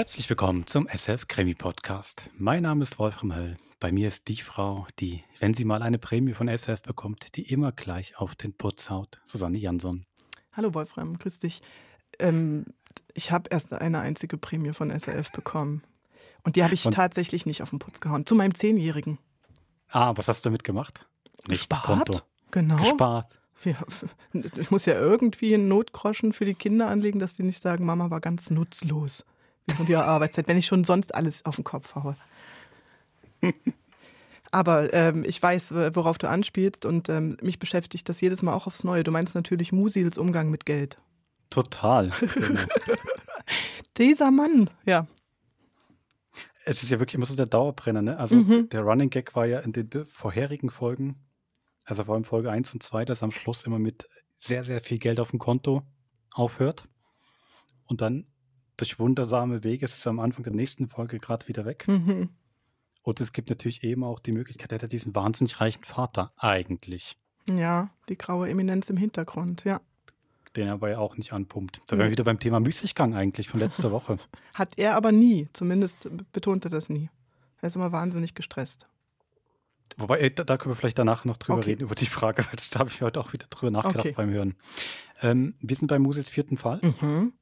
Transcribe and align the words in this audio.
Herzlich 0.00 0.30
willkommen 0.30 0.66
zum 0.66 0.88
SF 0.88 1.28
Krimi 1.28 1.54
Podcast. 1.54 2.30
Mein 2.38 2.62
Name 2.62 2.84
ist 2.84 2.98
Wolfram 2.98 3.36
Höll. 3.36 3.58
Bei 3.80 3.92
mir 3.92 4.08
ist 4.08 4.28
die 4.28 4.38
Frau, 4.38 4.86
die, 4.98 5.22
wenn 5.40 5.52
sie 5.52 5.66
mal 5.66 5.82
eine 5.82 5.98
Prämie 5.98 6.32
von 6.32 6.48
SF 6.48 6.80
bekommt, 6.80 7.36
die 7.36 7.42
immer 7.42 7.70
gleich 7.70 8.16
auf 8.16 8.34
den 8.34 8.54
Putz 8.54 8.88
haut. 8.88 9.20
Susanne 9.26 9.58
Jansson. 9.58 10.06
Hallo 10.52 10.72
Wolfram, 10.72 11.18
grüß 11.18 11.40
dich. 11.40 11.60
Ähm, 12.18 12.64
ich 13.12 13.30
habe 13.30 13.50
erst 13.50 13.74
eine 13.74 14.00
einzige 14.00 14.38
Prämie 14.38 14.72
von 14.72 14.90
SRF 14.90 15.32
bekommen. 15.32 15.82
Und 16.44 16.56
die 16.56 16.64
habe 16.64 16.72
ich 16.72 16.86
Und? 16.86 16.94
tatsächlich 16.94 17.44
nicht 17.44 17.60
auf 17.60 17.68
den 17.68 17.78
Putz 17.78 18.00
gehauen. 18.00 18.24
Zu 18.24 18.34
meinem 18.34 18.54
Zehnjährigen. 18.54 19.18
Ah, 19.90 20.14
was 20.16 20.28
hast 20.28 20.46
du 20.46 20.48
damit 20.48 20.64
gemacht? 20.64 21.06
Nichts 21.46 21.68
Gespart. 21.68 22.06
Konto. 22.06 22.20
Genau. 22.50 22.78
Gespart. 22.78 23.38
Ich 24.32 24.70
muss 24.70 24.86
ja 24.86 24.94
irgendwie 24.94 25.52
einen 25.52 25.68
Notgroschen 25.68 26.32
für 26.32 26.46
die 26.46 26.54
Kinder 26.54 26.88
anlegen, 26.88 27.18
dass 27.18 27.34
die 27.34 27.42
nicht 27.42 27.60
sagen, 27.60 27.84
Mama 27.84 28.08
war 28.08 28.22
ganz 28.22 28.48
nutzlos 28.48 29.26
während 29.72 29.88
ihrer 29.88 30.04
Arbeitszeit, 30.06 30.48
wenn 30.48 30.56
ich 30.56 30.66
schon 30.66 30.84
sonst 30.84 31.14
alles 31.14 31.44
auf 31.44 31.56
den 31.56 31.64
Kopf 31.64 31.94
haue. 31.94 32.16
Aber 34.52 34.92
ähm, 34.92 35.24
ich 35.26 35.40
weiß, 35.40 35.74
worauf 35.94 36.18
du 36.18 36.28
anspielst 36.28 36.84
und 36.84 37.08
ähm, 37.08 37.36
mich 37.40 37.58
beschäftigt 37.58 38.08
das 38.08 38.20
jedes 38.20 38.42
Mal 38.42 38.52
auch 38.52 38.66
aufs 38.66 38.84
Neue. 38.84 39.04
Du 39.04 39.12
meinst 39.12 39.34
natürlich 39.34 39.72
Musils 39.72 40.18
Umgang 40.18 40.50
mit 40.50 40.66
Geld. 40.66 40.98
Total. 41.50 42.10
Genau. 42.34 42.60
Dieser 43.96 44.30
Mann, 44.30 44.70
ja. 44.86 45.06
Es 46.64 46.82
ist 46.82 46.90
ja 46.90 46.98
wirklich 46.98 47.14
immer 47.14 47.26
so 47.26 47.34
der 47.34 47.46
Dauerbrenner, 47.46 48.02
ne? 48.02 48.18
Also 48.18 48.36
mhm. 48.36 48.68
der 48.68 48.82
Running 48.82 49.10
Gag 49.10 49.34
war 49.34 49.46
ja 49.46 49.60
in 49.60 49.72
den 49.72 49.88
vorherigen 50.06 50.70
Folgen, 50.70 51.16
also 51.84 52.04
vor 52.04 52.14
allem 52.14 52.24
Folge 52.24 52.50
1 52.50 52.74
und 52.74 52.82
2, 52.82 53.04
dass 53.04 53.22
am 53.22 53.32
Schluss 53.32 53.64
immer 53.64 53.78
mit 53.78 54.08
sehr, 54.36 54.62
sehr 54.62 54.80
viel 54.80 54.98
Geld 54.98 55.20
auf 55.20 55.30
dem 55.30 55.38
Konto 55.38 55.82
aufhört. 56.32 56.88
Und 57.86 58.00
dann 58.00 58.26
durch 58.80 58.98
wundersame 58.98 59.62
Wege 59.62 59.84
ist 59.84 59.96
es 59.98 60.06
am 60.06 60.20
Anfang 60.20 60.44
der 60.44 60.52
nächsten 60.52 60.88
Folge 60.88 61.18
gerade 61.18 61.46
wieder 61.48 61.64
weg. 61.64 61.86
Mhm. 61.86 62.30
Und 63.02 63.20
es 63.20 63.32
gibt 63.32 63.50
natürlich 63.50 63.82
eben 63.82 64.04
auch 64.04 64.18
die 64.18 64.32
Möglichkeit, 64.32 64.72
er 64.72 64.80
hat 64.80 64.92
diesen 64.92 65.14
wahnsinnig 65.14 65.60
reichen 65.60 65.84
Vater 65.84 66.32
eigentlich. 66.36 67.16
Ja, 67.48 67.90
die 68.08 68.16
graue 68.16 68.48
Eminenz 68.48 68.90
im 68.90 68.96
Hintergrund, 68.96 69.64
ja. 69.64 69.80
Den 70.56 70.66
er 70.66 70.74
aber 70.74 70.90
ja 70.90 70.98
auch 70.98 71.16
nicht 71.16 71.32
anpumpt. 71.32 71.80
Da 71.86 71.96
wären 71.96 72.08
wir 72.08 72.12
wieder 72.12 72.24
beim 72.24 72.38
Thema 72.38 72.60
Müßiggang 72.60 73.14
eigentlich 73.14 73.48
von 73.48 73.60
letzter 73.60 73.90
Woche. 73.92 74.18
Hat 74.54 74.76
er 74.76 74.96
aber 74.96 75.12
nie, 75.12 75.48
zumindest 75.52 76.08
betonte 76.32 76.68
das 76.68 76.90
nie. 76.90 77.08
Er 77.60 77.68
ist 77.68 77.76
immer 77.76 77.92
wahnsinnig 77.92 78.34
gestresst. 78.34 78.86
Wobei, 79.96 80.28
da, 80.28 80.44
da 80.44 80.56
können 80.56 80.72
wir 80.72 80.76
vielleicht 80.76 80.98
danach 80.98 81.24
noch 81.24 81.36
drüber 81.36 81.58
okay. 81.58 81.70
reden, 81.70 81.82
über 81.82 81.94
die 81.94 82.06
Frage, 82.06 82.44
weil 82.46 82.56
das 82.56 82.70
da 82.70 82.80
habe 82.80 82.90
ich 82.90 83.02
heute 83.02 83.20
auch 83.20 83.32
wieder 83.32 83.46
drüber 83.48 83.70
nachgedacht 83.70 84.06
okay. 84.06 84.14
beim 84.16 84.30
Hören. 84.30 84.56
Ähm, 85.22 85.54
wir 85.60 85.76
sind 85.76 85.88
bei 85.88 85.98
Musels 85.98 86.30
vierten 86.30 86.56
Fall. 86.56 86.80
Mhm. 86.82 87.32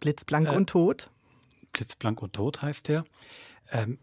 Blitzblank 0.00 0.48
äh, 0.48 0.56
und 0.56 0.70
tot. 0.70 1.10
Blitzblank 1.72 2.22
und 2.22 2.32
tot 2.32 2.62
heißt 2.62 2.88
der. 2.88 3.04
Ähm, 3.70 3.98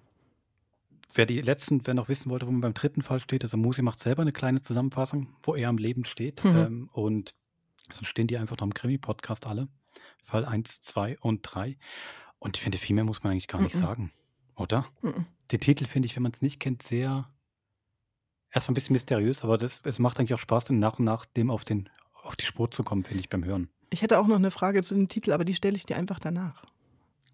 wer 1.14 1.26
die 1.26 1.42
letzten, 1.42 1.86
wer 1.86 1.94
noch 1.94 2.10
wissen 2.10 2.30
wollte, 2.30 2.48
wo 2.48 2.52
man 2.52 2.62
beim 2.62 2.74
dritten 2.74 3.02
Fall 3.02 3.20
steht, 3.20 3.44
also 3.44 3.58
Musi 3.58 3.82
macht 3.82 4.00
selber 4.00 4.22
eine 4.22 4.32
kleine 4.32 4.62
Zusammenfassung, 4.62 5.36
wo 5.42 5.56
er 5.56 5.70
am 5.70 5.78
Leben 5.78 6.06
steht. 6.06 6.44
Mhm. 6.44 6.56
Ähm, 6.56 6.90
und 6.94 7.36
sonst 7.92 8.08
stehen 8.08 8.28
die 8.28 8.38
einfach 8.38 8.58
noch 8.58 8.68
im 8.68 8.74
Krimi-Podcast 8.74 9.48
alle. 9.48 9.68
Fall 10.24 10.46
1, 10.46 10.82
2 10.82 11.18
und 11.20 11.42
3. 11.44 11.78
Und 12.40 12.58
ich 12.58 12.64
finde, 12.64 12.78
viel 12.78 12.96
mehr 12.96 13.06
muss 13.06 13.24
man 13.24 13.32
eigentlich 13.32 13.48
gar 13.48 13.62
nicht 13.62 13.76
mhm. 13.76 13.80
sagen, 13.80 14.12
oder? 14.56 14.86
Mhm. 15.02 15.26
Die 15.52 15.58
Titel 15.58 15.86
finde 15.86 16.06
ich, 16.06 16.16
wenn 16.16 16.24
man 16.24 16.34
es 16.34 16.42
nicht 16.42 16.60
kennt, 16.60 16.84
sehr 16.84 17.30
erstmal 18.52 18.74
ein 18.74 18.76
bisschen 18.76 18.94
mysteriös, 18.94 19.44
aber 19.44 19.58
das, 19.58 19.82
es 19.84 20.00
macht 20.00 20.20
eigentlich 20.20 20.34
auch 20.34 20.40
Spaß, 20.40 20.66
dann 20.66 20.80
nach 20.80 21.00
und 21.00 21.06
nach 21.06 21.26
dem 21.26 21.50
auf, 21.50 21.64
den, 21.64 21.90
auf 22.24 22.36
die 22.36 22.46
Spur 22.46 22.70
zu 22.72 22.84
kommen, 22.84 23.04
finde 23.04 23.20
ich, 23.20 23.30
beim 23.30 23.44
Hören. 23.44 23.70
Ich 23.90 24.02
hätte 24.02 24.20
auch 24.20 24.28
noch 24.28 24.36
eine 24.36 24.52
Frage 24.52 24.84
zu 24.84 24.96
dem 24.96 25.08
Titel, 25.08 25.32
aber 25.32 25.46
die 25.46 25.54
stelle 25.54 25.76
ich 25.76 25.86
dir 25.86 25.98
einfach 25.98 26.20
danach. 26.20 26.64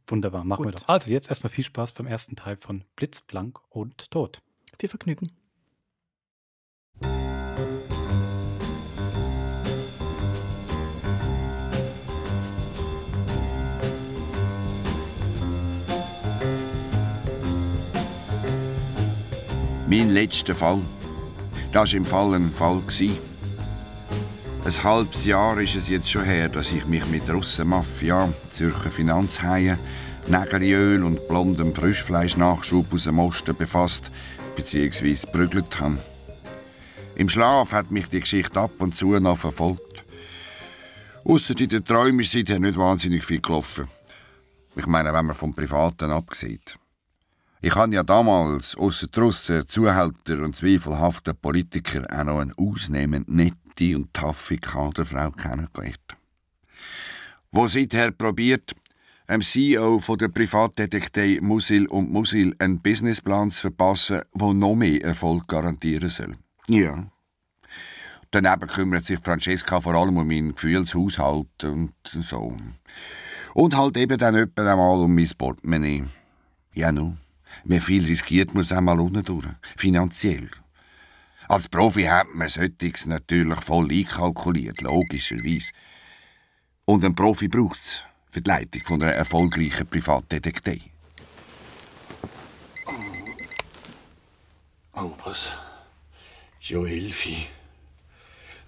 Wunderbar, 0.05 0.43
machen 0.43 0.63
Gut. 0.63 0.73
wir 0.73 0.79
doch. 0.79 0.87
Also 0.87 1.09
jetzt 1.11 1.29
erstmal 1.29 1.49
viel 1.49 1.63
Spaß 1.63 1.93
beim 1.93 2.07
ersten 2.07 2.35
Teil 2.35 2.57
von 2.57 2.83
Blitzblank 2.95 3.59
und 3.69 4.11
Tot. 4.11 4.41
Viel 4.79 4.89
Vergnügen. 4.89 5.31
Mein 19.87 20.09
letzter 20.09 20.55
Fall. 20.55 20.81
Das 21.71 21.91
war 21.91 21.97
im 21.97 22.05
Fall 22.05 22.33
ein 22.35 22.51
Fall. 22.51 22.83
Ein 24.65 24.83
halbes 24.85 25.25
Jahr 25.25 25.59
ist 25.59 25.75
es 25.75 25.89
jetzt 25.89 26.09
schon 26.09 26.23
her, 26.23 26.47
dass 26.47 26.71
ich 26.71 26.85
mich 26.85 27.05
mit 27.07 27.29
Russenmafia, 27.29 28.31
Zürcher 28.49 28.89
Finanzhaien, 28.89 29.77
Nägeriöl 30.27 31.03
und 31.03 31.27
blondem 31.27 31.75
Frischfleischnachschub 31.75 32.93
aus 32.93 33.03
dem 33.03 33.19
Osten 33.19 33.57
befasst 33.57 34.09
bzw. 34.55 35.17
prügelt 35.33 35.81
habe. 35.81 35.97
Im 37.15 37.27
Schlaf 37.27 37.73
hat 37.73 37.91
mich 37.91 38.07
die 38.07 38.21
Geschichte 38.21 38.57
ab 38.57 38.71
und 38.77 38.95
zu 38.95 39.11
noch 39.19 39.37
verfolgt. 39.37 40.05
Ausser 41.25 41.59
in 41.59 41.67
den 41.67 41.83
Träumen 41.83 42.21
ist 42.21 42.31
seither 42.31 42.61
nicht 42.61 42.77
wahnsinnig 42.77 43.25
viel 43.25 43.41
gelaufen. 43.41 43.89
Ich 44.77 44.87
meine, 44.87 45.11
wenn 45.11 45.25
man 45.25 45.35
vom 45.35 45.53
Privaten 45.53 46.09
absieht. 46.09 46.77
Ich 47.59 47.75
habe 47.75 47.93
ja 47.93 48.03
damals 48.03 48.77
außer 48.77 49.07
Russen, 49.17 49.67
Zuhälter 49.67 50.41
und 50.41 50.55
zweifelhaften 50.55 51.35
Politiker 51.35 52.07
auch 52.09 52.23
noch 52.23 52.39
eine 52.39 52.53
ausnehmend 52.57 53.27
nette 53.27 53.57
nette 53.79 53.95
und 53.95 54.13
taffe 54.13 54.57
Kaderfrau 54.57 55.31
kennengelernt. 55.31 56.17
Wo 57.51 57.67
seither 57.67 58.11
probiert, 58.11 58.73
dem 59.29 59.41
CEO 59.41 59.99
von 59.99 60.17
der 60.17 60.29
Privatdetektei 60.29 61.39
Musil 61.41 61.87
und 61.87 62.11
Musil 62.11 62.55
einen 62.59 62.81
Businessplan 62.81 63.51
zu 63.51 63.61
verpassen, 63.61 64.21
der 64.33 64.53
noch 64.53 64.75
mehr 64.75 65.03
Erfolg 65.03 65.47
garantieren 65.47 66.09
soll. 66.09 66.35
Ja. 66.67 67.05
Daneben 68.31 68.67
kümmert 68.67 69.05
sich 69.05 69.19
Francesca 69.19 69.79
vor 69.79 69.93
allem 69.93 70.17
um 70.17 70.27
meinen 70.27 70.55
Gefühlshaushalt 70.55 71.63
und 71.63 71.93
so. 72.03 72.57
Und 73.53 73.77
halt 73.77 73.97
eben 73.97 74.17
dann 74.17 74.35
etwa 74.35 74.71
einmal 74.71 74.99
um 74.99 75.13
mein 75.13 75.29
Portemonnaie. 75.37 76.05
Ja, 76.73 76.91
nun. 76.91 77.19
Wer 77.63 77.81
viel 77.81 78.03
riskiert, 78.03 78.55
muss 78.55 78.71
einmal 78.71 78.99
unten 78.99 79.23
durch. 79.23 79.45
Finanziell. 79.77 80.49
Als 81.53 81.69
Profi 81.69 82.05
hat 82.05 82.33
man 82.33 82.49
solches 82.49 83.05
natürlich 83.05 83.61
voll 83.61 83.87
einkalkuliert, 83.91 84.81
logischerweise. 84.81 85.71
Und 86.85 87.05
ein 87.05 87.13
Profi 87.13 87.47
braucht 87.47 87.75
es 87.75 88.01
für 88.31 88.41
die 88.41 88.49
Leitung 88.49 88.81
von 88.81 89.03
einer 89.03 89.11
erfolgreichen 89.11 89.85
Privatdetektei. 89.85 90.81
Oh, 94.95 95.11
was? 95.23 95.51
Schon 96.59 96.87
Elfi. 96.87 97.45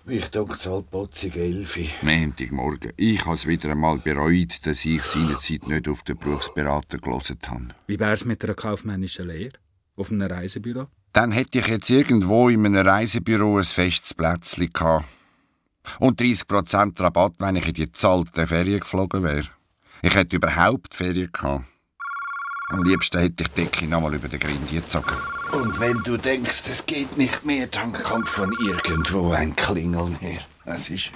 Mich 0.03 0.27
denkt 0.27 0.63
halt 0.67 0.91
potzig 0.91 1.37
Elfi. 1.37 1.89
Montagmorgen. 2.03 2.93
Ich 2.97 3.25
habe 3.25 3.33
es 3.33 3.47
wieder 3.47 3.71
einmal 3.71 3.97
bereut, 3.97 4.63
dass 4.63 4.85
ich 4.85 5.01
seinerzeit 5.01 5.67
nicht 5.67 5.87
auf 5.87 6.03
den 6.03 6.19
Berufsberater 6.19 6.99
gelesen 6.99 7.39
habe. 7.47 7.69
Wie 7.87 7.99
wär's 7.99 8.25
mit 8.25 8.43
einer 8.43 8.53
kaufmännischen 8.53 9.27
Lehre? 9.27 9.57
Auf 9.95 10.11
einem 10.11 10.29
Reisebüro? 10.29 10.85
Dann 11.15 11.31
hätte 11.31 11.59
ich 11.59 11.67
jetzt 11.67 11.89
irgendwo 11.89 12.49
in 12.49 12.65
einem 12.65 12.85
Reisebüro 12.85 13.57
ein 13.57 13.63
festes 13.63 14.13
Plätzchen 14.13 14.73
gehabt. 14.73 15.05
Und 15.97 16.19
30% 16.19 16.99
Rabatt, 16.99 17.35
wenn 17.39 17.55
ich 17.55 17.67
in 17.69 17.73
die 17.73 17.89
zahlte 17.89 18.45
Ferien 18.45 18.81
geflogen 18.81 19.23
wäre. 19.23 19.47
Ich 20.01 20.13
hätte 20.13 20.35
überhaupt 20.35 20.93
Ferien 20.93 21.31
gehabt. 21.31 21.63
Am 22.67 22.83
liebsten 22.83 23.19
hätte 23.19 23.43
ich 23.43 23.47
die 23.47 23.61
Decke 23.61 23.87
nochmal 23.87 24.15
über 24.15 24.27
den 24.27 24.41
Grind 24.41 24.69
gezogen. 24.69 25.15
Und 25.53 25.79
wenn 25.79 26.03
du 26.03 26.17
denkst, 26.17 26.63
es 26.69 26.85
geht 26.85 27.15
nicht 27.15 27.45
mehr, 27.45 27.67
dann 27.67 27.93
kommt 27.93 28.27
von 28.27 28.51
irgendwo 28.59 29.31
ein 29.31 29.55
Klingeln 29.55 30.15
her. 30.19 30.41
Das 30.65 30.89
ist... 30.89 31.11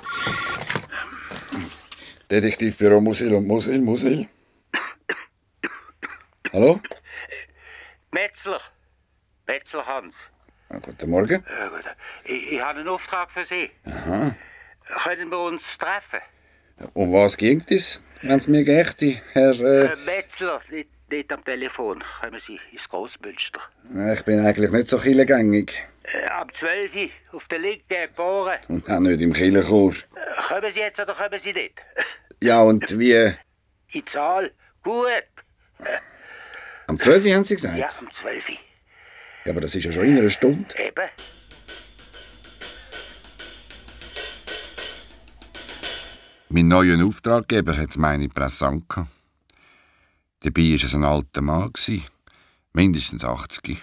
Detektivbüro 2.32 3.02
Musil 3.02 3.34
und 3.34 3.48
Musil, 3.48 3.82
Musil. 3.82 4.30
Hallo? 6.54 6.80
Metzler. 8.12 8.62
Betzel 9.50 9.84
Hans. 9.84 10.14
Ja, 10.70 10.78
guten 10.78 11.10
Morgen. 11.10 11.44
Ja, 11.50 11.70
gut. 11.70 11.84
Ich, 12.24 12.52
ich 12.52 12.62
habe 12.62 12.82
einen 12.82 12.88
Auftrag 12.88 13.32
für 13.32 13.44
Sie. 13.44 13.72
Aha. 13.84 14.36
Können 15.04 15.32
wir 15.32 15.40
uns 15.40 15.64
treffen? 15.80 16.22
Um 16.94 17.12
was 17.12 17.36
ging 17.36 17.64
es, 17.68 18.00
wenn 18.22 18.38
es 18.38 18.48
mir 18.48 18.64
gächte, 18.64 19.20
Herr... 19.34 19.60
Äh... 19.60 19.86
äh 19.86 19.96
Metzler, 20.06 20.62
nicht, 20.70 20.92
nicht 21.10 21.32
am 21.34 21.44
Telefon. 21.44 22.04
Kommen 22.22 22.40
Sie 22.40 22.60
ins 22.72 22.88
Grossmünster. 22.88 23.60
Ich 24.14 24.24
bin 24.24 24.40
eigentlich 24.46 24.70
nicht 24.70 24.88
so 24.88 25.00
killegängig. 25.00 25.74
Äh, 26.04 26.28
am 26.28 26.54
12. 26.54 27.10
auf 27.32 27.48
der 27.48 27.58
linken 27.58 27.88
geboren. 27.90 28.60
Und 28.68 28.88
auch 28.88 29.00
nicht 29.00 29.20
im 29.20 29.34
Killenchor. 29.34 29.94
Äh, 29.94 30.42
kommen 30.48 30.72
Sie 30.72 30.80
jetzt 30.80 31.02
oder 31.02 31.16
kommen 31.16 31.40
Sie 31.40 31.54
nicht? 31.54 31.82
Ja, 32.42 32.62
und 32.62 33.00
wie... 33.00 33.34
In 33.94 34.06
Zahl. 34.06 34.52
Gut. 34.84 35.28
Am 36.86 37.00
12. 37.00 37.34
haben 37.34 37.44
Sie 37.44 37.56
gesagt? 37.56 37.78
Ja, 37.78 37.90
am 38.00 38.12
12. 38.14 38.69
Ja, 39.50 39.54
aber 39.54 39.62
das 39.62 39.74
ist 39.74 39.86
ja 39.86 39.92
schon 39.92 40.06
in 40.06 40.16
einer 40.16 40.30
Stunde. 40.30 40.68
Eben. 40.78 41.10
Mein 46.50 46.68
neuer 46.68 47.04
Auftraggeber 47.04 47.76
hat 47.76 47.90
es 47.90 47.98
meine 47.98 48.30
Pressant 48.30 48.86
Dabei 50.42 50.62
war 50.62 50.76
es 50.76 50.94
ein 50.94 51.04
alter 51.04 51.42
Mann, 51.42 51.72
mindestens 52.74 53.24
80. 53.24 53.80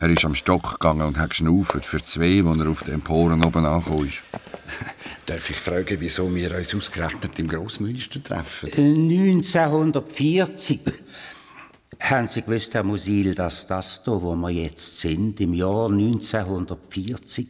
Er 0.00 0.08
ist 0.08 0.24
am 0.24 0.34
Stock 0.34 0.80
gegangen 0.80 1.02
und 1.02 1.18
hat 1.18 1.28
geschnauft 1.30 1.84
für 1.84 2.02
zwei, 2.02 2.42
als 2.42 2.60
er 2.60 2.70
auf 2.70 2.82
den 2.82 2.94
Emporen 2.94 3.44
oben 3.44 3.66
angekommen 3.66 4.08
ist. 4.08 4.22
Darf 5.26 5.50
ich 5.50 5.56
fragen, 5.56 6.00
wieso 6.00 6.34
wir 6.34 6.56
uns 6.56 6.74
ausgerechnet 6.74 7.38
im 7.38 7.48
Grossmünster 7.48 8.22
treffen? 8.22 8.70
1940 8.72 10.80
haben 12.00 12.28
Sie 12.28 12.42
gewusst, 12.42 12.74
Herr 12.74 12.82
Musil, 12.82 13.34
dass 13.34 13.66
das 13.66 14.02
hier, 14.04 14.22
wo 14.22 14.34
wir 14.34 14.50
jetzt 14.50 15.00
sind, 15.00 15.40
im 15.40 15.54
Jahr 15.54 15.86
1940 15.90 17.48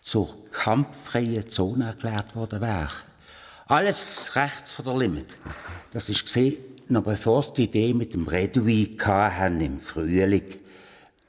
zur 0.00 0.50
kampffreien 0.50 1.48
Zone 1.48 1.86
erklärt 1.86 2.34
worden 2.34 2.60
wäre? 2.60 2.90
Alles 3.66 4.34
rechts 4.34 4.72
von 4.72 4.84
der 4.84 4.96
Limit. 4.96 5.38
Das 5.92 6.08
ist 6.08 6.24
gesehen, 6.24 6.56
noch 6.88 7.02
bevor 7.02 7.42
sie 7.42 7.52
die 7.54 7.64
Idee 7.64 7.94
mit 7.94 8.14
dem 8.14 8.26
Redouis 8.26 8.88
hatten 9.00 9.60
im 9.60 9.78
Frühling. 9.78 10.46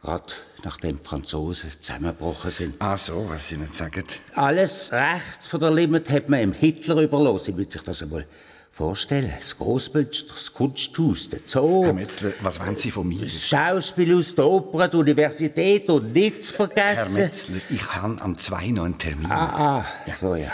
Gerade 0.01 0.33
nachdem 0.63 0.97
die 0.97 1.07
Franzosen 1.07 1.71
zusammengebrochen 1.79 2.51
sind. 2.51 2.75
Ah, 2.79 2.97
so, 2.97 3.25
was 3.29 3.49
Sie 3.49 3.57
nicht 3.57 3.73
sagen. 3.73 4.03
Alles 4.35 4.91
rechts 4.91 5.47
von 5.47 5.59
der 5.59 5.71
Limit 5.71 6.09
hat 6.09 6.29
man 6.29 6.39
im 6.39 6.53
Hitler 6.53 7.01
überlassen. 7.01 7.55
Will 7.57 7.69
sich 7.69 7.81
das 7.81 8.01
einmal 8.01 8.25
vorstellen. 8.73 9.31
Das 9.39 9.55
Grossbild, 9.55 10.29
das 10.29 10.51
Kunsthaus, 10.51 11.29
der 11.29 11.39
Zoo. 11.45 11.85
Herr 11.85 11.93
Metzler, 11.93 12.31
was 12.41 12.59
wollen 12.59 12.75
Sie 12.75 12.89
von 12.89 13.07
mir? 13.07 13.21
Das 13.21 13.47
Schauspiel 13.47 14.17
aus 14.17 14.33
der 14.33 14.45
Oper, 14.45 14.87
die 14.87 14.97
Universität 14.97 15.89
und 15.89 16.11
nichts 16.11 16.49
vergessen. 16.49 17.15
Herr 17.15 17.25
Metzler, 17.25 17.57
ich 17.69 17.93
habe 17.93 18.19
am 18.19 18.37
2 18.37 18.67
noch 18.67 18.85
einen 18.85 18.97
Termin. 18.97 19.31
Ah, 19.31 19.77
ah 19.79 19.85
ja. 20.07 20.13
so 20.19 20.35
ja. 20.35 20.51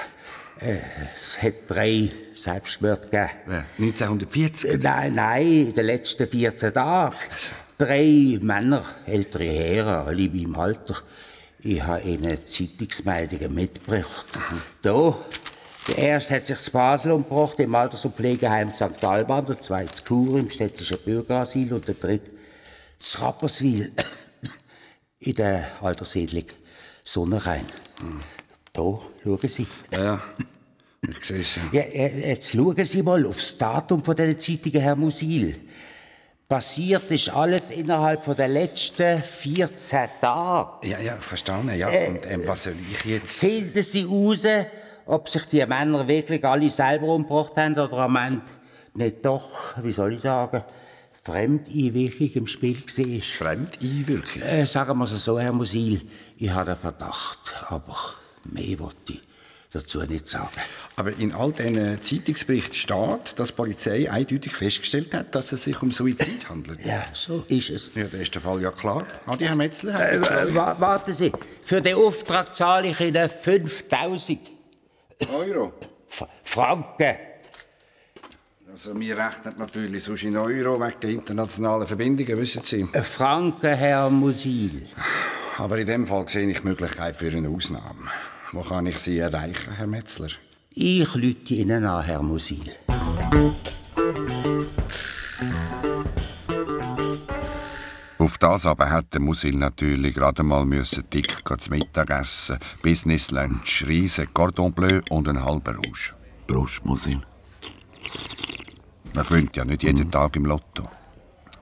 Äh, 0.59 0.79
es 1.23 1.41
hat 1.41 1.53
drei 1.69 2.11
Selbstmorde 2.33 3.03
gegeben. 3.03 3.29
Ja, 3.49 3.63
1940? 3.77 4.69
Äh, 4.69 4.77
nein, 4.77 5.13
nein, 5.13 5.47
in 5.47 5.73
den 5.73 5.85
letzten 5.85 6.27
14 6.27 6.73
Tagen. 6.73 7.15
Drei 7.77 8.37
Männer, 8.41 8.83
ältere 9.05 9.45
Herren, 9.45 10.07
alle 10.07 10.21
in 10.23 10.33
meinem 10.33 10.59
Alter. 10.59 10.97
Ich 11.61 11.81
habe 11.81 12.01
ihnen 12.01 12.45
Zeitungsmeldungen 12.45 13.53
mitgebracht. 13.53 14.27
Da, 14.81 15.15
der 15.89 15.97
erste 15.97 16.35
hat 16.35 16.45
sich 16.45 16.57
zu 16.59 16.71
Basel 16.71 17.11
umgebracht, 17.11 17.59
im 17.59 17.73
Alters- 17.73 18.05
und 18.05 18.15
Pflegeheim 18.15 18.73
St. 18.73 19.03
Alban, 19.03 19.45
der 19.45 19.59
zweite 19.59 19.93
zu 19.95 20.03
Chur 20.03 20.39
im 20.39 20.49
städtischen 20.49 20.97
Bürgerasyl 21.03 21.73
und 21.73 21.87
der 21.87 21.95
dritte 21.95 22.31
zu 22.99 23.21
Rapperswil 23.21 23.91
in 25.19 25.35
der 25.35 25.67
Alterssiedlung 25.81 26.45
Sonnenrhein. 27.03 27.65
Mhm. 28.01 28.21
Da, 28.73 28.81
schauen 29.23 29.47
Sie. 29.47 29.67
Ja, 29.91 30.21
ich 31.07 31.25
sehe 31.25 31.41
es 31.41 31.55
ja. 31.55 31.81
ja. 31.81 32.07
Jetzt 32.07 32.51
schauen 32.51 32.85
Sie 32.85 33.03
mal 33.03 33.25
aufs 33.25 33.57
Datum 33.57 34.03
von 34.03 34.15
dieser 34.15 34.37
Zeitungen, 34.37 34.81
Herr 34.81 34.95
Musil. 34.95 35.55
Passiert 36.47 37.09
ist 37.11 37.29
alles 37.29 37.69
innerhalb 37.69 38.25
von 38.25 38.35
der 38.35 38.47
letzten 38.47 39.21
14 39.21 40.09
Tage. 40.19 40.87
Ja, 40.87 40.99
ja, 40.99 41.17
verstanden, 41.17 41.77
ja. 41.77 41.89
Äh, 41.89 42.07
Und 42.07 42.31
ähm, 42.31 42.43
was 42.45 42.63
soll 42.63 42.75
ich 42.91 43.05
jetzt... 43.05 43.39
Finden 43.39 43.83
Sie 43.83 44.03
raus, 44.03 44.39
ob 45.09 45.27
sich 45.27 45.43
die 45.45 45.65
Männer 45.65 46.07
wirklich 46.07 46.45
alle 46.45 46.69
selber 46.69 47.07
umgebracht 47.07 47.57
haben 47.57 47.73
oder 47.73 47.97
am 47.97 48.15
Ende 48.15 48.41
nicht 48.93 49.25
doch, 49.25 49.49
wie 49.81 49.91
soll 49.91 50.13
ich 50.13 50.21
sagen, 50.21 50.63
Fremdeinwirkung 51.23 52.29
im 52.33 52.47
Spiel 52.47 52.77
war. 52.77 53.21
Fremdeinwirkung? 53.21 54.41
Äh, 54.41 54.65
sagen 54.65 54.97
wir 54.97 55.03
es 55.05 55.23
so, 55.23 55.39
Herr 55.39 55.51
Musil, 55.51 56.01
ich 56.37 56.49
habe 56.49 56.71
einen 56.71 56.79
Verdacht, 56.79 57.55
aber 57.69 57.95
mehr 58.45 58.79
wollte 58.79 59.13
ich 59.13 59.21
dazu 59.71 60.01
nicht 60.03 60.27
sagen. 60.27 60.49
Aber 60.95 61.11
in 61.17 61.33
all 61.33 61.53
diesen 61.53 62.01
Zeitungsberichten 62.01 62.73
steht, 62.73 63.39
dass 63.39 63.49
die 63.49 63.53
Polizei 63.53 64.11
eindeutig 64.11 64.53
festgestellt 64.53 65.13
hat, 65.13 65.33
dass 65.33 65.51
es 65.51 65.63
sich 65.63 65.81
um 65.81 65.91
Suizid 65.91 66.49
handelt. 66.49 66.85
Ja, 66.85 67.05
so 67.13 67.43
ist 67.47 67.69
es. 67.69 67.91
Ja, 67.95 68.05
dann 68.05 68.21
ist 68.21 68.33
der 68.33 68.41
Fall 68.41 68.61
ja 68.61 68.71
klar. 68.71 69.05
Adi, 69.25 69.45
Herr 69.45 69.55
Metzler? 69.55 69.99
Äh, 69.99 70.17
äh, 70.17 70.55
warten 70.55 71.13
Sie, 71.13 71.31
für 71.63 71.81
den 71.81 71.95
Auftrag 71.95 72.53
zahle 72.53 72.89
ich 72.89 72.99
Ihnen 72.99 73.29
5000 73.29 74.58
Euro? 75.27 75.73
F 76.07 76.25
Franken. 76.43 77.17
Also, 78.71 78.97
wir 78.99 79.17
rechnen 79.17 79.55
natürlich 79.57 80.03
sonst 80.03 80.23
in 80.23 80.37
Euro 80.37 80.79
wegen 80.79 80.99
der 81.01 81.09
internationalen 81.09 81.87
Verbindungen, 81.87 82.37
wissen 82.37 82.61
Sie. 82.63 82.85
Franken, 83.01 83.75
Herr 83.75 84.09
Musil. 84.09 84.87
Aber 85.57 85.77
in 85.77 85.87
dem 85.87 86.07
Fall 86.07 86.27
sehe 86.27 86.47
ich 86.47 86.61
die 86.61 86.67
Möglichkeit 86.67 87.17
für 87.17 87.31
eine 87.35 87.49
Ausnahme. 87.49 88.09
Wo 88.53 88.61
kann 88.61 88.85
ich 88.85 88.97
Sie 88.97 89.19
erreichen, 89.19 89.73
Herr 89.75 89.87
Metzler? 89.87 90.29
Ich 90.71 91.13
lüte 91.15 91.55
Ihnen 91.55 91.85
an, 91.85 92.05
Herr 92.05 92.21
Musil. 92.21 92.71
Auf 98.19 98.37
das 98.37 98.65
aber 98.65 98.93
hätte 98.93 99.21
Musil 99.21 99.55
natürlich 99.55 100.13
gerade 100.13 100.43
mal 100.43 100.65
müssen 100.65 101.05
dick 101.09 101.41
zu 101.57 101.69
Mittag 101.69 102.09
essen. 102.09 102.59
Business 102.83 103.31
Lunch, 103.31 103.85
riesen 103.87 104.33
Cordon 104.33 104.73
Bleu 104.73 104.99
und 105.09 105.29
ein 105.29 105.41
halber 105.41 105.75
Rouge. 105.75 106.13
Prost, 106.45 106.83
Musil. 106.83 107.21
Man 109.15 109.25
gewinnt 109.25 109.55
ja 109.55 109.63
nicht 109.63 109.83
jeden 109.83 110.07
mhm. 110.07 110.11
Tag 110.11 110.35
im 110.35 110.45
Lotto. 110.45 110.89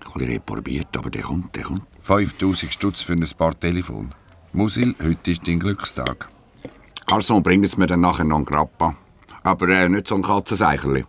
Ich 0.02 0.16
habe 0.16 0.26
ihn 0.26 0.42
probiert, 0.44 0.98
aber 0.98 1.12
der 1.12 1.22
kommt, 1.22 1.56
der 1.56 1.64
kommt. 1.64 1.84
5000 2.02 2.74
Stutz 2.74 3.04
für 3.04 3.14
ein 3.14 3.30
paar 3.38 3.60
Telefon. 3.60 4.16
Musil, 4.52 4.96
heute 5.00 5.30
ist 5.32 5.48
dein 5.48 5.60
Glückstag. 5.60 6.28
Also 7.06 7.40
bringen 7.40 7.70
Sie 7.70 7.78
mir 7.78 7.86
dann 7.86 8.02
nachher 8.02 8.26
noch 8.26 8.38
einen 8.38 8.46
Grappa. 8.46 8.96
Aber 9.44 9.70
äh, 9.70 9.88
nicht 9.90 10.08
so 10.08 10.16
ein 10.16 10.24
Katzenseicherli. 10.24 11.06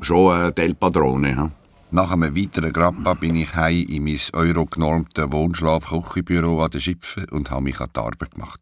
Schon 0.00 0.32
eine 0.32 0.52
Delpadrone. 0.52 1.36
Hm? 1.36 1.52
Nach 1.90 2.12
einem 2.12 2.36
weiteren 2.36 2.70
Grappa 2.70 3.14
bin 3.14 3.34
ich 3.34 3.54
heim 3.54 3.86
in 3.88 4.04
mein 4.04 4.20
eurogenormte 4.34 5.32
Wohnschlaf-Küchenbüro 5.32 6.62
an 6.62 6.70
der 6.70 6.80
Schipfe 6.80 7.26
und 7.30 7.50
habe 7.50 7.62
mich 7.62 7.80
an 7.80 7.88
die 7.96 7.98
Arbeit 7.98 8.30
gemacht. 8.32 8.60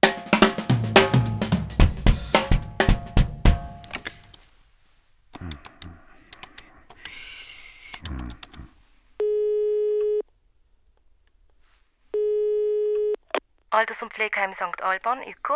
Alters- 13.70 14.02
und 14.02 14.12
Pflegeheim 14.14 14.55
St. 14.55 14.82
Alban, 14.82 15.18
Öko 15.23 15.54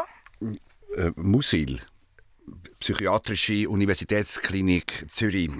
äh, 0.97 1.13
Musil. 1.15 1.81
Psychiatrische 2.79 3.69
Universitätsklinik 3.69 5.07
Zürich. 5.11 5.51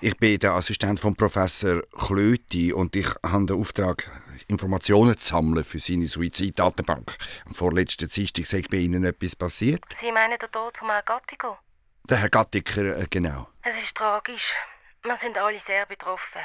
Ich 0.00 0.16
bin 0.16 0.38
der 0.38 0.52
Assistent 0.52 0.98
von 0.98 1.14
Professor 1.14 1.82
Klöti 1.92 2.72
und 2.72 2.96
ich 2.96 3.08
habe 3.24 3.46
den 3.46 3.60
Auftrag, 3.60 4.10
Informationen 4.48 5.18
zu 5.18 5.34
sammeln 5.34 5.62
für 5.64 5.78
seine 5.78 6.06
Suiziddatenbank. 6.06 7.16
Am 7.46 7.54
vorletzten 7.54 8.08
Dienstag 8.08 8.46
sei 8.46 8.62
bei 8.70 8.78
Ihnen 8.78 9.04
etwas 9.04 9.36
passiert. 9.36 9.82
Sie 10.00 10.10
meinen 10.10 10.38
den 10.38 10.50
Tod 10.50 10.78
von 10.78 10.88
Herrn 10.88 11.02
Gattico? 11.04 11.58
Der 12.04 12.18
Herr 12.18 12.30
Gattiker, 12.30 12.98
äh, 12.98 13.06
genau. 13.10 13.48
Es 13.62 13.76
ist 13.76 13.94
tragisch. 13.94 14.54
Wir 15.02 15.16
sind 15.16 15.36
alle 15.36 15.60
sehr 15.60 15.84
betroffen. 15.84 16.40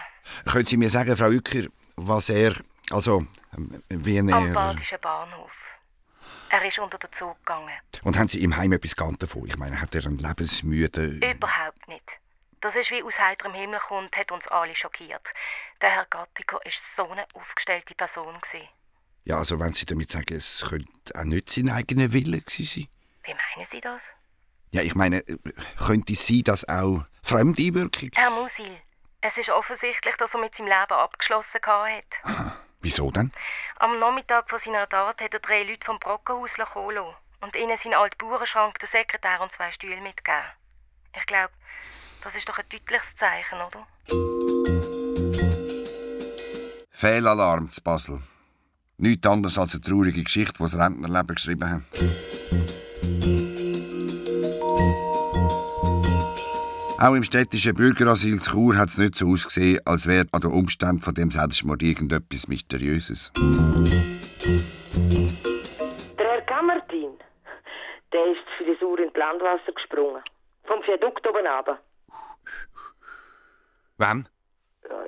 Können 0.45 0.65
Sie 0.65 0.77
mir 0.77 0.89
sagen, 0.89 1.15
Frau 1.15 1.29
Uecker, 1.29 1.69
was 1.95 2.29
er, 2.29 2.55
also, 2.91 3.25
wie 3.89 4.17
er... 4.17 4.33
Am 4.33 4.53
Badischen 4.53 4.97
Bahnhof. 5.01 5.51
Er 6.53 6.63
ist 6.63 6.77
unter 6.77 6.99
den 6.99 7.11
Zug 7.11 7.35
gegangen. 7.39 7.73
Und 8.03 8.15
haben 8.15 8.27
Sie 8.27 8.43
im 8.43 8.55
Heim 8.55 8.73
etwas 8.73 8.95
gekannt 8.95 9.23
davon? 9.23 9.47
Ich 9.47 9.57
meine, 9.57 9.81
hat 9.81 9.95
er 9.95 10.05
einen 10.05 10.19
lebensmüden... 10.19 11.19
Überhaupt 11.19 11.87
nicht. 11.87 12.03
Das 12.61 12.75
ist 12.75 12.91
wie 12.91 13.01
aus 13.01 13.17
heiterem 13.17 13.55
Himmel 13.55 13.79
kommt, 13.79 14.15
hat 14.15 14.31
uns 14.31 14.47
alle 14.49 14.75
schockiert. 14.75 15.27
Der 15.81 15.89
Herr 15.89 16.05
Gattico 16.05 16.57
war 16.57 16.71
so 16.95 17.09
eine 17.09 17.25
aufgestellte 17.33 17.95
Person. 17.95 18.39
Gewesen. 18.39 18.67
Ja, 19.25 19.39
also 19.39 19.59
wenn 19.59 19.73
Sie 19.73 19.87
damit 19.87 20.11
sagen, 20.11 20.35
es 20.35 20.63
könnte 20.69 21.19
auch 21.19 21.23
nicht 21.23 21.49
sein 21.49 21.71
eigener 21.71 22.13
Wille 22.13 22.41
gewesen 22.41 22.65
sein. 22.65 22.87
Wie 23.23 23.33
meinen 23.33 23.67
Sie 23.71 23.81
das? 23.81 24.03
Ja, 24.69 24.83
ich 24.83 24.93
meine, 24.93 25.23
könnte 25.79 26.13
es 26.13 26.27
sein, 26.27 26.43
dass 26.43 26.69
auch 26.69 27.03
Fremdeinwirkung... 27.23 28.11
Herr 28.13 28.29
Musil, 28.29 28.79
es 29.21 29.39
ist 29.39 29.49
offensichtlich, 29.49 30.15
dass 30.17 30.35
er 30.35 30.39
mit 30.39 30.53
seinem 30.53 30.67
Leben 30.67 30.93
abgeschlossen 30.93 31.61
hat. 31.65 32.55
Wieso 32.83 33.09
denn? 33.11 33.31
Am 33.77 33.97
Nachmittag 33.97 34.49
von 34.49 34.59
seiner 34.59 34.87
Tat 34.87 35.21
hat 35.21 35.33
er 35.33 35.39
drei 35.39 35.63
Leute 35.63 35.85
vom 35.85 35.99
Brockenhaus 35.99 36.55
kommen 36.73 37.15
und 37.39 37.55
ihnen 37.55 37.77
seinen 37.77 37.93
alten 37.93 38.17
Bauernschrank, 38.17 38.77
den 38.77 38.89
Sekretär 38.89 39.39
und 39.41 39.53
zwei 39.53 39.71
Stühle 39.71 40.01
mitgegeben. 40.01 40.43
Ich 41.17 41.25
glaube, 41.25 41.53
das 42.23 42.35
ist 42.35 42.47
doch 42.47 42.57
ein 42.57 42.65
deutliches 42.69 43.15
Zeichen, 43.15 43.59
oder? 43.61 43.87
Fehlalarm 46.91 47.69
zu 47.69 47.81
Basel. 47.81 48.21
Nichts 48.97 49.27
anderes 49.27 49.57
als 49.57 49.73
eine 49.73 49.81
traurige 49.81 50.21
Geschichte, 50.21 50.53
die 50.57 50.63
das 50.63 50.75
Rentnerleben 50.75 51.35
geschrieben 51.35 51.69
haben. 51.69 51.85
Auch 57.03 57.15
im 57.15 57.23
städtischen 57.23 57.75
Bürgerasyl 57.75 58.39
zu 58.39 58.51
Chur 58.51 58.77
hat 58.77 58.87
es 58.87 58.97
nicht 58.97 59.15
so 59.15 59.27
ausgesehen, 59.27 59.81
als 59.83 60.07
wäre 60.07 60.25
an 60.31 60.39
den 60.39 60.53
Umständen 60.53 61.01
von 61.01 61.13
dem 61.13 61.31
Selbstmord 61.31 61.83
irgendetwas 61.83 62.47
Mysteriöses. 62.47 63.29
Der 66.17 66.27
Herr 66.31 66.41
Kammertin, 66.43 67.11
der 68.13 68.25
ist 68.27 68.47
für 68.57 68.63
die 68.63 68.77
Sur 68.79 68.97
ins 68.99 69.13
Landwasser 69.17 69.73
gesprungen. 69.75 70.23
Vom 70.63 70.81
Viadukt 70.83 71.27
oben 71.27 71.45
runter. 71.45 71.77
Wann? 73.97 74.25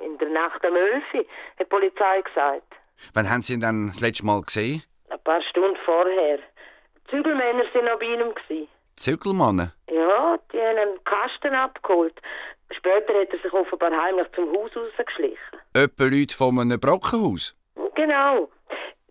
in 0.04 0.18
der 0.18 0.28
Nacht 0.28 0.62
am 0.66 0.76
11 0.76 1.02
hat 1.14 1.26
die 1.60 1.64
Polizei 1.64 2.20
gesagt. 2.20 2.74
Wann 3.14 3.30
haben 3.30 3.40
Sie 3.40 3.54
ihn 3.54 3.60
dann 3.60 3.86
das 3.86 4.00
letzte 4.00 4.26
Mal 4.26 4.42
gesehen? 4.42 4.82
Ein 5.08 5.18
paar 5.24 5.40
Stunden 5.48 5.78
vorher. 5.86 6.40
Die 6.96 7.10
Zügelmänner 7.10 7.64
waren 7.72 7.84
noch 7.86 7.98
bei 7.98 8.54
ihm. 8.54 8.68
Zügelmänner? 8.96 9.72
Ja, 9.90 10.38
die 10.52 10.58
haben 10.60 10.78
einen 10.78 11.04
Kasten 11.04 11.54
abgeholt. 11.54 12.14
Später 12.70 13.14
hat 13.14 13.30
er 13.30 13.38
sich 13.38 13.52
offenbar 13.52 13.90
heimlich 13.90 14.26
zum 14.34 14.50
Haus 14.56 14.70
rausgeschlichen. 14.74 15.60
Etwa 15.74 16.04
Leute 16.04 16.34
von 16.34 16.58
einem 16.58 16.80
Brockenhaus? 16.80 17.54
Genau. 17.94 18.48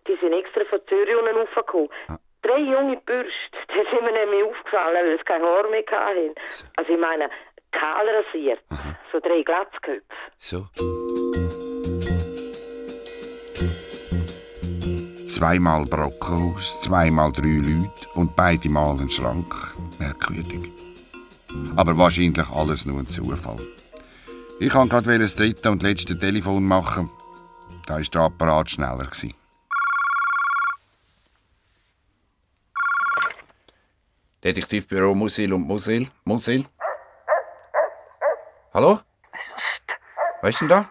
Die 0.06 0.16
sind 0.20 0.32
extra 0.32 0.64
von 0.68 0.80
Zürich 0.88 1.16
unten 1.16 1.36
raufgekommen. 1.36 1.88
Ah. 2.08 2.16
Drei 2.42 2.58
junge 2.58 2.96
Bürste, 2.98 3.32
die 3.70 3.90
sind 3.90 4.02
mir 4.02 4.12
nämlich 4.12 4.44
aufgefallen, 4.44 5.06
weil 5.06 5.18
sie 5.18 5.24
kein 5.24 5.42
Haar 5.42 5.68
mehr 5.68 5.84
hatten. 5.90 6.34
Also 6.76 6.92
ich 6.92 7.00
meine, 7.00 7.30
kahl 7.72 8.08
rasiert. 8.08 8.60
Aha. 8.70 8.98
So 9.12 9.20
drei 9.20 9.42
Glatzköpfe. 9.42 10.04
So. 10.38 10.66
Zweimal 15.36 15.84
Brockenhaus, 15.84 16.80
zweimal 16.80 17.30
drei 17.30 17.60
Leute 17.60 18.08
und 18.14 18.34
beide 18.34 18.70
Mal 18.70 18.98
ein 18.98 19.10
Schrank. 19.10 19.74
Merkwürdig. 19.98 20.72
Aber 21.76 21.98
wahrscheinlich 21.98 22.48
alles 22.48 22.86
nur 22.86 23.00
ein 23.00 23.10
Zufall. 23.10 23.58
Ich 24.60 24.74
wollte 24.74 24.88
gerade 24.88 25.18
das 25.18 25.36
dritte 25.36 25.70
und 25.70 25.82
letzte 25.82 26.18
Telefon 26.18 26.64
machen. 26.64 27.10
Da 27.84 27.96
war 27.96 28.00
der 28.00 28.20
Apparat 28.22 28.70
schneller. 28.70 29.10
Detektivbüro 34.42 35.14
Musil 35.14 35.52
und 35.52 35.66
Musil. 35.66 36.08
Musil? 36.24 36.64
Hallo? 38.72 39.00
Psst. 39.32 39.98
Wer 40.40 40.48
ist 40.48 40.60
denn 40.62 40.68
da? 40.68 40.88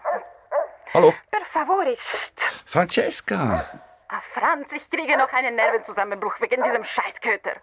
Hallo? 0.93 1.15
Per 1.31 1.45
favore. 1.45 1.95
Francesca. 2.67 3.65
Franz, 4.37 4.67
ich 4.75 4.89
kriege 4.89 5.17
noch 5.17 5.31
einen 5.31 5.55
Nervenzusammenbruch 5.55 6.41
wegen 6.41 6.61
diesem 6.61 6.83
Scheißköter. 6.83 7.53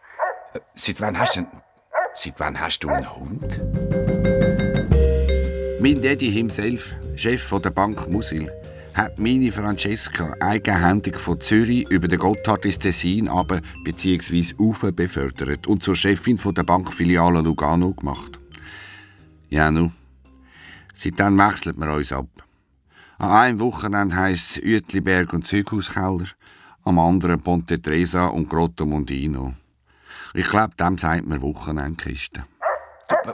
Seit 0.73 1.02
wann 1.02 1.19
hast 1.19 1.37
du, 1.37 1.47
seit 2.14 2.41
wann 2.41 2.59
hast 2.59 2.79
du 2.83 2.88
einen 2.88 3.14
Hund? 3.14 3.61
Mein 5.83 6.00
Daddy 6.00 6.33
himself, 6.33 6.95
Chef 7.14 7.50
der 7.62 7.69
Bank 7.69 8.09
Musil, 8.09 8.50
hat 8.95 9.19
meine 9.19 9.52
Francesca 9.52 10.35
eigenhändig 10.41 11.19
von 11.19 11.38
Zürich 11.43 11.91
über 11.91 12.09
den 12.09 12.19
Gotthard 12.19 12.64
ins 12.64 12.79
Tessin 12.79 13.29
aber 13.29 13.61
bzw. 13.85 14.55
Ufe 14.59 14.93
befördert 14.93 15.67
und 15.67 15.83
zur 15.83 15.95
Chefin 15.95 16.41
der 16.43 16.62
Bankfiliale 16.62 17.43
Lugano 17.43 17.93
gemacht. 17.93 18.41
Ja, 19.50 19.71
nu. 19.71 19.93
Seitdem 20.95 21.37
wechseln 21.37 21.76
wir 21.76 21.93
uns 21.93 22.12
ab. 22.14 22.29
An 23.19 23.31
einem 23.31 23.61
Wochenende 23.61 24.17
heisst 24.17 24.57
es 24.57 24.62
Uetliberg 24.64 25.35
und 25.35 25.47
Zeughauskeller, 25.47 26.29
am 26.85 26.99
anderen 26.99 27.43
Ponte 27.43 27.81
Tresa 27.81 28.27
und 28.27 28.49
Grotto 28.49 28.85
Mondino. 28.85 29.55
Ich 30.35 30.49
glaube, 30.49 30.75
dem 30.77 30.99
sagt 30.99 31.27
man 31.27 31.41
Wochenendkiste. 31.43 32.45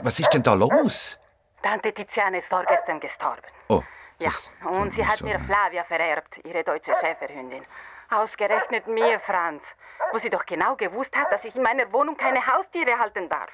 Was 0.03 0.19
ist 0.19 0.29
denn 0.33 0.43
da 0.43 0.53
los? 0.53 1.17
Tante 1.61 1.93
Tiziana 1.93 2.37
ist 2.37 2.47
vorgestern 2.47 2.99
gestorben. 2.99 3.47
Oh. 3.69 3.83
Ja, 4.19 4.31
und 4.69 4.93
sie 4.93 5.05
hat 5.05 5.21
mir 5.21 5.39
Flavia 5.39 5.83
vererbt, 5.83 6.41
ihre 6.43 6.63
deutsche 6.63 6.93
Schäferhündin. 6.99 7.63
Ausgerechnet 8.09 8.87
mir, 8.87 9.19
Franz, 9.19 9.63
wo 10.11 10.17
sie 10.17 10.29
doch 10.29 10.45
genau 10.45 10.75
gewusst 10.75 11.15
hat, 11.15 11.31
dass 11.31 11.45
ich 11.45 11.55
in 11.55 11.61
meiner 11.61 11.91
Wohnung 11.93 12.17
keine 12.17 12.45
Haustiere 12.45 12.97
halten 12.99 13.29
darf. 13.29 13.51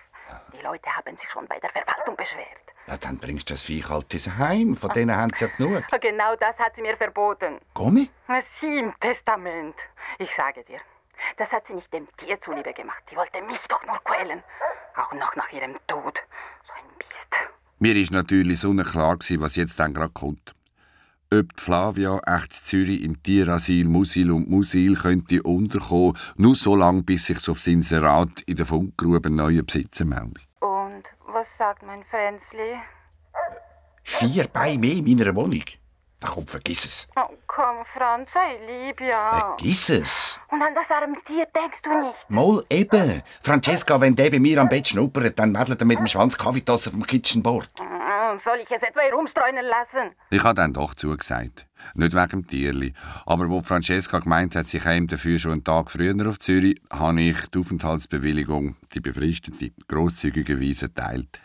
Die 0.53 0.61
Leute 0.61 0.89
haben 0.95 1.15
sich 1.17 1.29
schon 1.29 1.47
bei 1.47 1.59
der 1.59 1.69
Verwaltung 1.69 2.15
beschwert. 2.15 2.47
Ja, 2.87 2.97
dann 2.97 3.17
bringst 3.17 3.49
du 3.49 3.53
das 3.53 3.63
Viech 3.63 3.89
halt 3.89 4.13
ins 4.13 4.29
Heim. 4.37 4.75
Von 4.75 4.91
denen 4.91 5.15
haben 5.15 5.33
sie 5.33 5.45
ja 5.45 5.51
genug. 5.55 5.83
Genau 6.01 6.35
das 6.35 6.57
hat 6.59 6.75
sie 6.75 6.81
mir 6.81 6.95
verboten. 6.95 7.59
Gummi? 7.73 8.09
Sie 8.59 8.79
im 8.79 8.93
Testament. 8.99 9.75
Ich 10.19 10.33
sage 10.35 10.63
dir, 10.63 10.79
das 11.37 11.51
hat 11.51 11.65
sie 11.67 11.73
nicht 11.73 11.91
dem 11.91 12.07
Tier 12.17 12.39
zuliebe 12.39 12.73
gemacht. 12.73 13.01
Sie 13.09 13.15
wollte 13.15 13.41
mich 13.41 13.59
doch 13.67 13.83
nur 13.85 13.99
quälen. 14.03 14.43
Auch 14.95 15.13
noch 15.13 15.35
nach 15.35 15.51
ihrem 15.51 15.75
Tod. 15.87 16.21
So 16.63 16.73
ein 16.73 16.85
Mist. 16.97 17.35
Mir 17.79 17.95
ist 17.95 18.11
natürlich 18.11 18.59
so 18.59 18.73
klar 18.73 19.17
was 19.19 19.55
jetzt 19.55 19.79
dann 19.79 19.93
gerade 19.93 20.13
kommt. 20.13 20.53
Ob 21.33 21.55
die 21.55 21.61
Flavia 21.61 22.19
echt 22.27 22.53
Zürich 22.53 23.03
im 23.03 23.21
Tierasyl 23.21 23.85
Musil 23.85 24.31
und 24.31 24.49
Musil 24.49 24.95
könnte 24.95 25.41
unterkommen, 25.41 26.17
nur 26.37 26.55
so 26.55 26.75
lange, 26.75 27.01
bis 27.01 27.25
sich 27.25 27.49
auf 27.49 27.65
Inserat 27.65 28.41
in 28.45 28.57
der 28.57 28.65
Funkgrube 28.65 29.29
neue 29.31 29.63
Besitzer 29.63 30.05
meldet. 30.05 30.45
Und 30.59 31.03
was 31.27 31.47
sagt 31.57 31.83
mein 31.83 32.03
Fränzli? 32.03 32.79
Vier 34.03 34.47
Beine 34.47 34.77
mehr 34.77 34.93
in 34.93 35.17
meiner 35.17 35.35
Wohnung. 35.35 35.63
Na 36.21 36.29
komm, 36.29 36.47
vergiss 36.47 36.85
es. 36.85 37.07
Oh, 37.15 37.33
komm, 37.47 37.83
Franz, 37.83 38.31
sei 38.31 38.57
lieb, 38.65 39.01
ja. 39.01 39.55
Vergiss 39.57 39.89
es. 39.89 40.39
Und 40.49 40.61
an 40.61 40.73
das 40.73 40.89
arme 40.89 41.17
Tier 41.25 41.47
denkst 41.53 41.81
du 41.83 41.89
nicht? 41.99 42.29
Mal 42.29 42.63
eben. 42.69 43.21
Francesca, 43.41 43.99
wenn 43.99 44.15
der 44.15 44.29
bei 44.29 44.39
mir 44.39 44.61
am 44.61 44.69
Bett 44.69 44.87
schnuppert, 44.87 45.37
dann 45.37 45.53
wedelt 45.53 45.81
er 45.81 45.85
mit 45.85 45.99
dem 45.99 46.07
Schwanz 46.07 46.37
Kaffeetasse 46.37 46.91
vom 46.91 47.05
Kitchenboard. 47.05 47.69
Mm, 47.79 47.94
soll 48.39 48.59
ich 48.63 48.71
es 48.71 48.81
etwa 48.81 49.01
herumstreunen 49.01 49.65
lassen? 49.65 50.15
Ich 50.29 50.43
habe 50.43 50.55
dann 50.55 50.73
doch 50.73 50.93
zugesagt. 50.93 51.67
Nicht 51.93 52.13
wegen 52.13 52.29
dem 52.29 52.47
Tierli. 52.47 52.93
Aber 53.25 53.49
wo 53.49 53.61
Francesca 53.61 54.19
gemeint 54.19 54.55
hat, 54.55 54.67
sie 54.67 54.79
käme 54.79 55.07
dafür 55.07 55.39
schon 55.39 55.51
einen 55.51 55.63
Tag 55.63 55.91
früher 55.91 56.15
auf 56.27 56.39
Zürich, 56.39 56.81
habe 56.91 57.21
ich 57.21 57.47
die 57.47 57.59
Aufenthaltsbewilligung, 57.59 58.77
die 58.93 58.99
befristete, 58.99 59.71
grosszügigerweise 59.87 60.85
erteilt. 60.85 61.39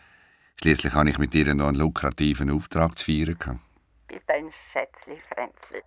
Schließlich 0.60 0.92
habe 0.94 1.10
ich 1.10 1.18
mit 1.18 1.34
ihr 1.34 1.54
noch 1.54 1.68
einen 1.68 1.78
lukrativen 1.78 2.50
Auftrag 2.50 2.98
zu 2.98 3.06
feiern. 3.06 3.60
Bist 4.08 4.28
ein 4.28 4.50
Schätzli, 4.72 5.18
Fränzli. 5.32 5.80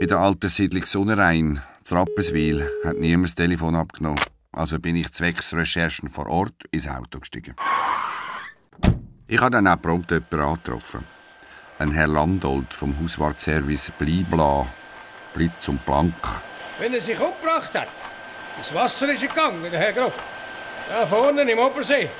In 0.00 0.08
der 0.08 0.18
alten 0.18 0.48
Siedlung 0.48 0.84
Sonnenrhein, 0.84 1.62
Trappeswil, 1.84 2.68
hat 2.84 2.98
niemand 2.98 3.26
das 3.28 3.34
Telefon 3.36 3.76
abgenommen. 3.76 4.18
Also 4.54 4.78
bin 4.78 4.96
ich 4.96 5.10
zwecks 5.12 5.54
Recherchen 5.54 6.10
vor 6.10 6.28
Ort 6.28 6.64
ins 6.70 6.86
Auto 6.86 7.18
gestiegen. 7.18 7.56
Ich 9.26 9.40
habe 9.40 9.50
dann 9.50 9.66
auch 9.66 9.80
prompt 9.80 10.10
jemanden 10.10 10.40
angetroffen. 10.40 11.04
Ein 11.78 11.90
Herr 11.92 12.06
Landolt 12.06 12.74
vom 12.74 12.94
Hauswartservice 13.00 13.92
Blibla, 13.98 14.66
Blitz 15.32 15.68
und 15.68 15.84
Blank. 15.86 16.14
Wenn 16.78 16.92
er 16.92 17.00
sich 17.00 17.18
umgebracht 17.18 17.72
hat, 17.74 17.88
das 18.58 18.74
Wasser 18.74 19.10
ist 19.10 19.22
gegangen, 19.22 19.62
der 19.70 19.80
Herr 19.80 19.92
Grob. 19.94 20.12
Da 20.88 21.06
vorne 21.06 21.50
im 21.50 21.58
Obersee. 21.58 22.10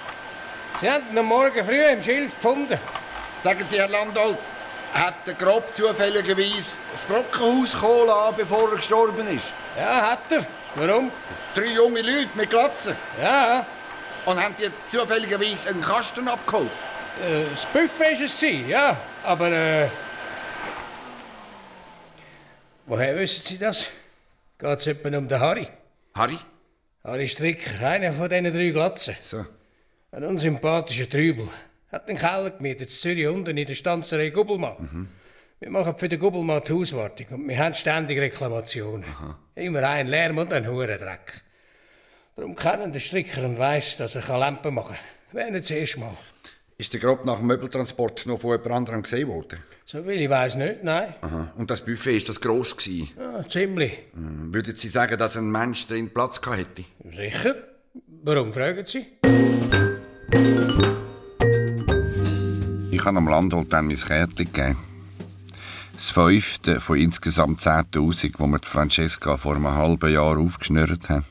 Sie 0.80 0.90
haben 0.90 1.04
ihn 1.10 1.18
am 1.18 1.26
Morgen 1.26 1.64
früh 1.64 1.84
im 1.84 2.00
Schild 2.00 2.34
gefunden. 2.34 2.78
Sagen 3.42 3.66
Sie, 3.66 3.76
Herr 3.76 3.88
Landolt, 3.88 4.38
hat 4.94 5.26
der 5.26 5.34
Grob 5.34 5.74
zufälligerweise 5.74 6.76
das 6.90 7.04
Brockenhaus 7.04 7.72
geholt, 7.72 8.36
bevor 8.38 8.70
er 8.70 8.76
gestorben 8.76 9.26
ist? 9.28 9.52
Ja, 9.76 10.12
hat 10.12 10.32
er. 10.32 10.46
Warum? 10.74 11.10
Drei 11.54 11.66
junge 11.66 12.00
Leute 12.00 12.30
mit 12.34 12.50
Glatzen. 12.50 12.96
Ja. 13.20 13.66
Und 14.24 14.42
haben 14.42 14.54
die 14.58 14.70
zufälligerweise 14.88 15.70
einen 15.70 15.82
Kasten 15.82 16.26
abgeholt? 16.28 16.70
Äh, 17.20 17.44
das 17.50 17.66
Buffet 17.66 18.18
war 18.18 18.24
es, 18.24 18.40
ja. 18.68 18.96
Aber, 19.24 19.50
äh... 19.50 19.88
Woher 22.86 23.16
wissen 23.16 23.42
Sie 23.42 23.58
das? 23.58 23.86
Geht 24.58 24.78
es 24.78 24.86
etwa 24.86 25.16
um 25.16 25.28
den 25.28 25.40
Harry? 25.40 25.68
Harry? 26.14 26.38
Harry 27.04 27.28
Stricker, 27.28 27.86
einer 27.86 28.12
von 28.12 28.28
diesen 28.28 28.52
drei 28.52 28.70
Glatzen. 28.70 29.16
So. 29.20 29.44
Ein 30.10 30.24
unsympathischer 30.24 31.08
Trübel. 31.08 31.48
Hat 31.90 32.08
den 32.08 32.16
Keller 32.16 32.50
gemietet, 32.50 32.82
in 32.82 32.88
Zürich 32.88 33.26
unten 33.26 33.56
in 33.56 33.66
der 33.66 33.74
Stanzerei 33.74 34.30
Gubbelmann. 34.30 34.76
Mhm. 34.78 35.08
Wir 35.62 35.70
machen 35.70 35.94
für 35.96 36.08
den 36.08 36.18
Gubbelmann 36.18 36.60
die 36.66 36.72
Hauswartung 36.72 37.26
und 37.30 37.48
wir 37.48 37.56
haben 37.56 37.72
ständig 37.74 38.18
Reklamationen. 38.18 39.04
Aha. 39.04 39.38
Immer 39.54 39.88
ein 39.88 40.08
Lärm 40.08 40.36
und 40.38 40.52
ein 40.52 40.66
Hurendreck. 40.66 41.40
Darum 42.34 42.56
kennen 42.56 42.90
den 42.90 43.00
Stricker 43.00 43.44
und 43.44 43.58
weiss, 43.58 43.96
dass 43.96 44.16
er 44.16 44.38
Lampen 44.38 44.74
machen 44.74 44.96
kann. 44.96 45.38
Wäre 45.38 45.52
nicht 45.52 45.62
das 45.62 45.70
erste 45.70 46.00
Mal. 46.00 46.16
Ist 46.78 46.92
der 46.92 47.00
Grab 47.00 47.24
nach 47.24 47.36
dem 47.36 47.46
Möbeltransport 47.46 48.26
noch 48.26 48.40
von 48.40 48.50
jemand 48.50 48.72
anderem 48.72 49.02
gesehen 49.02 49.28
worden? 49.28 49.60
So 49.84 50.04
will 50.04 50.20
ich 50.20 50.28
weiss 50.28 50.56
nicht, 50.56 50.82
nein. 50.82 51.14
Aha. 51.20 51.52
Und 51.56 51.70
das 51.70 51.84
Buffet, 51.84 52.16
ist 52.16 52.28
das 52.28 52.40
gross 52.40 52.76
gewesen? 52.76 53.10
Ja, 53.16 53.48
ziemlich. 53.48 54.02
Hm. 54.14 54.52
Würden 54.52 54.74
Sie 54.74 54.88
sagen, 54.88 55.16
dass 55.16 55.36
ein 55.36 55.48
Mensch 55.48 55.86
drin 55.86 56.12
Platz 56.12 56.40
gehabt 56.40 56.58
hätte? 56.58 56.84
Sicher. 57.14 57.54
Warum 58.24 58.52
fragen 58.52 58.84
Sie? 58.84 59.06
Ich 62.90 63.04
habe 63.04 63.18
am 63.18 63.28
Landholt 63.28 63.72
dann 63.72 63.86
mein 63.86 63.96
Kärtchen 63.96 64.52
gegeben. 64.52 64.91
Das 65.94 66.10
fünfte 66.10 66.80
von 66.80 66.98
insgesamt 66.98 67.60
10.000, 67.60 68.34
wo 68.38 68.46
mir 68.46 68.60
Francesca 68.62 69.36
vor 69.36 69.56
einem 69.56 69.68
halben 69.68 70.12
Jahr 70.12 70.38
aufgeschnürt 70.38 71.08
hat. 71.08 71.24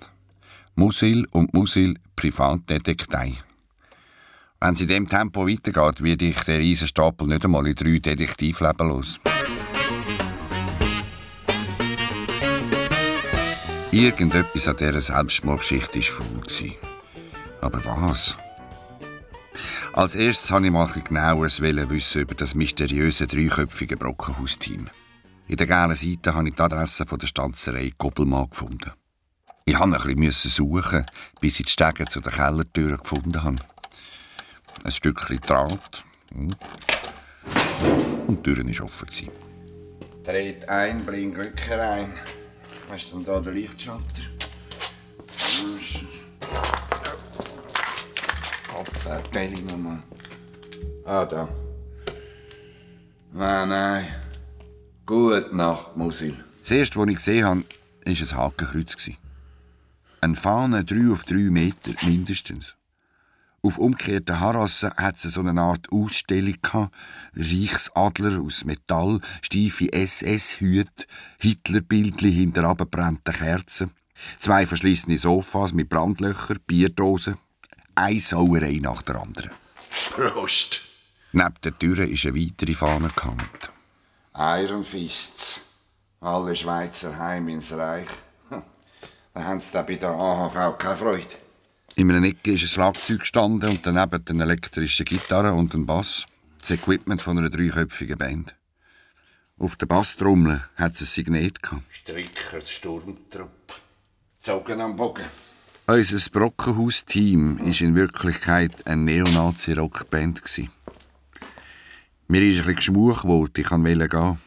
Musil 0.75 1.27
und 1.32 1.53
Musil 1.53 1.96
Privatdetektei. 2.15 3.34
Wenn 4.60 4.74
es 4.75 4.82
in 4.82 4.88
dem 4.88 5.10
Tempo 5.10 5.48
weitergeht, 5.48 6.03
werde 6.03 6.25
ich 6.25 6.39
den 6.41 6.62
Riesenstapel 6.62 7.27
nicht 7.27 7.44
einmal 7.44 7.68
in 7.68 7.75
drei 7.75 7.98
Detektivleben 7.98 8.88
los. 8.88 9.20
Irgendetwas 13.91 14.68
an 14.68 14.77
dieser 14.77 15.01
Selbstmordgeschichte 15.01 16.00
war 16.00 16.03
faul. 16.03 16.72
Aber 17.60 17.86
was? 17.86 18.38
Als 19.93 20.15
erstes 20.15 20.51
wollte 20.51 20.67
ich 20.67 20.71
mal 20.71 20.89
ein 20.89 21.03
genaueres 21.03 21.62
wissen 21.62 22.21
über 22.21 22.33
das 22.33 22.55
mysteriöse 22.55 23.27
dreiköpfige 23.27 23.98
Brockenhausteam. 23.98 24.89
In 25.48 25.57
der 25.57 25.67
gelben 25.67 25.95
Seite 25.95 26.33
habe 26.33 26.48
ich 26.48 26.55
die 26.55 26.62
Adresse 26.62 27.05
der 27.05 27.27
Stanzerei 27.27 27.91
Gobbelmann 27.98 28.50
gefunden. 28.50 28.91
Ich 29.65 29.77
musste 29.77 30.07
ein 30.07 30.15
bisschen 30.15 30.50
suchen, 30.50 31.05
bis 31.41 31.60
ich 31.60 31.65
die 31.65 31.71
Stege 31.71 32.05
zu 32.05 32.21
der 32.21 32.31
Kellertür 32.31 32.98
gefunden 32.98 33.43
habe. 33.43 33.57
Ein 34.86 34.91
Stückchen 34.91 35.41
Draht. 35.41 36.05
Hm. 36.33 36.55
Und 38.27 38.45
die 38.45 38.53
Tür 38.53 38.65
war 38.65 38.86
offen. 38.86 39.29
Dreht 40.24 40.69
ein, 40.69 41.05
bring 41.05 41.36
Rücken 41.36 41.74
rein. 41.74 42.13
Was 42.88 43.03
ist 43.03 43.13
denn 43.13 43.25
da 43.25 43.41
der 43.41 43.51
Lichtschalter? 43.51 44.21
Kopfverteilung 49.12 49.65
nochmal. 49.65 50.03
Ah, 51.06 51.25
da. 51.25 51.50
Nein, 53.34 53.70
nein. 53.70 54.06
Gute 55.06 55.50
Nacht, 55.51 55.98
Musil. 55.98 56.36
Das 56.62 56.72
erste, 56.72 57.00
was 57.00 57.10
ich 57.10 57.15
gesehen 57.15 57.46
habe, 57.46 57.63
war 58.06 58.13
ein 58.13 58.38
Hakenkreuz. 58.38 59.10
Eine 60.22 60.36
Fahne 60.36 60.86
drei 60.86 61.12
auf 61.12 61.24
drei 61.24 61.50
Meter 61.50 61.91
mindestens. 62.03 62.75
Auf 63.63 63.77
umgekehrten 63.77 64.39
Harassen 64.39 64.94
hat 64.96 65.24
es 65.24 65.34
so 65.34 65.41
eine 65.41 65.60
Art 65.60 65.91
Ausstellung 65.91 66.56
gehabt. 66.62 66.96
Reichsadler 67.36 68.41
aus 68.41 68.65
Metall, 68.65 69.20
steife 69.41 69.91
SS-Hüte, 69.94 71.06
Hitlerbildli 71.39 72.32
hinter 72.32 72.63
abgebrannten 72.63 73.34
Kerzen, 73.34 73.91
zwei 74.39 74.65
verschlissene 74.65 75.20
Sofas 75.20 75.74
mit 75.74 75.89
Brandlöchern, 75.89 76.60
Bierdosen, 76.65 77.38
eine 77.95 78.19
Sauerei 78.19 78.79
nach 78.81 79.01
der 79.01 79.15
anderen. 79.15 79.51
Prost! 80.12 80.81
Neben 81.33 81.53
der 81.63 81.74
Tür 81.74 82.00
ist 82.00 82.25
eine 82.25 82.36
weitere 82.36 82.74
Fahne 82.74 83.10
gehangen. 83.15 83.50
Iron 84.36 84.86
Fists. 84.86 85.62
Alle 86.19 86.55
Schweizer 86.55 87.17
heim 87.17 87.48
ins 87.48 87.71
Reich. 87.71 88.07
Da 89.33 89.45
haben 89.45 89.62
sie 89.62 89.71
bei 89.83 89.95
der 89.95 90.10
AHV 90.10 90.77
keine 90.77 90.98
Freude. 90.98 91.38
In 91.95 92.12
einer 92.12 92.27
Ecke 92.27 92.51
ist 92.51 92.63
ein 92.63 92.67
Schlagzeug 92.67 93.19
gestanden 93.19 93.69
und 93.69 93.86
daneben 93.86 94.24
eine 94.27 94.43
elektrische 94.43 95.05
Gitarre 95.05 95.53
und 95.53 95.74
ein 95.74 95.86
Bass. 95.86 96.25
Das 96.60 96.71
Equipment 96.71 97.21
von 97.21 97.38
einer 97.38 97.50
dreiköpfigen 97.50 98.17
Band. 98.17 98.53
Auf 99.57 99.75
der 99.77 99.86
Basstrommel 99.86 100.63
hat 100.75 100.95
es 100.95 101.01
ein 101.01 101.05
Signet 101.05 101.63
gehabt. 101.63 101.83
Stricker, 101.91 102.65
Sturmtrupp. 102.65 103.74
Zogen 104.41 104.81
am 104.81 104.95
Bogen. 104.95 105.25
Unser 105.88 106.30
Brockenhaus-Team 106.32 107.60
war 107.60 107.82
in 107.82 107.96
Wirklichkeit 107.96 108.86
eine 108.86 109.02
Neonazi-Rockband. 109.02 110.42
Mir 112.28 112.42
ist 112.42 112.66
ein 112.66 112.76
geschmuch 112.76 113.26
worden, 113.26 113.52
ich 113.58 113.72
wollte 113.72 114.08
gehen. 114.08 114.38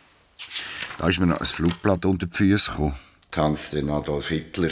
Da 0.99 1.09
ist 1.09 1.19
mir 1.19 1.27
noch 1.27 1.41
ein 1.41 1.47
Flugblatt 1.47 2.07
unter 2.07 2.27
die 2.27 2.37
Füße 2.37 2.71
gekommen. 2.71 2.95
Tanz 3.31 3.71
den 3.71 3.91
Adolf 3.91 4.29
Hitler. 4.29 4.71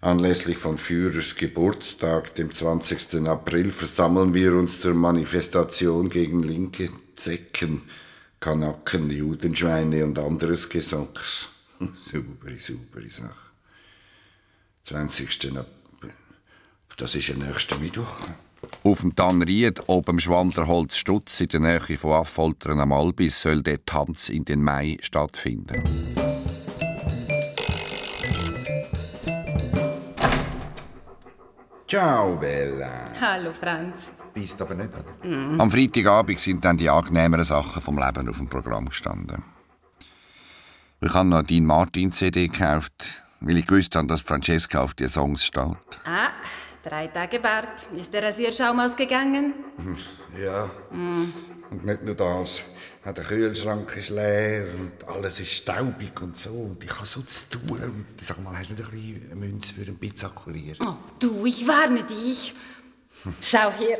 Anlässlich 0.00 0.58
von 0.58 0.76
Führers 0.76 1.34
Geburtstag, 1.36 2.34
dem 2.34 2.52
20. 2.52 3.26
April, 3.26 3.72
versammeln 3.72 4.34
wir 4.34 4.54
uns 4.54 4.80
zur 4.80 4.92
Manifestation 4.92 6.10
gegen 6.10 6.42
linke 6.42 6.90
Zecken, 7.14 7.82
Kanaken, 8.40 9.08
Judenschweine 9.08 10.04
und 10.04 10.18
anderes 10.18 10.68
Gesocks. 10.68 11.48
Super, 11.78 12.50
super 12.60 13.00
Sache. 13.08 13.43
20. 14.84 15.56
April. 15.56 16.12
Das 16.98 17.14
ist 17.14 17.28
ja 17.28 17.34
nächster 17.34 17.78
Mittwoch. 17.78 18.18
Auf 18.82 19.00
dem 19.00 19.16
Tanried, 19.16 19.82
oben 19.86 20.12
im 20.12 20.20
Schwanderholz 20.20 20.96
Stutz, 20.96 21.40
in 21.40 21.48
der 21.48 21.60
Nähe 21.60 21.98
von 21.98 22.12
Affoltern 22.12 22.78
am 22.80 22.92
Albis, 22.92 23.40
soll 23.40 23.62
der 23.62 23.82
Tanz 23.86 24.28
in 24.28 24.44
den 24.44 24.62
Mai 24.62 24.98
stattfinden. 25.00 25.82
Ciao, 31.88 32.36
Bella. 32.36 33.10
Hallo, 33.18 33.52
Franz. 33.52 34.10
Bist 34.34 34.60
aber 34.60 34.74
nicht, 34.74 34.90
oder? 34.90 35.26
Mhm. 35.26 35.60
Am 35.60 35.70
Freitagabend 35.70 36.38
sind 36.38 36.62
dann 36.62 36.76
die 36.76 36.90
angenehmeren 36.90 37.44
Sachen 37.44 37.80
vom 37.80 37.98
Leben 37.98 38.28
auf 38.28 38.36
dem 38.36 38.48
Programm 38.48 38.90
gestanden. 38.90 39.42
Ich 41.00 41.14
habe 41.14 41.28
noch 41.28 41.42
Dean 41.42 41.64
Martin 41.64 42.12
CD 42.12 42.48
gekauft, 42.48 43.23
weil 43.44 43.58
ich 43.58 43.66
gewusst 43.66 43.94
habe, 43.94 44.08
dass 44.08 44.20
Francesca 44.20 44.82
auf 44.82 44.94
die 44.94 45.08
Songs 45.08 45.44
steht. 45.44 45.76
Ah, 46.04 46.30
drei 46.82 47.08
Tage 47.08 47.40
Bart. 47.40 47.86
Ist 47.96 48.12
der 48.12 48.22
Rasierschaum 48.22 48.80
ausgegangen? 48.80 49.54
Ja. 50.40 50.70
Mm. 50.90 51.32
Und 51.70 51.84
nicht 51.84 52.02
nur 52.02 52.14
das. 52.14 52.64
Der 53.04 53.12
Kühlschrank 53.12 53.94
ist 53.96 54.08
leer 54.08 54.66
und 54.74 54.92
alles 55.06 55.38
ist 55.40 55.52
staubig 55.52 56.18
und 56.20 56.36
so. 56.36 56.50
Und 56.50 56.82
ich 56.82 56.94
habe 56.94 57.06
so 57.06 57.20
zu 57.22 57.50
tun. 57.50 57.82
Und 57.82 58.06
sag 58.20 58.42
mal, 58.42 58.56
hast 58.56 58.70
du 58.70 58.74
nicht 58.74 58.84
ein 58.84 58.90
bisschen 58.90 59.38
Münze 59.38 59.74
für 59.74 59.82
einen 59.82 59.98
Pizzakurier? 59.98 60.76
Oh, 60.84 60.94
du, 61.18 61.44
ich 61.44 61.66
warne 61.66 62.02
dich. 62.04 62.54
Schau 63.42 63.72
hier. 63.78 63.98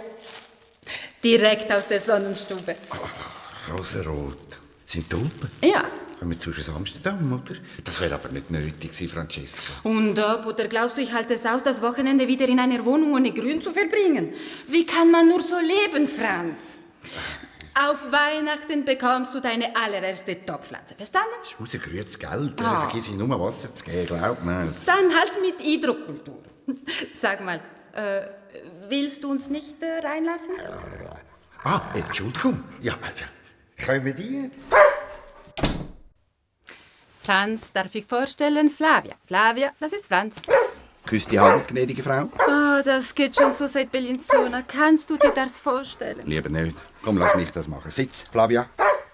Direkt 1.23 1.71
aus 1.73 1.87
der 1.87 2.01
Sonnenstube. 2.01 2.77
Oh, 2.91 3.73
rosenrot. 3.73 4.59
Sind 4.87 5.09
Tulpen? 5.11 5.51
Ja. 5.63 5.85
Kommen 6.25 6.37
wir 6.37 6.41
zwischen 6.41 6.75
Amsterdam, 6.75 7.33
oder? 7.35 7.55
Das 7.85 8.01
wäre 8.01 8.15
aber 8.15 8.31
nicht 8.31 8.51
nötig, 8.51 9.11
Francesca. 9.13 9.63
Und 9.83 10.19
ob, 10.19 10.47
oder 10.47 10.69
glaubst 10.69 10.97
du, 10.97 11.03
ich 11.03 11.13
halte 11.13 11.35
es 11.35 11.45
aus, 11.45 11.63
das 11.63 11.83
Wochenende 11.83 12.27
wieder 12.27 12.49
in 12.49 12.59
einer 12.59 12.83
Wohnung 12.87 13.13
ohne 13.13 13.31
Grün 13.31 13.61
zu 13.61 13.75
verbringen? 13.75 14.33
Wie 14.67 14.87
kann 14.87 15.11
man 15.11 15.29
nur 15.29 15.43
so 15.43 15.57
leben, 15.59 16.09
Franz? 16.09 16.79
Auf 17.79 18.11
Weihnachten 18.11 18.87
bekommst 18.87 19.35
du 19.35 19.41
deine 19.41 19.77
allererste 19.77 20.43
Topfpflanze, 20.47 20.95
verstanden? 20.95 21.29
Das 21.41 21.49
ist 21.49 21.61
rausgerührtes 21.61 22.19
Geld. 22.19 22.55
Oh. 22.59 22.65
Vergiss 22.65 23.09
ich 23.09 23.17
nur 23.17 23.29
Wasser 23.39 23.75
zu 23.75 23.85
geben, 23.85 24.07
glaub 24.07 24.43
mir. 24.43 24.73
Dann 24.87 25.15
halt 25.15 25.39
mit 25.43 25.63
Hydrokultur. 25.63 26.43
Sag 27.13 27.45
mal, 27.45 27.61
äh, 27.93 28.23
willst 28.89 29.23
du 29.23 29.31
uns 29.31 29.51
nicht 29.51 29.83
äh, 29.83 29.99
reinlassen? 29.99 30.55
Ah, 31.65 31.83
Entschuldigung. 31.93 32.65
Ja, 32.81 32.95
also, 33.03 33.25
können 33.77 34.17
die? 34.17 34.51
Franz, 37.25 37.73
darf 37.73 37.95
ich 37.95 38.05
vorstellen? 38.05 38.69
Flavia. 38.69 39.15
Flavia, 39.27 39.73
das 39.81 39.95
ist 39.95 40.09
Franz. 40.09 40.43
Küss 41.07 41.27
die 41.27 41.41
Hand, 41.41 41.69
gnädige 41.69 42.03
Frau. 42.03 42.29
Oh, 42.47 42.83
das 42.85 43.15
geht 43.15 43.35
schon 43.35 43.55
so 43.55 43.67
seit 43.67 43.91
Bellinzona. 43.91 44.63
Kannst 44.63 45.09
du 45.09 45.17
dir 45.17 45.33
das 45.35 45.59
vorstellen? 45.59 46.27
Lieber 46.27 46.51
nicht. 46.51 46.77
Komm, 47.03 47.17
lass 47.17 47.35
mich 47.35 47.51
das 47.51 47.67
machen. 47.67 47.91
Sitz, 47.91 48.25
Flavia. 48.31 48.69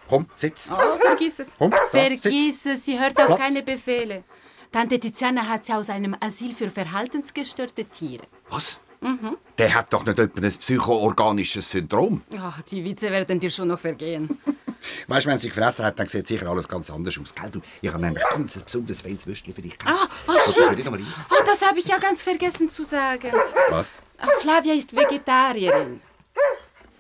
Komm, 0.09 0.27
sitz. 0.35 0.69
Oh, 0.73 0.97
vergiss 0.99 1.39
es. 1.39 1.57
Komm, 1.57 1.73
vergiss 1.91 2.23
sitz. 2.23 2.67
es, 2.67 2.85
sie 2.85 2.99
hört 2.99 3.17
auf 3.17 3.39
keine 3.39 3.63
Befehle. 3.63 4.25
Tante 4.73 4.99
Tiziana 4.99 5.49
hat 5.49 5.67
sie 5.67 5.73
aus 5.73 5.89
einem 5.89 6.17
Asyl 6.19 6.55
für 6.55 6.71
verhaltensgestörte 6.71 7.85
Tiere. 7.85 8.25
Was? 8.49 8.81
Mhm. 9.01 9.37
Der 9.59 9.75
hat 9.75 9.93
doch 9.93 10.05
nicht 10.05 10.19
etwa 10.19 10.41
ein 10.41 10.53
psychoorganisches 10.53 11.71
Syndrom. 11.71 12.23
Ach, 12.39 12.61
die 12.63 12.85
Witze 12.85 13.11
werden 13.11 13.41
dir 13.41 13.51
schon 13.51 13.69
noch 13.69 13.81
vergehen. 13.81 14.39
weißt 15.07 15.27
du, 15.27 15.31
wenn 15.31 15.39
sie 15.39 15.49
gefressen 15.49 15.85
hat, 15.85 15.99
dann 15.99 16.07
sieht 16.07 16.27
sicher 16.27 16.49
alles 16.49 16.69
ganz 16.69 16.91
anders 16.91 17.19
aus. 17.19 17.35
Gell? 17.35 17.51
Du, 17.51 17.61
ich 17.81 17.93
habe 17.93 18.03
nämlich 18.03 18.23
ganz 18.29 18.57
ein 18.57 18.65
besonderes 18.65 19.03
Weltwürstchen 19.05 19.55
für 19.55 19.63
dich. 19.63 19.77
Ah, 19.85 20.07
oh, 20.27 20.33
shit. 20.33 20.87
Oh, 20.87 21.43
das 21.45 21.67
habe 21.67 21.79
ich 21.79 21.87
ja 21.87 21.99
ganz 21.99 22.23
vergessen 22.23 22.69
zu 22.69 22.85
sagen. 22.85 23.33
Was? 23.71 23.91
Oh, 24.23 24.41
Flavia 24.41 24.75
ist 24.75 24.95
Vegetarierin. 24.95 26.01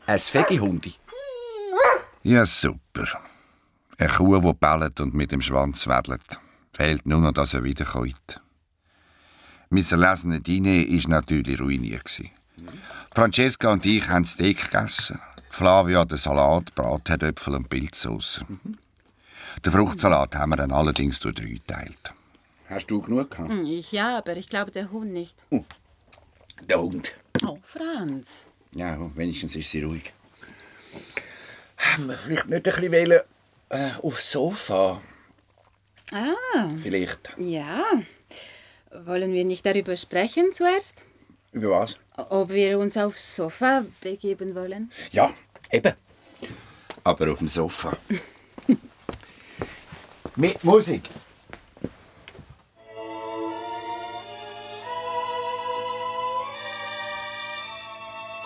Ein 0.07 0.19
Vegehundi? 0.19 0.95
Ja, 2.23 2.45
super. 2.45 3.07
Eine 3.99 4.09
Kuh, 4.09 4.41
die 4.41 4.53
bellt 4.55 5.01
und 5.01 5.15
mit 5.15 5.33
dem 5.33 5.43
Schwanz 5.43 5.87
wedelt. 5.87 6.39
Fehlt 6.73 7.07
nur 7.07 7.21
noch, 7.21 7.33
dass 7.33 7.55
er 7.55 7.65
wiederkommt. 7.65 8.41
Mein 9.73 9.85
erlesener 9.89 10.41
Diner 10.41 10.85
war 10.85 11.11
natürlich 11.11 11.61
ruiniert. 11.61 12.23
Francesca 13.15 13.73
und 13.73 13.87
ich 13.87 14.09
haben 14.09 14.27
Steak 14.27 14.69
gegessen. 14.69 15.21
Flavia 15.49 16.05
den 16.05 16.19
Salat, 16.19 16.75
Bratherdöpfel 16.75 17.55
und 17.55 17.69
Pilzsauce. 17.69 18.43
Mhm. 18.49 18.79
Den 19.65 19.73
Fruchtsalat 19.73 20.35
haben 20.35 20.51
wir 20.51 20.57
dann 20.57 20.73
allerdings 20.73 21.21
durch 21.21 21.37
drei 21.37 21.51
geteilt. 21.51 22.15
Hast 22.69 22.91
du 22.91 23.01
genug 23.01 23.31
gehabt? 23.31 23.49
Hm, 23.49 23.65
ich 23.65 23.93
ja, 23.93 24.19
aber 24.19 24.37
ich 24.37 24.49
glaube 24.49 24.73
der 24.73 24.91
Hund 24.91 25.13
nicht. 25.13 25.37
Oh. 25.51 25.65
Der 26.69 26.81
Hund. 26.81 27.15
Oh, 27.47 27.59
Franz. 27.63 28.47
Ja, 28.73 28.99
wenigstens 29.15 29.55
ist 29.55 29.71
sie 29.71 29.85
ruhig. 29.85 30.13
Haben 31.77 32.09
wir 32.09 32.19
vielleicht 32.19 32.49
nicht 32.49 32.67
ein 32.67 32.75
bisschen 32.75 32.93
wollen, 32.93 33.21
äh, 33.69 33.91
aufs 34.03 34.33
Sofa? 34.33 35.01
Ah. 36.13 36.69
Vielleicht. 36.83 37.37
Ja. 37.39 37.85
Wollen 38.93 39.33
wir 39.33 39.45
nicht 39.45 39.65
darüber 39.65 39.97
sprechen 39.97 40.53
zuerst? 40.53 41.05
Über 41.53 41.71
was? 41.71 41.97
Ob 42.17 42.51
wir 42.51 42.79
uns 42.79 42.97
aufs 42.97 43.37
Sofa 43.37 43.85
begeben 44.01 44.55
wollen? 44.55 44.91
Ja, 45.13 45.31
eben. 45.71 45.95
Aber 47.05 47.31
auf 47.31 47.39
dem 47.39 47.49
Sofa. 47.49 47.97
Mit 50.37 50.63
Musik. 50.65 51.03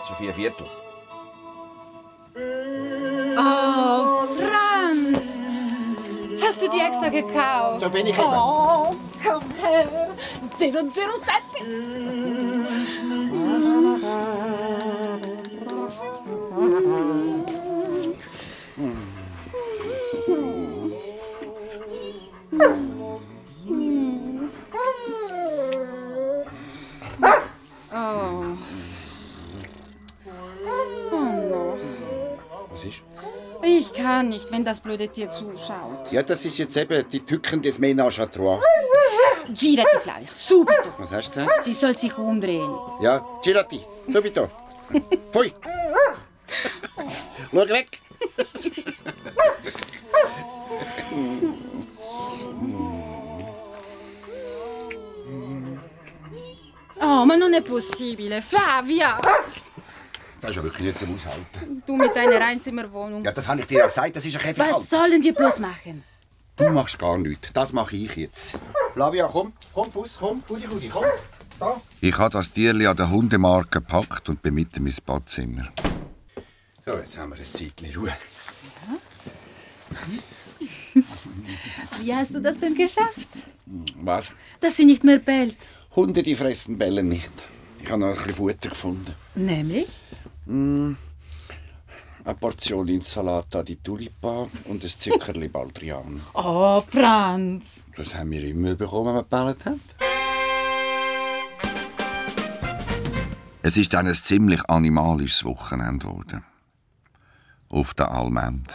Schon 0.06 0.16
vier 0.16 0.34
Viertel. 0.34 0.66
Oh, 3.36 4.26
Franz! 4.36 5.42
Hast 6.42 6.60
du 6.62 6.68
die 6.68 6.80
extra 6.80 7.08
gekauft? 7.08 7.80
So 7.80 7.88
bin 7.88 8.06
ich 8.06 8.12
eben. 8.12 8.26
Oh 8.26 8.94
komm 9.24 9.42
her. 9.60 10.14
007. 10.58 10.74
Oh. 27.96 28.56
Was 32.70 32.84
ist? 32.84 33.02
Ich 33.62 33.92
kann 33.92 34.28
nicht, 34.28 34.50
wenn 34.50 34.64
das 34.64 34.80
blöde 34.80 35.08
Tier 35.08 35.30
zuschaut. 35.30 36.10
Ja, 36.10 36.22
das 36.22 36.44
ist 36.44 36.58
jetzt 36.58 36.76
eben 36.76 37.08
die 37.08 37.20
Tücken 37.20 37.62
des 37.62 37.78
Ménage 37.78 38.20
à 38.20 38.26
trois. 38.26 38.60
Girati, 39.52 39.98
Flavia, 40.02 40.28
subito. 40.34 40.94
Was 40.98 41.10
hast 41.10 41.36
du? 41.36 41.46
Sie 41.62 41.72
soll 41.72 41.96
sich 41.96 42.16
umdrehen. 42.16 42.70
Ja, 43.00 43.24
girati, 43.42 43.80
subito. 44.08 44.50
Pfui. 45.32 45.52
Schau 47.52 47.68
weg. 47.68 48.00
Oh, 57.00 57.24
ma 57.24 57.36
non 57.36 57.52
è 57.54 57.62
possibile. 57.62 58.40
Flavia! 58.40 59.18
Das 60.40 60.50
ist 60.50 60.56
ja 60.56 60.62
wirklich 60.62 60.86
nicht 60.86 60.98
zum 60.98 61.14
Aushalten. 61.14 61.82
Du 61.86 61.96
mit 61.96 62.14
deiner 62.14 62.40
Einzimmerwohnung. 62.44 63.24
Ja, 63.24 63.32
das 63.32 63.48
habe 63.48 63.60
ich 63.60 63.66
dir 63.66 63.78
ja 63.78 63.86
gesagt, 63.86 64.14
das 64.16 64.24
ist 64.24 64.36
ein 64.44 64.56
Was 64.56 64.68
Käfig. 64.68 64.88
sollen 64.88 65.22
wir 65.22 65.34
bloß 65.34 65.58
machen? 65.58 66.04
Du 66.56 66.70
machst 66.70 66.98
gar 66.98 67.18
nichts. 67.18 67.48
Das 67.52 67.72
mache 67.72 67.96
ich 67.96 68.14
jetzt. 68.16 68.58
Flavia, 68.92 69.28
komm, 69.30 69.52
komm, 69.72 69.90
Fuß, 69.90 70.16
komm, 70.20 70.42
Rudi, 70.48 70.66
Rudi, 70.66 70.88
komm. 70.88 71.04
Da. 71.58 71.80
Ich 72.00 72.16
habe 72.18 72.30
das 72.30 72.52
Tierli 72.52 72.86
an 72.86 72.96
der 72.96 73.10
Hundemarke 73.10 73.80
gepackt 73.80 74.28
und 74.28 74.42
bin 74.42 74.54
mit 74.54 74.76
in 74.76 74.84
mein 74.84 74.94
Badzimmer. 75.04 75.68
So, 76.84 76.96
jetzt 76.96 77.16
haben 77.18 77.30
wir 77.30 77.38
ein 77.38 77.44
Zeitchen 77.44 77.94
Ruhe. 77.96 78.12
Wie 82.00 82.14
hast 82.14 82.34
du 82.34 82.40
das 82.40 82.58
denn 82.58 82.74
geschafft? 82.74 83.28
Was? 83.96 84.32
Dass 84.60 84.76
sie 84.76 84.84
nicht 84.84 85.04
mehr 85.04 85.18
bellt. 85.18 85.56
Hunde, 85.96 86.22
die 86.22 86.34
fressen 86.36 86.78
Bellen 86.78 87.08
nicht. 87.08 87.32
Ich 87.82 87.90
habe 87.90 88.00
noch 88.00 88.08
ein 88.08 88.14
bisschen 88.14 88.34
Futter 88.34 88.68
gefunden. 88.70 89.14
Nämlich? 89.34 89.88
Mm, 90.46 90.92
eine 92.24 92.34
Portion 92.34 92.88
Insalata 92.88 93.62
di 93.62 93.76
Tulipa 93.76 94.46
und 94.64 94.82
ein 94.82 94.88
Zuckerli 94.98 95.48
Baldrian. 95.48 96.22
Oh, 96.34 96.80
Franz. 96.80 97.84
Das 97.96 98.14
haben 98.14 98.30
wir 98.30 98.42
immer 98.44 98.74
bekommen, 98.74 99.08
wenn 99.08 99.14
wir 99.14 99.22
gebellt 99.22 99.64
haben. 99.66 99.80
Es 103.62 103.76
ist 103.76 103.92
dann 103.94 104.06
ein 104.06 104.14
ziemlich 104.14 104.60
animalisches 104.68 105.44
Wochenende 105.44 106.06
geworden. 106.06 106.44
Auf 107.70 107.94
der 107.94 108.10
Almend. 108.10 108.68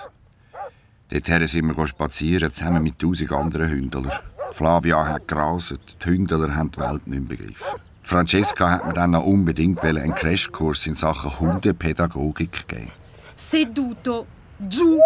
Dorthin 1.09 1.47
sind 1.47 1.77
wir 1.77 1.87
spazieren, 1.87 2.53
zusammen 2.53 2.83
mit 2.83 2.99
tausend 2.99 3.31
anderen 3.31 3.69
Hündlern. 3.69 4.11
Flavia 4.51 5.07
hat 5.07 5.27
graset, 5.27 5.79
die 6.03 6.09
Hündler 6.09 6.55
haben 6.55 6.71
die 6.71 6.79
Welt 6.79 7.07
nicht 7.07 7.27
begriffen. 7.27 7.79
Francesca 8.03 8.71
hat 8.71 8.87
mir 8.87 8.93
dann 8.93 9.11
noch 9.11 9.25
unbedingt 9.25 9.79
einen 9.81 10.15
Crashkurs 10.15 10.87
in 10.87 10.95
Sachen 10.95 11.39
Hundepädagogik 11.39 12.67
gegeben. 12.67 12.91
Seduto. 13.39 14.27
Giù. 14.57 14.99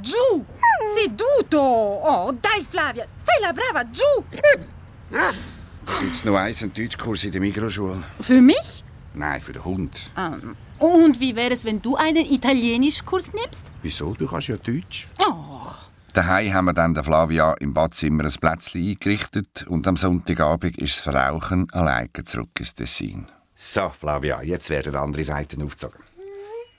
Giù. 0.00 0.44
Seduto. 0.96 1.60
Oh, 1.60 2.32
dai, 2.32 2.64
Flavia. 2.64 3.06
Fai 3.22 3.40
la 3.40 3.52
brava. 3.52 3.84
Giù. 3.90 4.24
Gibt's 6.00 6.24
noch 6.24 6.36
eins, 6.36 6.62
einen 6.62 6.72
Deutschkurs 6.72 7.24
in 7.24 7.32
der 7.32 7.40
Mikroschule? 7.42 8.02
Für 8.20 8.40
mich? 8.40 8.82
Nein, 9.12 9.40
für 9.42 9.52
den 9.52 9.64
Hund. 9.64 10.10
Ähm, 10.16 10.56
und 10.78 11.20
wie 11.20 11.36
wäre 11.36 11.52
es, 11.52 11.64
wenn 11.64 11.82
du 11.82 11.94
einen 11.94 12.24
Italienischkurs 12.24 13.32
nimmst? 13.34 13.70
Wieso? 13.82 14.14
Du 14.14 14.26
kannst 14.26 14.48
ja 14.48 14.56
Deutsch. 14.56 15.06
Och. 15.20 15.90
Daheim 16.14 16.54
haben 16.54 16.64
wir 16.64 16.72
dann 16.72 16.94
der 16.94 17.04
Flavia 17.04 17.52
im 17.60 17.74
Badzimmer 17.74 18.24
ein 18.24 18.32
Plätzchen 18.40 18.80
eingerichtet 18.88 19.66
und 19.68 19.86
am 19.86 19.96
Sonntagabend 19.96 20.78
ist 20.78 20.96
das 20.96 21.02
Verrauchen 21.02 21.70
alleine 21.72 22.24
zurück 22.24 22.50
ins 22.58 22.74
Tessin. 22.74 23.26
So, 23.54 23.90
Flavia, 23.90 24.42
jetzt 24.42 24.70
werden 24.70 24.96
andere 24.96 25.22
Seiten 25.22 25.62
aufgezogen. 25.62 26.02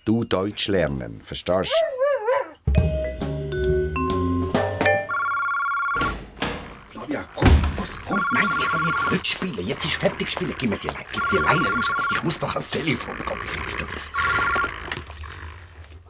Du 0.05 0.23
Deutsch 0.23 0.67
lernen, 0.67 1.19
verstehst 1.19 1.71
du? 1.71 2.81
Flavia, 6.91 7.25
komm, 7.33 7.49
los, 7.75 7.99
komm. 8.07 8.23
Nein, 8.35 8.45
ich 8.59 8.65
kann 8.67 8.81
jetzt 8.85 9.11
nicht 9.11 9.27
spielen. 9.27 9.67
Jetzt 9.67 9.85
ist 9.85 9.95
fertig 9.95 10.29
spielen. 10.29 10.53
Gib 10.59 10.69
mir 10.69 10.77
die 10.77 10.89
Leine, 10.89 11.05
gib 11.11 11.23
die 11.31 11.37
Leine 11.37 11.67
raus. 11.73 11.91
Ich 12.11 12.21
muss 12.21 12.37
doch 12.37 12.53
ans 12.53 12.69
Telefon 12.69 13.17
kommen, 13.25 13.47
Flitzstutz. 13.47 14.11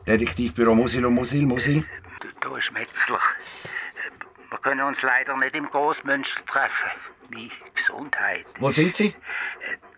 Detektivbüro 0.06 0.76
Musil 0.76 1.06
und 1.06 1.14
Musil, 1.14 1.46
Musil. 1.46 1.86
Da 2.42 2.58
ist 2.58 2.74
Metzler. 2.74 3.20
Wir 4.50 4.58
können 4.58 4.82
uns 4.86 5.04
leider 5.04 5.38
nicht 5.38 5.56
im 5.56 5.70
Großmünster 5.70 6.46
treffen. 6.46 6.92
Meine 7.30 7.50
Gesundheit. 7.74 8.46
Wo 8.60 8.70
sind 8.70 8.94
Sie? 8.94 9.16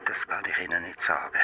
Das 0.05 0.27
kann 0.27 0.43
ich 0.49 0.63
Ihnen 0.63 0.83
nicht 0.83 1.01
sagen. 1.01 1.39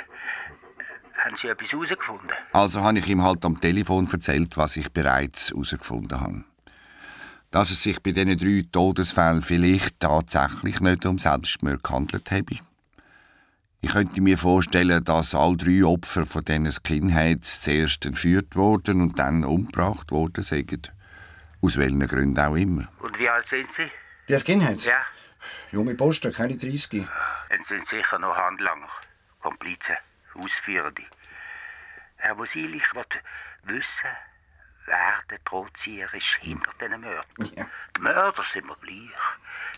Haben 1.18 1.36
Sie 1.36 1.48
etwas 1.48 1.72
herausgefunden? 1.72 2.32
Also 2.54 2.82
habe 2.82 3.00
ich 3.00 3.08
ihm 3.08 3.24
halt 3.24 3.46
am 3.46 3.60
Telefon 3.60 4.10
erzählt, 4.12 4.58
was 4.58 4.78
ich 4.78 4.92
bereits 4.92 5.52
herausgefunden 5.52 6.20
habe. 6.20 6.44
Dass 7.52 7.72
es 7.72 7.84
sich 7.84 8.02
bei 8.02 8.12
diesen 8.12 8.38
drei 8.38 8.66
Todesfällen 8.72 9.42
vielleicht 9.42 10.00
tatsächlich 10.00 10.80
nicht 10.80 11.06
um 11.06 11.20
Selbstmord 11.20 11.84
gehandelt 11.84 12.32
habe. 12.32 12.58
Ich 13.82 13.92
könnte 13.92 14.22
mir 14.22 14.38
vorstellen, 14.38 15.04
dass 15.04 15.36
all 15.36 15.56
drei 15.58 15.84
Opfer 15.84 16.26
von 16.26 16.44
diesen 16.44 16.72
Skinheads 16.72 17.62
zuerst 17.62 18.06
entführt 18.06 18.56
wurden 18.56 19.02
und 19.02 19.20
dann 19.20 19.44
umgebracht 19.44 20.12
worden 20.12 20.44
sind. 20.44 20.92
Aus 21.62 21.78
welchen 21.78 22.08
Gründen 22.08 22.40
auch 22.40 22.56
immer. 22.56 22.88
Und 23.00 23.20
wie 23.20 23.30
alt 23.30 23.48
sind 23.48 23.72
Sie? 23.72 23.90
Die 24.30 24.40
Skinheads? 24.40 24.86
Ja, 24.86 25.02
Junge 25.72 25.96
Posten, 25.96 26.32
keine 26.32 26.56
30. 26.56 27.06
dann 27.50 27.64
sind 27.64 27.86
sicher 27.88 28.20
noch 28.20 28.36
Handlanger, 28.36 28.88
Komplizen, 29.42 29.96
Ausführende. 30.36 31.04
Herr 32.18 32.36
Musil, 32.36 32.74
ich 32.76 32.96
wollte 32.96 33.20
wissen, 33.64 34.10
wer 34.86 35.14
der 35.30 35.40
Drohzieher 35.46 36.14
ist 36.14 36.38
hinter 36.42 36.72
diesen 36.80 37.02
Mördern. 37.02 37.26
Die 37.98 38.02
Mörder 38.02 38.44
sind 38.52 38.66
mir 38.66 38.76
gleich. 38.82 39.20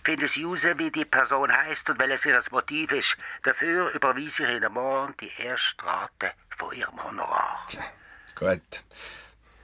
Finden 0.03 0.27
Sie 0.27 0.41
heraus, 0.41 0.63
wie 0.77 0.91
die 0.91 1.05
Person 1.05 1.51
heißt 1.51 1.89
und 1.89 1.99
welches 1.99 2.25
ihr 2.25 2.41
Motiv 2.51 2.91
ist. 2.91 3.17
Dafür 3.43 3.89
überweise 3.93 4.43
ich 4.43 4.49
Ihnen 4.49 4.73
morgen 4.73 5.13
die 5.19 5.31
erste 5.37 5.83
Rate 5.85 6.31
von 6.57 6.75
Ihrem 6.75 7.03
Honorar. 7.03 7.65
Gut. 8.35 8.83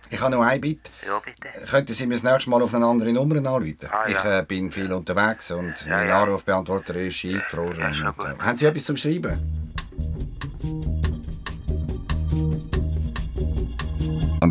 Ich 0.10 0.19
habe 0.19 0.36
noch 0.36 0.41
ein 0.43 0.60
Bitte. 0.60 0.91
Ja, 1.06 1.19
bitte. 1.19 1.47
Könnten 1.69 1.93
Sie 1.93 2.06
mir 2.06 2.15
das 2.15 2.23
nächste 2.23 2.49
Mal 2.49 2.62
auf 2.62 2.73
eine 2.73 2.86
andere 2.86 3.13
Nummer 3.13 3.38
anrufen? 3.38 3.77
Ah, 3.89 4.08
ja. 4.08 4.19
Ich 4.19 4.25
äh, 4.25 4.43
bin 4.45 4.69
viel 4.69 4.91
unterwegs 4.91 5.51
und 5.51 5.86
Ja, 5.86 5.95
mein 5.95 6.10
ja. 6.10 6.23
Anrufbeantworter 6.23 6.95
ist 6.95 7.23
eingefroren. 7.23 7.80
Ja, 7.80 8.10
äh, 8.10 8.38
haben 8.39 8.58
Sie 8.58 8.65
etwas 8.65 8.86
zum 8.86 8.97
Schreiben? 8.97 9.73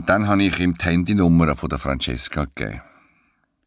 Und 0.01 0.09
dann 0.09 0.27
habe 0.29 0.43
ich 0.45 0.59
ihm 0.59 0.73
die 0.73 0.85
Handynummer 0.87 1.55
von 1.55 1.69
der 1.69 1.79
Francesca 1.79 2.47
gegeben. 2.55 2.81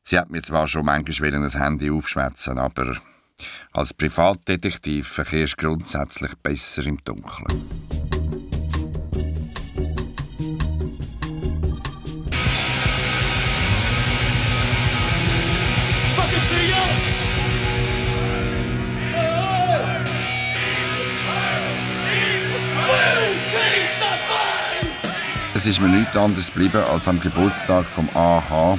Sie 0.04 0.18
hat 0.18 0.32
mir 0.32 0.42
zwar 0.42 0.68
schon 0.68 0.84
manchmal 0.84 1.36
ein 1.36 1.48
Handy 1.48 1.92
aufschwätzen, 1.92 2.58
aber 2.58 2.98
als 3.72 3.94
Privatdetektiv 3.94 5.08
verkehrst 5.10 5.62
du 5.62 5.68
grundsätzlich 5.68 6.34
besser 6.42 6.88
im 6.88 6.98
Dunkeln. 7.04 8.13
Es 25.64 25.70
ist 25.70 25.80
mir 25.80 25.88
nichts 25.88 26.18
anderes 26.18 26.48
geblieben, 26.48 26.84
als 26.92 27.08
am 27.08 27.22
Geburtstag 27.22 27.86
vom 27.86 28.10
AH 28.14 28.78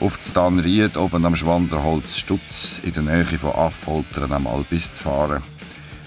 auf 0.00 0.16
die 0.16 0.28
Stanried 0.28 0.96
oben 0.96 1.24
am 1.24 1.36
Schwanderholz 1.36 2.18
Stutz 2.18 2.80
in 2.82 2.90
der 2.94 3.04
Nähe 3.04 3.38
von 3.38 3.52
Affoltern 3.52 4.32
am 4.32 4.48
Albis 4.48 4.92
zu 4.92 5.04
fahren 5.04 5.40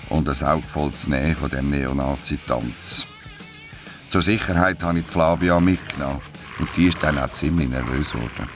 und 0.10 0.28
ein 0.28 0.46
Auge 0.46 0.68
voll 0.68 0.92
zu 0.92 1.10
nehmen 1.10 1.34
von 1.38 1.50
dem 1.50 1.70
Neonazi-Tanz. 1.70 3.08
Zur 4.10 4.22
Sicherheit 4.22 4.84
habe 4.84 5.00
ich 5.00 5.06
die 5.06 5.10
Flavia 5.10 5.58
mitgenommen 5.62 6.22
und 6.60 6.68
die 6.76 6.88
ist 6.88 7.02
dann 7.02 7.18
auch 7.18 7.32
ziemlich 7.32 7.70
nervös 7.70 8.12
geworden. 8.12 8.50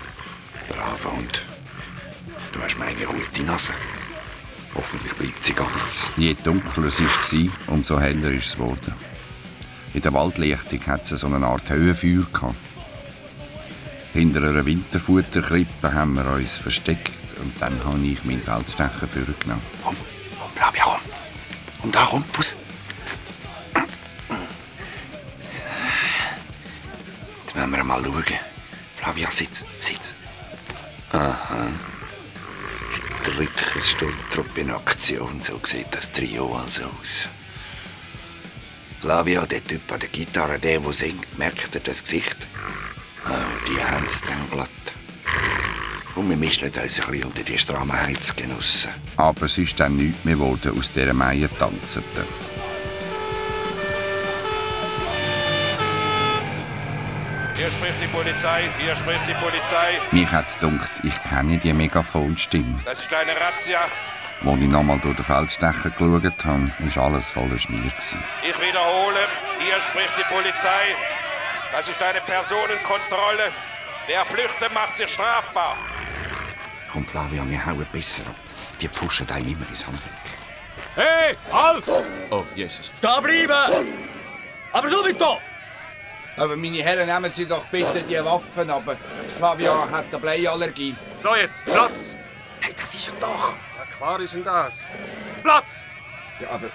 Bravo 0.67 1.17
und 1.17 1.43
du 2.51 2.59
hast 2.59 2.77
meine 2.77 3.05
gute 3.05 3.43
Nase. 3.43 3.71
Hoffentlich 4.75 5.13
bleibt 5.13 5.41
sie 5.41 5.53
ganz. 5.53 6.09
Je 6.17 6.35
dunkler 6.43 6.87
es 6.87 6.99
war, 6.99 7.73
umso 7.73 8.01
heller 8.01 8.31
ist 8.31 8.47
es 8.47 8.55
geworden. 8.57 9.10
In 9.93 10.01
der 10.01 10.13
Waldlichtung 10.13 10.85
hat 10.87 11.11
es 11.11 11.19
so 11.19 11.27
eine 11.27 11.45
Art 11.45 11.69
Höhenfeuer 11.69 12.25
gehabt. 12.31 12.55
Hinter 14.13 14.43
einer 14.43 14.65
Winterfutterkrippe 14.65 15.93
haben 15.93 16.13
wir 16.15 16.25
uns 16.27 16.57
versteckt 16.57 17.11
und 17.39 17.53
dann 17.61 17.77
habe 17.83 17.99
ich 17.99 18.23
meinen 18.23 18.41
Feldstecher 18.41 19.07
vorgenommen. 19.07 19.61
Komm, 19.83 19.95
komm, 20.39 20.51
bleib 20.55 20.77
ja, 20.77 20.83
komm. 20.85 21.01
Komm 21.81 21.91
da, 21.91 22.07
komm, 22.09 22.23
Fuß. 22.31 22.55
Jetzt 27.45 27.55
müssen 27.55 27.71
wir 27.71 27.83
mal 27.83 28.03
schauen. 28.03 28.23
Flavia, 28.97 29.31
sitz, 29.31 29.63
sitz. 29.79 30.15
Aha. 31.11 31.67
Stricker-Sturmtruppe 33.23 34.61
in 34.61 34.71
Aktion, 34.71 35.41
so 35.41 35.59
sieht 35.63 35.93
das 35.93 36.11
Trio 36.11 36.55
also 36.55 36.83
aus. 36.83 37.27
Flavia, 39.01 39.47
der 39.47 39.65
Typ 39.65 39.91
an 39.91 39.99
der 39.99 40.09
Gitarre, 40.09 40.59
der, 40.59 40.79
der 40.79 40.93
singt, 40.93 41.35
merkt 41.39 41.73
er 41.73 41.81
das 41.81 42.03
Gesicht? 42.03 42.47
Oh, 43.25 43.31
die 43.67 43.83
haben 43.83 44.05
es 44.05 44.21
dann 44.21 44.47
glatt. 44.51 44.69
Und 46.13 46.29
wir 46.29 46.37
mischen 46.37 46.67
uns 46.67 46.77
ein 46.77 46.83
bisschen 46.83 47.23
unter 47.23 47.41
die 47.41 47.57
strammen 47.57 47.99
Heizgenossen. 47.99 48.91
Aber 49.17 49.45
es 49.47 49.57
ist 49.57 49.79
dann 49.79 49.95
nichts 49.95 50.23
mehr 50.23 50.35
geworden 50.35 50.77
aus 50.77 50.91
dieser 50.93 51.15
Meier 51.15 51.49
tanzenden. 51.57 52.27
Hier 57.55 57.71
spricht 57.71 58.01
die 58.03 58.07
Polizei, 58.07 58.69
hier 58.77 58.95
spricht 58.95 59.21
die 59.27 59.33
Polizei. 59.33 59.99
Mich 60.11 60.31
hat 60.31 60.47
es 60.47 60.59
gedacht, 60.59 60.91
ich 61.01 61.23
kenne 61.23 61.57
die 61.57 61.73
Megafonstimme. 61.73 62.79
Das 62.85 62.99
ist 62.99 63.11
eine 63.11 63.31
Razzia. 63.31 63.79
Als 64.43 64.59
ich 64.59 64.67
nochmal 64.67 64.97
durch 64.99 65.15
den 65.15 65.23
Feldstecher 65.23 65.91
geschaut 65.91 66.45
habe, 66.45 66.71
war 66.95 67.03
alles 67.03 67.29
voller 67.29 67.59
Schmier. 67.59 67.91
Ich 68.41 68.59
wiederhole, 68.59 69.27
hier 69.59 69.79
spricht 69.87 70.17
die 70.17 70.33
Polizei. 70.33 70.95
Das 71.71 71.87
ist 71.87 72.01
eine 72.01 72.19
Personenkontrolle. 72.21 73.51
Wer 74.07 74.25
flüchtet, 74.25 74.73
macht 74.73 74.97
sich 74.97 75.09
strafbar. 75.09 75.77
Komm, 76.91 77.05
Flavia, 77.05 77.47
wir 77.47 77.65
hauen 77.65 77.85
besser 77.91 78.23
ab. 78.27 78.35
Die 78.81 78.87
pfuschen 78.87 79.29
einem 79.29 79.47
immer 79.47 79.69
ins 79.69 79.85
Handwerk. 79.85 80.15
Hey, 80.95 81.37
halt! 81.53 81.83
Oh, 82.31 82.43
Jesus. 82.55 82.91
Stehen 82.97 83.23
bleiben! 83.23 83.87
Aber 84.73 84.89
so 84.89 85.07
da! 85.07 85.37
Aber 86.37 86.57
meine 86.57 86.81
Herren, 86.83 87.07
nehmen 87.07 87.31
Sie 87.31 87.45
doch 87.45 87.65
bitte 87.65 88.01
die 88.09 88.25
Waffen 88.25 88.69
aber 88.71 88.97
Flavia 89.37 89.87
hat 89.91 90.05
eine 90.09 90.19
Bleiallergie. 90.19 90.95
So, 91.21 91.35
jetzt, 91.35 91.63
Platz! 91.65 92.15
Hey, 92.59 92.73
das 92.77 92.95
ist 92.95 93.09
er 93.09 93.13
doch! 93.19 93.53
Ja, 94.01 94.07
klar 94.07 94.19
ist 94.21 94.33
denn 94.33 94.43
das. 94.43 94.79
Platz! 95.43 95.85
Ja, 96.39 96.49
aber... 96.49 96.71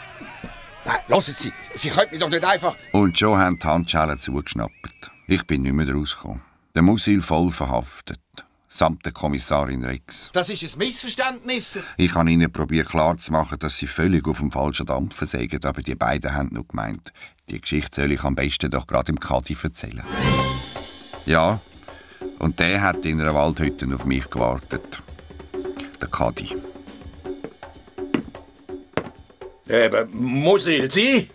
Nein, 0.85 0.97
hören 1.09 1.21
Sie, 1.21 1.53
Sie 1.75 1.91
können 1.91 2.11
mich 2.13 2.21
doch 2.21 2.31
nicht 2.31 2.45
einfach... 2.45 2.77
Und 2.93 3.19
schon 3.19 3.37
haben 3.37 3.59
die 3.59 3.67
Handschellen 3.67 4.17
zugeschnappt. 4.17 5.11
Ich 5.27 5.45
bin 5.45 5.63
nicht 5.63 5.73
mehr 5.73 5.93
rausgekommen. 5.93 6.43
Der 6.77 6.83
Musil 6.83 7.21
voll 7.21 7.51
verhaftet. 7.51 8.21
Samt 8.69 9.05
der 9.05 9.13
Kommissarin 9.13 9.85
Rex. 9.85 10.31
Das 10.35 10.49
ist 10.51 10.63
ein 10.63 10.79
Missverständnis. 10.79 11.81
Ich 11.97 12.15
habe 12.15 12.31
ihnen 12.31 12.53
probiert 12.53 12.91
klarzumachen, 12.91 13.59
dass 13.59 13.77
sie 13.77 13.89
völlig 13.89 14.29
auf 14.29 14.39
dem 14.39 14.53
falschen 14.53 14.87
Dampfer 14.87 15.27
sägen, 15.27 15.65
aber 15.65 15.83
die 15.83 15.97
beiden 15.97 16.33
haben 16.33 16.51
nur 16.53 16.69
gemeint, 16.69 17.13
die 17.49 17.61
Geschichte 17.61 18.03
soll 18.03 18.13
ich 18.13 18.23
am 18.23 18.37
besten 18.37 18.71
doch 18.71 18.87
gerade 18.87 19.11
im 19.11 19.19
Kadi 19.19 19.57
erzählen. 19.61 20.05
Ja, 21.25 21.59
und 22.39 22.61
der 22.61 22.83
hat 22.83 23.05
in 23.05 23.21
einer 23.21 23.35
Waldhütte 23.35 23.93
auf 23.93 24.05
mich 24.05 24.31
gewartet. 24.31 25.03
Der 26.01 26.09
Kadi. 26.09 26.55
Eben, 29.69 30.09
Musil, 30.13 30.91
Sie? 30.91 31.29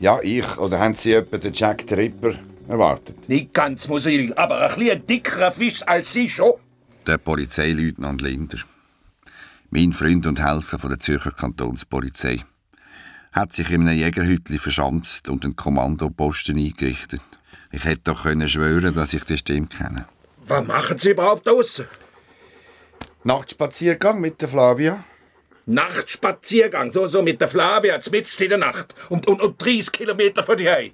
Ja, 0.00 0.18
ich. 0.22 0.56
Oder 0.56 0.78
haben 0.78 0.94
Sie 0.94 1.12
etwa 1.12 1.36
den 1.36 1.52
Jack 1.52 1.84
the 1.88 1.94
Ripper 1.94 2.34
erwartet? 2.68 3.28
Nicht 3.28 3.52
ganz 3.52 3.86
Musil, 3.88 4.32
aber 4.34 4.60
ein 4.60 4.74
bisschen 4.78 5.06
dickerer 5.06 5.52
Fisch 5.52 5.82
als 5.86 6.12
Sie 6.12 6.28
schon. 6.30 6.54
Der 7.06 7.18
Polizeileutnant 7.18 8.22
Linder. 8.22 8.58
Mein 9.70 9.92
Freund 9.92 10.26
und 10.26 10.42
Helfer 10.42 10.78
von 10.78 10.90
der 10.90 11.00
Zürcher 11.00 11.32
Kantonspolizei. 11.32 12.44
Hat 13.32 13.52
sich 13.52 13.70
in 13.70 13.86
einem 13.86 13.98
Jägerhütli 13.98 14.58
verschanzt 14.58 15.28
und 15.28 15.44
einen 15.44 15.56
Kommandoposten 15.56 16.56
eingerichtet. 16.56 17.20
Ich 17.72 17.84
hätte 17.84 18.02
doch 18.04 18.22
können 18.22 18.48
schwören, 18.48 18.94
dass 18.94 19.12
ich 19.12 19.24
die 19.24 19.36
Stimme 19.36 19.66
kenne. 19.66 20.06
Was 20.46 20.66
machen 20.66 20.96
Sie 20.96 21.10
überhaupt 21.10 21.46
aus? 21.46 21.82
Nachtspaziergang 23.24 24.20
mit 24.20 24.40
der 24.40 24.48
Flavia. 24.48 25.04
Nachtspaziergang, 25.66 26.92
so, 26.92 27.08
so 27.08 27.22
mit 27.22 27.40
der 27.40 27.48
Flavia, 27.48 27.98
mitten 28.10 28.42
in 28.42 28.48
der 28.48 28.58
Nacht. 28.58 28.94
Und, 29.08 29.26
und, 29.26 29.42
und 29.42 29.62
30 29.62 29.92
Kilometer 29.92 30.44
von 30.44 30.56
dir 30.56 30.90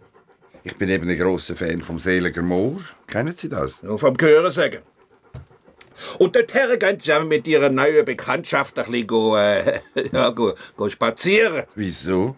Ich 0.64 0.76
bin 0.76 0.88
eben 0.88 1.08
ein 1.08 1.18
grosser 1.18 1.54
Fan 1.54 1.82
vom 1.82 1.98
Seliger 1.98 2.42
Moor. 2.42 2.80
Kennen 3.06 3.34
Sie 3.34 3.50
das? 3.50 3.82
Nur 3.82 3.98
vom 3.98 4.16
Gehören 4.16 4.50
sagen. 4.50 4.78
Und 6.18 6.34
dorthin 6.34 6.78
gehen 6.78 6.98
Sie 6.98 7.20
mit 7.26 7.46
Ihrer 7.46 7.68
neuen 7.68 8.04
Bekanntschaft 8.04 8.78
ein 8.78 8.86
bisschen 8.86 9.06
go, 9.06 9.36
äh, 9.36 9.80
ja, 10.12 10.30
go, 10.30 10.54
go 10.76 10.88
spazieren. 10.88 11.64
Wieso? 11.74 12.36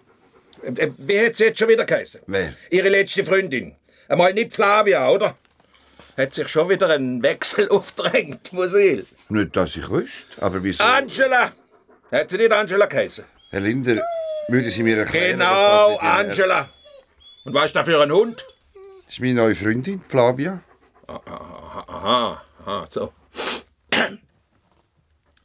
Äh, 0.63 0.91
wie 0.99 1.21
hat 1.21 1.37
sie 1.37 1.45
jetzt 1.45 1.59
schon 1.59 1.69
wieder 1.69 1.85
geheißen? 1.85 2.23
Wer? 2.27 2.55
Ihre 2.71 2.89
letzte 2.89 3.25
Freundin. 3.25 3.77
Einmal 4.09 4.35
nicht 4.35 4.53
Flavia, 4.53 5.09
oder? 5.09 5.37
Hat 6.17 6.33
sich 6.33 6.49
schon 6.49 6.69
wieder 6.69 6.91
ein 6.91 7.23
Wechsel 7.23 7.69
aufgedrängt, 7.71 8.53
Musil. 8.53 9.07
Nicht, 9.29 9.57
dass 9.57 9.77
ich 9.77 9.89
wüsste, 9.89 10.25
aber 10.41 10.63
wieso? 10.63 10.83
Angela! 10.83 11.53
Hat 12.15 12.31
sie 12.31 12.37
nicht 12.37 12.53
Angela 12.53 12.87
geheißen? 12.87 13.25
Herr 13.51 13.61
Linder, 13.61 14.01
würde 14.47 14.71
Sie 14.71 14.85
mir 14.85 14.99
erklären, 14.99 15.41
Genau, 15.41 15.97
Angela. 15.97 16.69
Und 17.45 17.55
was 17.55 17.67
ist 17.67 17.77
das 17.77 17.85
für 17.85 18.01
ein 18.01 18.13
Hund? 18.13 18.47
Das 19.05 19.15
ist 19.15 19.21
meine 19.21 19.35
neue 19.35 19.57
Freundin, 19.57 20.01
Flavia. 20.09 20.61
Aha, 21.09 21.85
aha, 21.89 22.43
aha 22.65 22.87
so. 22.89 23.13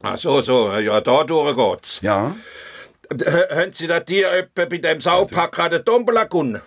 Ach 0.04 0.18
so, 0.18 0.42
so, 0.44 0.72
ja, 0.78 1.02
da 1.02 1.24
durch 1.24 1.56
geht's. 1.58 2.02
Ja. 2.02 2.36
Haben 3.10 3.74
Sie 3.74 3.88
das 3.88 4.06
Tier 4.06 4.32
etwa 4.32 4.66
bei 4.66 4.78
dem 4.78 5.02
Saupack 5.02 5.58
an 5.58 5.72
der 5.72 5.84
Tombola 5.84 6.26
gewonnen? 6.26 6.62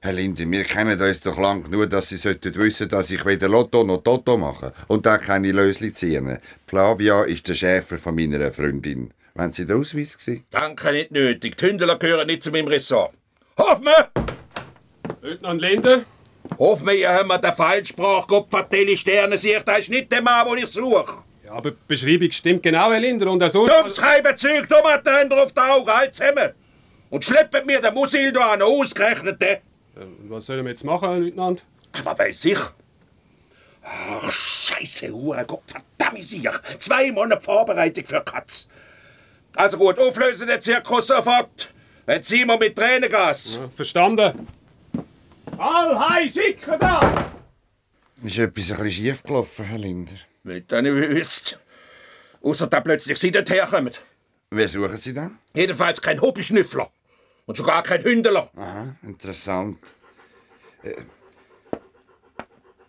Herr 0.00 0.14
Linde, 0.14 0.50
wir 0.50 0.64
kennen 0.64 0.98
uns 0.98 1.20
doch 1.20 1.38
lang 1.38 1.64
genug, 1.64 1.90
dass 1.90 2.08
Sie 2.08 2.16
sollten 2.16 2.54
wissen, 2.54 2.88
dass 2.88 3.10
ich 3.10 3.24
weder 3.26 3.50
Lotto 3.50 3.84
noch 3.84 4.02
Toto 4.02 4.38
mache 4.38 4.72
und 4.88 5.04
da 5.04 5.18
keine 5.18 5.52
Lösli 5.52 5.92
ziehen. 5.92 6.38
Flavia 6.66 7.24
ist 7.24 7.46
der 7.48 7.54
Schäfer 7.54 7.98
von 7.98 8.14
meiner 8.14 8.50
Freundin. 8.50 9.12
Wenn 9.34 9.52
Sie 9.52 9.66
den 9.66 9.80
Ausweis 9.80 10.16
gesehen? 10.16 10.44
Danke, 10.50 10.92
nicht 10.92 11.10
nötig. 11.10 11.56
Die 11.56 11.66
Hündler 11.66 11.98
gehören 11.98 12.26
nicht 12.26 12.42
zu 12.42 12.50
meinem 12.50 12.68
Ressort. 12.68 13.12
Hoffmann! 13.56 14.06
Leutnant 15.22 15.60
Linde? 15.60 16.04
Hoffmann, 16.58 16.96
ihr 16.96 17.08
habt 17.08 17.28
mir 17.28 17.38
den 17.38 17.52
Falschsprach, 17.52 18.26
Gott 18.26 18.48
vertelle 18.50 18.96
Sterne 18.96 19.38
sich, 19.38 19.58
das 19.62 19.80
ist 19.80 19.90
nicht 19.90 20.12
der 20.12 20.20
Mann, 20.20 20.46
den 20.48 20.58
ich 20.58 20.66
suche. 20.66 21.22
Ja, 21.44 21.52
aber 21.52 21.70
die 21.70 21.76
Beschreibung 21.86 22.30
stimmt 22.30 22.62
genau, 22.62 22.90
Herr 22.90 23.00
Linder, 23.00 23.30
und 23.30 23.40
er 23.40 23.50
so... 23.50 23.66
Dummes 23.66 23.94
Zeug, 23.94 24.68
Tomaten 24.68 25.32
auf 25.32 25.52
die 25.52 25.60
Augen, 25.60 25.90
halt 25.90 26.14
zusammen! 26.14 26.50
Und 27.08 27.24
schleppen 27.24 27.64
mir 27.66 27.80
den 27.80 27.94
Musil 27.94 28.32
da 28.32 28.52
an, 28.52 28.62
ausgerechnet 28.62 29.40
den. 29.40 29.58
Was 30.28 30.46
sollen 30.46 30.64
wir 30.64 30.72
jetzt 30.72 30.84
machen, 30.84 31.08
Herr 31.08 31.18
Leutnant? 31.18 31.62
Was 32.02 32.18
weiß 32.18 32.44
ich? 32.46 32.58
Ach, 33.82 34.30
Scheiße, 34.30 35.10
Hure, 35.10 35.44
Gott 35.46 35.62
verdammt 35.66 36.22
sich! 36.22 36.48
Zwei 36.78 37.12
Monate 37.12 37.42
Vorbereitung 37.42 38.04
für 38.04 38.22
Katz. 38.22 38.68
Also 39.54 39.78
gut, 39.78 39.98
auflösen 39.98 40.48
den 40.48 40.60
Zirkus 40.60 41.06
sofort. 41.06 41.72
Wenn 42.06 42.22
Sie 42.22 42.44
mal 42.44 42.58
mit 42.58 42.76
Tränengas. 42.76 43.54
Ja, 43.54 43.68
verstanden. 43.68 44.46
All 45.58 45.98
hei, 45.98 46.28
schicken 46.28 46.78
da! 46.80 47.00
Ist 48.24 48.38
etwas 48.38 48.44
ein 48.44 48.52
bisschen 48.52 48.90
schief 48.90 49.22
gelaufen, 49.22 49.64
Herr 49.64 49.78
Linder? 49.78 50.12
Nicht, 50.44 50.72
dass 50.72 50.80
ich 50.84 50.92
wüsste. 50.92 51.58
Außer 52.42 52.66
da 52.66 52.80
plötzlich 52.80 53.18
Sie 53.18 53.30
dort 53.30 53.50
herkommen. 53.50 53.92
Wer 54.50 54.68
suchen 54.68 54.96
Sie 54.96 55.14
denn? 55.14 55.38
Jedenfalls 55.54 56.00
kein 56.00 56.20
Hobbyschnüffler. 56.20 56.90
Und 57.46 57.56
schon 57.56 57.66
gar 57.66 57.82
kein 57.82 58.02
Hündler. 58.02 58.50
Aha, 58.56 58.96
interessant. 59.02 59.78
Äh, 60.82 60.94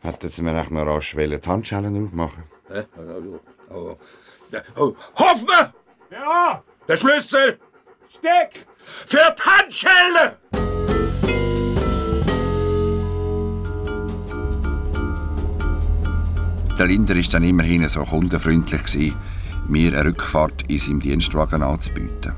hätten 0.02 0.30
Sie 0.30 0.42
mir 0.42 0.60
echt 0.60 0.72
noch 0.72 0.86
rasch 0.86 1.16
die 1.16 1.40
Handschellen 1.46 2.06
aufmachen 2.06 2.44
Hä? 2.70 2.84
Oh, 2.98 3.40
oh, 3.70 3.98
oh. 4.76 4.96
Hoffmann! 5.16 5.74
Ja! 6.14 6.62
Der 6.88 6.96
Schlüssel! 6.96 7.60
Steckt! 8.08 8.68
Für 9.08 9.36
die 9.36 9.42
Handschelle! 9.42 10.38
Der 16.78 16.86
Linder 16.86 17.16
war 17.16 17.24
dann 17.32 17.44
immerhin 17.44 17.90
so 17.90 18.04
kundenfreundlich, 18.04 18.84
gewesen, 18.84 19.16
mir 19.68 19.98
eine 19.98 20.10
Rückfahrt 20.10 20.64
in 20.68 20.78
seinem 20.78 21.00
Dienstwagen 21.00 21.64
anzubieten. 21.64 22.34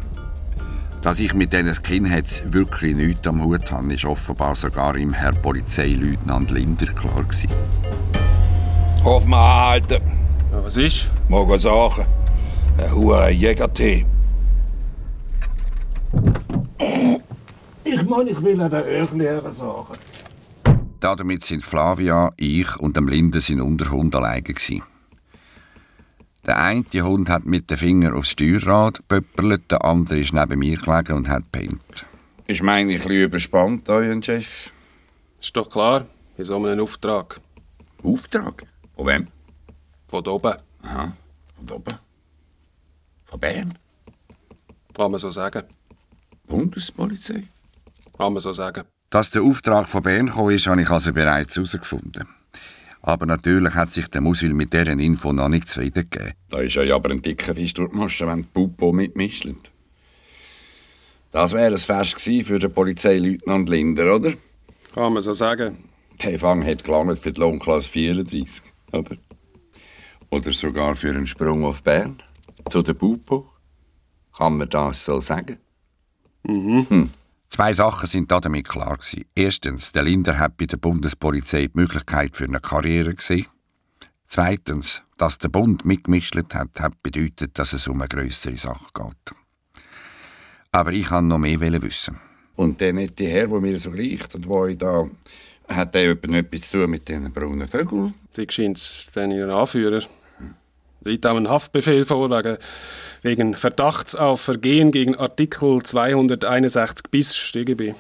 Dass 1.02 1.20
ich 1.20 1.34
mit 1.34 1.52
diesen 1.52 1.76
Skinheads 1.76 2.44
wirklich 2.54 2.96
nichts 2.96 3.28
am 3.28 3.44
Hut 3.44 3.70
habe, 3.72 3.94
ist 3.94 4.06
offenbar 4.06 4.56
sogar 4.56 4.96
im 4.96 5.12
Herr 5.12 5.34
Polizeileutnant 5.34 6.50
Linder 6.52 6.94
klar 6.94 7.24
gewesen. 7.24 7.50
Hoffmann 9.04 9.40
anhalten. 9.40 10.02
Ja, 10.54 10.64
was 10.64 10.78
ist? 10.78 11.10
Morgen 11.28 11.60
sagen. 11.60 12.06
Ein 12.78 12.94
hoher 12.94 13.30
Jägertee. 13.30 14.06
Ich 17.84 18.04
meine, 18.04 18.30
ich 18.32 18.42
will 18.42 18.60
an 18.62 18.72
den 18.72 18.84
Öhrli 18.84 19.52
sagen. 19.52 19.98
Damit 21.00 21.46
sind 21.46 21.64
Flavia, 21.64 22.32
ich 22.36 22.76
und 22.78 22.98
dem 22.98 23.08
Linde 23.08 23.40
sein 23.40 23.62
Unterhund 23.62 24.16
alleine 24.16 24.42
gewesen. 24.42 24.84
Der 26.46 26.62
eine 26.62 26.84
Hund 27.02 27.30
hat 27.30 27.46
mit 27.46 27.72
dem 27.72 27.78
Finger 27.78 28.16
aufs 28.16 28.30
Steuerrad 28.30 29.08
pöppelt, 29.08 29.72
der 29.72 29.84
andere 29.86 30.20
ist 30.20 30.34
neben 30.34 30.60
mir 30.60 30.78
gelegen 30.78 31.14
und 31.14 31.30
hat 31.30 31.52
pennt. 31.52 32.06
Ich 32.46 32.62
meine, 32.62 32.94
ich 32.94 33.02
bisschen 33.02 33.24
überspannt, 33.24 33.90
euren 33.90 34.22
Chef. 34.22 34.72
Ist 35.42 35.56
doch 35.56 35.70
klar, 35.70 36.06
in 36.38 36.44
so 36.44 36.58
einem 36.58 36.80
Auftrag. 36.80 37.40
Auftrag? 38.04 38.64
Von 38.96 39.08
wem? 39.08 39.28
Von 40.08 40.28
oben. 40.28 40.56
Aha, 40.84 41.14
von 41.56 41.78
oben. 41.78 42.05
Von 43.36 43.42
Bern? 43.42 43.78
Kann 44.96 45.12
man 45.12 45.20
so 45.20 45.30
sagen. 45.30 45.64
Bundespolizei? 46.48 47.44
Kann 48.18 48.32
man 48.32 48.42
so 48.42 48.54
sagen. 48.54 48.86
Dass 49.10 49.30
der 49.30 49.42
Auftrag 49.42 49.90
von 49.90 50.04
Bern 50.04 50.30
kam, 50.30 50.52
ist, 50.52 50.68
habe 50.68 50.82
ich 50.82 50.90
also 50.90 51.12
bereits 51.12 51.58
herausgefunden. 51.58 52.30
Aber 53.02 53.26
natürlich 53.26 53.74
hat 53.74 53.92
sich 53.92 54.08
der 54.08 54.22
Musil 54.22 54.54
mit 54.54 54.72
dieser 54.72 54.98
Info 54.98 55.34
noch 55.34 55.50
nicht 55.50 55.68
zufrieden 55.68 56.08
gegeben. 56.10 56.32
Da 56.50 56.60
ist 56.60 56.76
ja 56.76 56.96
aber 56.96 57.10
ein 57.10 57.22
dicker 57.22 57.54
Fisch 57.54 57.74
durch 57.74 57.92
die 57.92 57.98
Masche, 57.98 58.26
wenn 58.26 58.44
die 58.44 58.48
Pupo 58.54 58.94
mitmischt. 58.94 59.50
Das 61.32 61.52
wäre 61.52 61.74
ein 61.74 61.78
Vers 61.78 62.14
für 62.14 62.60
den 62.60 62.74
Polizeileutnant 62.74 63.68
Linder, 63.68 64.16
oder? 64.16 64.32
Kann 64.94 65.12
man 65.12 65.22
so 65.22 65.34
sagen. 65.34 65.84
Der 66.24 66.40
Fang 66.40 66.66
hat 66.66 66.86
gelangt 66.86 67.20
für 67.20 67.34
die 67.34 67.42
Lohnklasse 67.42 67.90
34, 67.90 68.62
oder? 68.94 69.18
Oder 70.30 70.54
sogar 70.54 70.96
für 70.96 71.10
einen 71.10 71.28
Sprung 71.28 71.66
auf 71.66 71.84
Bern, 71.84 72.22
zu 72.70 72.82
der 72.82 72.94
Pupo. 72.94 73.50
Kann 74.38 74.58
man 74.58 74.70
das 74.70 75.06
so 75.06 75.20
sagen? 75.22 75.58
Mhm. 76.44 76.90
Hm. 76.90 77.10
Zwei 77.50 77.74
Sachen 77.74 78.08
sind 78.10 78.32
damit 78.32 78.68
klar 78.68 78.98
gewesen. 78.98 79.26
Erstens, 79.34 79.92
der 79.92 80.04
Linder 80.04 80.38
hat 80.38 80.58
bei 80.58 80.66
der 80.66 80.78
Bundespolizei 80.78 81.68
die 81.68 81.72
Möglichkeit 81.74 82.36
für 82.36 82.46
eine 82.46 82.60
Karriere 82.60 83.16
gesehen. 83.16 83.48
Zweitens, 84.28 85.02
dass 85.18 85.38
der 85.38 85.50
Bund 85.50 85.86
mitgemischt 85.86 86.36
hat, 86.36 86.80
hat 86.80 87.02
bedeutet, 87.02 87.58
dass 87.58 87.74
es 87.74 87.88
um 87.88 88.02
eine 88.02 88.10
größere 88.10 88.58
Sache 88.58 88.92
geht. 88.94 89.36
Aber 90.72 90.92
ich 90.92 91.06
kann 91.06 91.30
noch 91.30 91.38
mehr 91.38 91.62
wissen. 91.62 92.20
Und 92.58 92.82
der 92.82 92.92
nette 92.92 93.26
Herr, 93.26 93.48
der 93.48 93.62
mir 93.62 93.80
so 93.80 93.92
gleicht 93.92 94.36
und 94.36 94.48
wo 94.48 94.66
ich 94.66 94.78
da 94.78 95.10
hat 95.68 95.96
der 95.96 96.12
etwas 96.12 96.62
zu 96.62 96.82
tun 96.82 96.92
mit 96.92 97.08
diesen 97.08 97.32
braunen 97.32 97.68
Vögeln? 97.68 98.14
Die 98.36 98.46
scheint 98.50 99.08
wenn 99.14 99.32
ich 99.32 99.42
einen 99.42 99.52
Anführer. 99.52 100.04
Liegt 101.06 101.26
auch 101.28 101.38
ein 101.38 101.48
Haftbefehl 101.48 102.04
vor 102.04 102.32
wegen, 102.32 102.58
wegen 103.22 103.56
Verdachts 103.56 104.16
auf 104.16 104.42
Vergehen 104.42 104.92
gegen 104.92 105.16
Artikel 105.16 105.84
261 105.84 107.12
bis 107.12 107.38
StGB. 107.38 107.94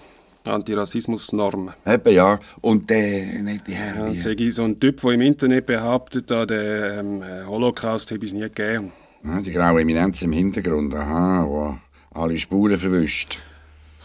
Antirassismusnorm. 0.43 1.71
Eben 1.85 2.13
ja, 2.13 2.39
und 2.61 2.89
der 2.89 3.41
nette 3.43 3.71
Herr. 3.71 4.07
Ja, 4.07 4.15
sage 4.15 4.51
so 4.51 4.63
ein 4.63 4.79
Typ, 4.79 5.01
der 5.01 5.11
im 5.11 5.21
Internet 5.21 5.67
behauptet, 5.67 6.31
der 6.31 6.99
ähm, 6.99 7.23
Holocaust 7.47 8.11
habe 8.11 8.25
es 8.25 8.33
nie 8.33 8.41
gegeben. 8.41 8.91
Ja, 9.23 9.39
die 9.39 9.51
graue 9.51 9.81
Eminenz 9.81 10.23
im 10.23 10.31
Hintergrund, 10.31 10.93
aha, 10.95 11.45
wo 11.47 11.77
alle 12.19 12.37
Spuren 12.39 12.79
verwischt. 12.79 13.37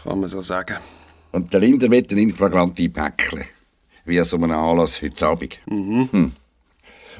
Kann 0.03 0.19
man 0.19 0.29
so 0.29 0.43
sagen. 0.43 0.77
Und 1.31 1.51
der 1.53 1.59
Linder 1.59 1.89
wird 1.89 2.11
ein 2.11 2.17
inflagrante 2.19 2.87
Päckchen. 2.89 3.45
Wie 4.05 4.19
an 4.19 4.25
so 4.25 4.37
einem 4.37 4.51
Anlass 4.51 5.01
heute 5.01 5.25
Abend. 5.25 5.59
Mhm. 5.67 6.09
Hm. 6.11 6.31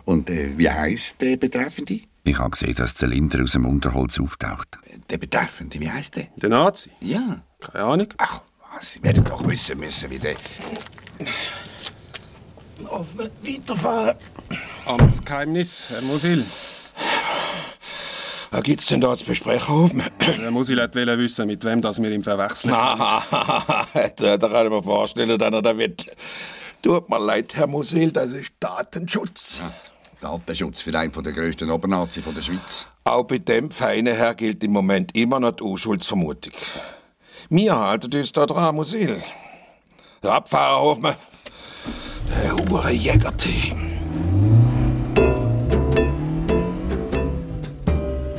Und 0.06 0.30
äh, 0.30 0.58
wie 0.58 0.70
heisst 0.70 1.22
der 1.22 1.38
Betreffende? 1.38 2.02
Ich 2.24 2.38
habe 2.38 2.52
gesehen, 2.52 2.76
dass 2.76 2.94
der 2.94 3.10
Linder 3.10 3.42
aus 3.44 3.54
dem 3.54 3.66
Unterholz 3.66 4.20
auftaucht. 4.20 4.78
Der 5.10 5.18
Betreffende, 5.18 5.80
wie 5.80 5.90
heisst 5.90 6.16
der? 6.16 6.28
Der 6.36 6.50
Nazi? 6.50 6.92
Ja. 7.00 7.42
Keine 7.60 7.86
Ahnung. 7.86 8.08
Ach, 8.18 8.42
was? 8.74 8.94
Sie 8.94 9.04
werden 9.04 9.24
doch 9.24 9.48
wissen 9.48 9.80
müssen, 9.80 10.10
wie 10.10 10.20
der... 10.20 10.36
Auf 12.88 13.08
weiterfahren. 13.18 14.18
Amtsgeheimnis, 14.86 15.90
Herr 15.90 16.02
Musil. 16.02 16.46
Was 18.52 18.64
gibt's 18.64 18.86
denn 18.88 19.00
da 19.00 19.16
zu 19.16 19.26
besprechen, 19.26 19.68
Hoffmann? 19.70 20.10
Herr 20.20 20.52
Musil 20.52 20.78
wollte 20.78 21.18
wissen, 21.18 21.48
mit 21.48 21.64
wem 21.64 21.82
das 21.82 22.02
wir 22.02 22.12
ihn 22.12 22.22
verwechseln. 22.22 22.74
Ah, 22.74 23.24
da 24.18 24.38
kann 24.38 24.66
ich 24.66 24.72
mir 24.72 24.84
vorstellen, 24.84 25.40
dass 25.40 25.54
er 25.54 25.62
da 25.62 25.78
wird. 25.78 26.06
Tut 26.82 27.10
mir 27.10 27.20
leid, 27.20 27.56
Herr 27.56 27.68
Musil, 27.68 28.12
das 28.12 28.32
ist 28.32 28.52
Datenschutz. 28.60 29.62
Ja, 29.62 29.74
Datenschutz 30.22 30.82
für 30.82 30.98
einen 30.98 31.12
der 31.12 31.34
grössten 31.34 31.70
Obernazi 31.70 32.22
der 32.22 32.42
Schweiz. 32.42 32.88
Auch 33.04 33.24
bei 33.24 33.40
dem 33.40 33.72
feinen 33.72 34.16
Herr 34.16 34.36
gilt 34.36 34.64
im 34.64 34.72
Moment 34.72 35.16
immer 35.18 35.40
noch 35.40 35.54
die 35.54 35.64
Unschuldsvermutung. 35.64 36.54
Wir 37.50 37.78
halten 37.78 38.16
uns 38.16 38.32
da 38.32 38.46
dran, 38.46 38.76
Musil. 38.76 39.18
Der 40.24 40.32
Abfahrer, 40.32 40.82
Hoffmann. 40.82 41.16
Der 42.30 42.56
hure 42.56 42.92
Jägertee. 42.92 43.74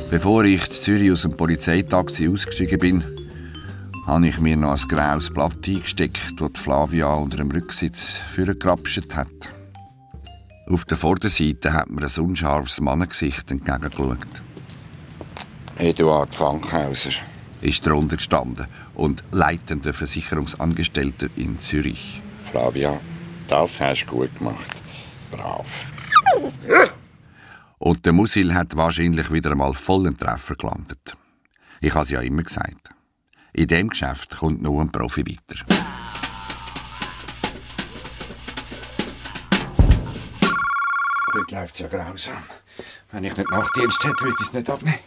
Bevor 0.09 0.45
ich 0.45 0.65
in 0.65 0.71
Zürich 0.71 1.11
aus 1.11 1.23
dem 1.23 1.35
Polizeitaxi 1.35 2.29
ausgestiegen 2.29 2.79
bin, 2.79 3.03
habe 4.05 4.27
ich 4.27 4.39
mir 4.39 4.55
noch 4.55 4.71
ein 4.71 4.87
graues 4.87 5.33
Blatt 5.33 5.67
eingesteckt, 5.67 6.39
das 6.39 6.51
Flavia 6.55 7.13
unter 7.13 7.37
dem 7.37 7.51
Rücksitz 7.51 8.19
vorgegrapscht 8.33 9.13
hat. 9.15 9.27
Auf 10.65 10.85
der 10.85 10.97
Vorderseite 10.97 11.73
hat 11.73 11.89
mir 11.89 12.05
ein 12.05 12.23
unscharfes 12.23 12.79
Mannengesicht 12.79 13.51
entgegengeschaut. 13.51 14.17
Eduard 15.77 16.33
Fankhauser 16.33 17.11
ist 17.61 17.85
darunter 17.85 18.15
gestanden 18.15 18.67
und 18.93 19.23
leitender 19.31 19.93
Versicherungsangestellter 19.93 21.27
in 21.35 21.59
Zürich. 21.59 22.21
Flavia, 22.49 22.99
das 23.47 23.79
hast 23.79 24.05
du 24.05 24.11
gut 24.11 24.37
gemacht. 24.37 24.81
Brav. 25.31 25.85
Und 27.79 28.05
der 28.05 28.13
Musil 28.13 28.53
hat 28.53 28.75
wahrscheinlich 28.75 29.31
wieder 29.31 29.51
einmal 29.51 29.73
vollen 29.73 30.15
Treffer 30.15 30.55
gelandet. 30.55 31.15
Ich 31.81 31.93
habe 31.93 32.03
es 32.03 32.11
ja 32.11 32.21
immer 32.21 32.43
gesagt. 32.43 32.89
In 33.51 33.67
dem 33.67 33.89
Geschäft 33.89 34.37
kommt 34.37 34.61
nur 34.61 34.81
ein 34.81 34.91
Profi 34.91 35.25
weiter. 35.25 35.65
Läuft 41.53 41.75
es 41.75 41.79
ja 41.79 41.87
grausam. 41.87 42.43
Wenn 43.11 43.23
ich 43.23 43.37
nicht 43.37 43.49
Nachtdienst 43.49 44.03
hätte, 44.03 44.21
würde 44.21 44.35
ich 44.41 44.47
es 44.47 44.53
nicht 44.53 44.69
abnehmen. 44.69 44.99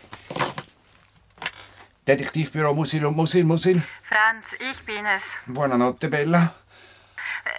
Detektivbüro 2.06 2.72
Musil 2.72 3.04
und 3.04 3.16
Musil, 3.16 3.44
Musil. 3.44 3.82
Franz, 4.08 4.46
ich 4.70 4.80
bin 4.84 5.04
es. 5.06 5.22
Buonanotte, 5.46 6.08
Bella. 6.08 6.54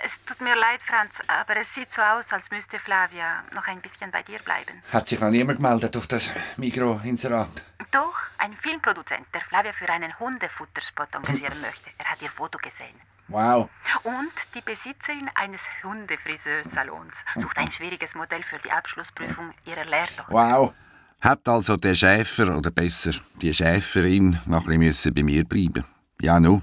Es 0.05 0.11
tut 0.25 0.39
mir 0.41 0.55
leid, 0.55 0.81
Franz, 0.85 1.13
aber 1.27 1.57
es 1.57 1.73
sieht 1.73 1.93
so 1.93 2.01
aus, 2.01 2.31
als 2.31 2.49
müsste 2.51 2.77
Flavia 2.79 3.43
noch 3.53 3.67
ein 3.67 3.81
bisschen 3.81 4.11
bei 4.11 4.21
dir 4.23 4.39
bleiben. 4.39 4.81
Hat 4.91 5.07
sich 5.07 5.19
noch 5.19 5.29
niemand 5.29 5.59
gemeldet 5.59 5.95
auf 5.95 6.07
das 6.07 6.31
Mikro-Inserat? 6.57 7.63
Doch, 7.91 8.15
ein 8.37 8.53
Filmproduzent, 8.53 9.27
der 9.33 9.41
Flavia 9.41 9.71
für 9.73 9.89
einen 9.89 10.17
Hundefutterspot 10.19 11.13
engagieren 11.13 11.59
möchte. 11.61 11.89
Er 11.97 12.05
hat 12.05 12.21
ihr 12.21 12.29
Foto 12.29 12.57
gesehen. 12.57 12.99
Wow. 13.29 13.69
Und 14.03 14.31
die 14.55 14.61
Besitzerin 14.61 15.29
eines 15.35 15.61
Hundefriseursalons 15.83 17.13
sucht 17.35 17.57
ein 17.57 17.71
schwieriges 17.71 18.15
Modell 18.15 18.43
für 18.43 18.59
die 18.59 18.71
Abschlussprüfung 18.71 19.53
ihrer 19.65 19.85
Lehrtochter. 19.85 20.31
Wow. 20.31 20.73
Hat 21.19 21.47
also 21.49 21.75
der 21.77 21.95
Schäfer, 21.95 22.55
oder 22.55 22.71
besser, 22.71 23.11
die 23.41 23.53
Schäferin, 23.53 24.39
noch 24.45 24.67
ein 24.67 24.79
bisschen 24.79 25.13
bei 25.13 25.23
mir 25.23 25.43
bleiben? 25.43 25.83
Ja, 26.21 26.39
nu. 26.39 26.61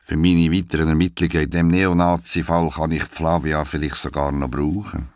Für 0.00 0.16
meine 0.16 0.52
weiteren 0.52 0.88
Ermittlungen 0.88 1.44
in 1.44 1.50
dem 1.50 1.68
Neonazi-Fall 1.68 2.68
kann 2.70 2.90
ich 2.90 3.04
Flavia 3.04 3.64
vielleicht 3.64 3.96
sogar 3.96 4.32
noch 4.32 4.50
brauchen. 4.50 5.08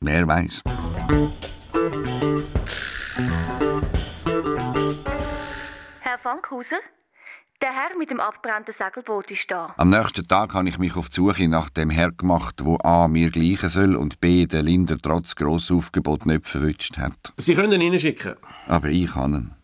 Wer 0.00 0.26
weiß. 0.26 0.62
Herr 6.00 6.18
Fankhauser, 6.18 6.80
der 7.62 7.72
Herr 7.72 7.96
mit 7.96 8.10
dem 8.10 8.18
abgebrannten 8.18 8.74
Segelboot 8.74 9.30
ist 9.30 9.50
da. 9.50 9.72
Am 9.76 9.90
nächsten 9.90 10.26
Tag 10.26 10.52
habe 10.54 10.68
ich 10.68 10.78
mich 10.78 10.96
auf 10.96 11.08
die 11.08 11.16
Suche 11.16 11.48
nach 11.48 11.70
dem 11.70 11.90
Herr 11.90 12.10
gemacht, 12.10 12.56
wo 12.64 12.76
A. 12.82 13.06
mir 13.06 13.30
gleichen 13.30 13.70
soll 13.70 13.94
und 13.94 14.20
B. 14.20 14.46
den 14.46 14.66
Linder 14.66 14.98
trotz 15.00 15.36
Grossaufgebot 15.36 16.26
nicht 16.26 16.46
verwünscht 16.46 16.98
hat. 16.98 17.32
Sie 17.36 17.54
können 17.54 17.80
ihn 17.80 17.92
reinschicken. 17.92 18.34
Aber 18.66 18.88
ich 18.88 19.12
kann 19.12 19.34
ihn. 19.34 19.54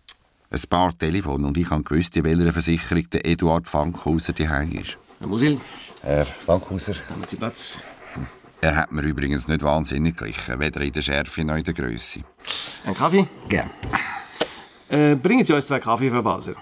Ein 0.51 0.63
paar 0.71 0.97
Telefon 0.97 1.45
und 1.45 1.59
ich 1.59 1.69
habe 1.71 1.83
gewusst, 1.83 2.17
in 2.17 2.25
welcher 2.25 2.53
Versicherung 2.53 3.11
der 3.11 3.27
Eduard 3.27 3.69
Fankhauser 3.69 4.33
daheim 4.33 4.73
ist. 4.73 4.97
Herr 5.19 5.27
Musil. 5.27 5.61
Herr 6.03 6.25
Fankhauser. 6.25 6.95
Haben 7.11 7.25
Sie 7.27 7.37
Platz? 7.37 7.79
Er 8.61 8.77
hat 8.77 8.93
mir 8.93 9.03
übrigens 9.03 9.47
nicht 9.47 9.63
wahnsinnig 9.63 10.17
glichen, 10.17 10.59
weder 10.59 10.81
in 10.81 10.93
der 10.93 11.03
Schärfe 11.03 11.45
noch 11.45 11.57
in 11.57 11.65
der 11.65 11.75
Größe. 11.75 12.21
Ein 12.87 12.95
Kaffee? 12.95 13.27
Gern. 13.49 13.71
Äh, 14.89 15.17
bringen 15.17 15.45
Sie 15.45 15.53
uns 15.53 15.67
zwei 15.67 15.81
Kaffee, 15.81 16.11
Frau 16.11 16.23
Baser. 16.23 16.55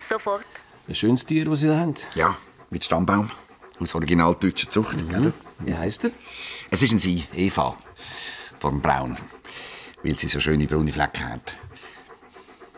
Sofort. 0.00 0.44
Ein 0.88 0.94
schönes 0.94 1.24
Tier, 1.26 1.44
das 1.46 1.60
Sie 1.60 1.66
da 1.68 1.78
haben. 1.78 1.94
Ja, 2.14 2.36
mit 2.70 2.84
Stammbaum. 2.84 3.30
Aus 3.80 3.94
originaldeutscher 3.94 4.68
Zucht. 4.70 5.00
Mhm. 5.00 5.32
Wie 5.60 5.74
heißt 5.74 6.04
er? 6.04 6.10
Es 6.70 6.82
ist 6.82 6.92
ein 6.92 6.98
Sie, 6.98 7.24
Eva. 7.34 7.76
Von 8.60 8.80
Braun. 8.80 9.16
Weil 10.02 10.16
sie 10.16 10.28
so 10.28 10.40
schöne 10.40 10.66
braune 10.66 10.92
Flecken 10.92 11.28
hat. 11.28 11.52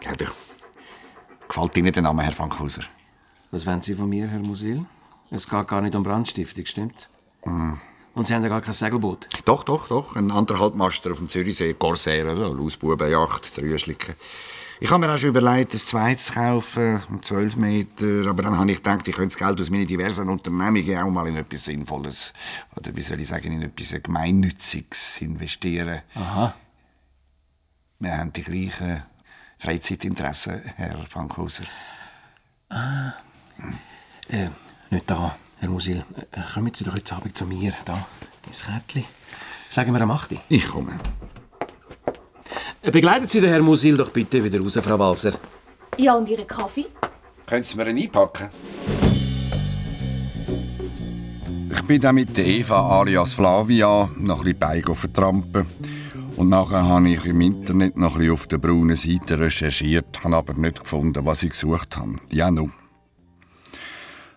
Gell, 0.00 0.28
Gefällt 1.48 1.76
Ihnen 1.76 1.92
der 1.92 2.02
Name, 2.02 2.22
Herr 2.22 2.32
Fankhauser? 2.32 2.82
Was 3.50 3.66
wollen 3.66 3.82
Sie 3.82 3.94
von 3.94 4.08
mir, 4.08 4.26
Herr 4.28 4.40
Musil? 4.40 4.84
Es 5.30 5.48
geht 5.48 5.68
gar 5.68 5.80
nicht 5.80 5.94
um 5.94 6.02
Brandstiftung, 6.02 6.66
stimmt? 6.66 7.08
Mm, 7.44 7.74
Und 8.14 8.26
Sie 8.26 8.34
haben 8.34 8.42
ja 8.42 8.48
gar 8.48 8.60
kein 8.60 8.74
Segelboot? 8.74 9.28
Doch, 9.44 9.62
doch, 9.64 9.88
doch. 9.88 10.16
Ein 10.16 10.30
anderthalb 10.30 10.74
Master 10.74 11.12
auf 11.12 11.18
dem 11.18 11.28
Zürichsee, 11.28 11.74
Corsair, 11.74 12.26
also 12.26 12.52
Lausbubenjacht, 12.52 13.54
Trüschlicken. 13.54 14.14
Ich 14.78 14.90
habe 14.90 15.06
mir 15.06 15.12
auch 15.12 15.18
schon 15.18 15.30
überlegt, 15.30 15.72
ein 15.72 15.78
zweites 15.78 16.26
zu 16.26 16.32
kaufen, 16.34 17.02
um 17.08 17.22
12 17.22 17.56
Meter. 17.56 18.28
Aber 18.28 18.42
dann 18.42 18.58
habe 18.58 18.70
ich 18.70 18.76
gedacht, 18.76 19.08
ich 19.08 19.14
könnte 19.14 19.34
das 19.34 19.38
Geld 19.38 19.60
aus 19.60 19.70
meinen 19.70 19.86
diversen 19.86 20.28
Unternehmungen 20.28 20.98
auch 20.98 21.10
mal 21.10 21.26
in 21.28 21.36
etwas 21.36 21.64
Sinnvolles, 21.64 22.34
oder 22.76 22.94
wie 22.94 23.00
soll 23.00 23.18
ich 23.20 23.28
sagen, 23.28 23.52
in 23.52 23.62
etwas 23.62 23.94
Gemeinnütziges 24.02 25.22
investieren. 25.22 26.02
Aha. 26.14 26.54
Wir 28.00 28.18
haben 28.18 28.32
die 28.34 28.42
gleichen 28.42 29.02
Freizeitinteressen, 29.58 30.60
Herr 30.76 31.06
Fankhauser. 31.06 31.64
Ah. 32.68 33.14
Äh, 34.28 34.50
nicht 34.90 35.08
da, 35.08 35.36
Herr 35.58 35.70
Musil. 35.70 36.04
Äh, 36.32 36.40
kommen 36.52 36.74
Sie 36.74 36.84
doch 36.84 36.92
heute 36.92 37.14
Abend 37.14 37.34
zu 37.34 37.46
mir, 37.46 37.72
da, 37.86 38.06
ins 38.46 38.64
Kärtchen. 38.64 39.04
Sagen 39.70 39.94
wir 39.94 40.02
am 40.02 40.10
8. 40.10 40.36
Ich 40.50 40.68
komme. 40.68 40.98
Äh, 42.86 42.92
begleiten 42.92 43.26
Sie 43.26 43.40
den 43.40 43.50
Herrn 43.50 43.64
Musil 43.64 43.96
doch 43.96 44.10
bitte 44.10 44.42
wieder 44.44 44.60
raus, 44.60 44.78
Frau 44.80 44.96
Walser. 44.96 45.32
Ja, 45.98 46.14
und 46.14 46.28
Ihren 46.28 46.46
Kaffee? 46.46 46.86
Können 47.44 47.64
Sie 47.64 47.76
mir 47.76 47.86
einen 47.86 47.98
einpacken? 47.98 48.48
Ich 51.72 51.82
bin 51.82 52.00
dann 52.00 52.14
mit 52.14 52.36
der 52.36 52.46
Eva 52.46 53.00
alias 53.00 53.34
Flavia 53.34 54.08
noch 54.16 54.44
ein 54.44 54.56
bisschen 54.56 54.94
vertrampen. 54.94 55.66
Und 56.36 56.48
nachher 56.48 56.86
habe 56.86 57.08
ich 57.08 57.24
im 57.26 57.40
Internet 57.40 57.96
noch 57.96 58.14
ein 58.14 58.18
bisschen 58.18 58.34
auf 58.34 58.46
der 58.46 58.58
braunen 58.58 58.96
Seite 58.96 59.38
recherchiert, 59.38 60.22
habe 60.22 60.36
aber 60.36 60.54
nicht 60.54 60.80
gefunden, 60.80 61.26
was 61.26 61.42
ich 61.42 61.50
gesucht 61.50 61.96
habe. 61.96 62.20
Ja, 62.30 62.52
nun. 62.52 62.72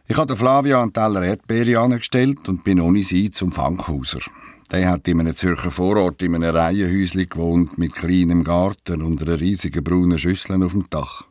Ich 0.07 0.17
habe 0.17 0.35
Flavia 0.35 0.81
einen 0.81 0.91
Teller 0.91 1.21
Erdbeere 1.21 1.79
angestellt 1.81 2.49
und 2.49 2.63
bin 2.63 2.81
ohne 2.81 3.03
sie 3.03 3.29
zum 3.29 3.51
Fanghauser. 3.51 4.21
Der 4.71 4.87
hat 4.87 5.07
in 5.07 5.19
einem 5.19 5.35
Zürcher 5.35 5.71
Vorort 5.71 6.21
in 6.21 6.35
einem 6.35 6.55
Reihenhäuschen 6.55 7.27
gewohnt, 7.27 7.79
mit 7.79 7.93
kleinem 7.93 8.43
Garten 8.43 9.01
und 9.01 9.19
einer 9.19 9.39
riesigen 9.39 9.83
braunen 9.83 10.19
Schüssel 10.19 10.63
auf 10.63 10.73
dem 10.73 10.87
Dach. 10.91 11.27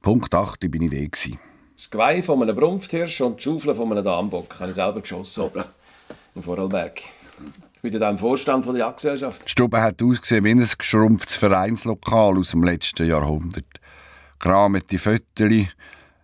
Punkt 0.00 0.34
8 0.34 0.70
bin 0.70 0.82
ich 0.82 0.90
da. 0.90 0.96
Gewesen. 0.96 1.38
Das 1.76 1.90
Geweih 1.90 2.22
von 2.22 2.42
einem 2.42 2.56
Brumpfhirsch 2.56 3.20
und 3.20 3.38
die 3.38 3.42
Schaufel 3.42 3.74
von 3.74 3.92
einem 3.92 4.02
Dambock 4.02 4.58
habe 4.58 4.70
ich 4.70 4.76
selber 4.76 5.02
geschossen. 5.02 5.50
Im 6.34 6.42
Vorarlberg. 6.42 7.02
Ich 7.74 7.82
bin 7.82 8.00
da 8.00 8.08
im 8.08 8.16
Vorstand 8.16 8.64
der 8.64 8.76
Jagdgesellschaft. 8.76 9.42
Die 9.44 9.50
Stube 9.50 9.78
hat 9.78 10.02
ausgesehen 10.02 10.42
wie 10.44 10.52
ein 10.52 10.66
geschrumpftes 10.78 11.36
Vereinslokal 11.36 12.38
aus 12.38 12.52
dem 12.52 12.64
letzten 12.64 13.06
Jahrhundert. 13.06 13.66
Kramete 14.38 14.98
Fötterli, 14.98 15.68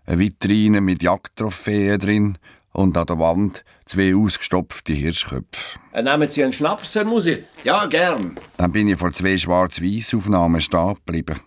eine 0.06 0.18
Vitrine 0.18 0.80
mit 0.80 1.02
Jagdtrophäen 1.02 1.98
drin 1.98 2.38
und 2.72 2.96
an 2.96 3.06
der 3.06 3.18
Wand 3.18 3.64
zwei 3.86 4.14
ausgestopfte 4.14 4.92
Hirschköpfe. 4.92 5.78
Äh, 5.92 6.02
nehmen 6.02 6.28
Sie 6.28 6.42
einen 6.42 6.52
Schnaps, 6.52 6.94
Herr 6.94 7.04
Musil? 7.04 7.44
Ja, 7.64 7.86
gern. 7.86 8.36
Dann 8.56 8.72
bin 8.72 8.88
ich 8.88 8.98
vor 8.98 9.12
zwei 9.12 9.38
Schwarz-Weiß-Aufnahmen 9.38 10.60
stehen 10.60 10.94
geblieben. 10.94 11.40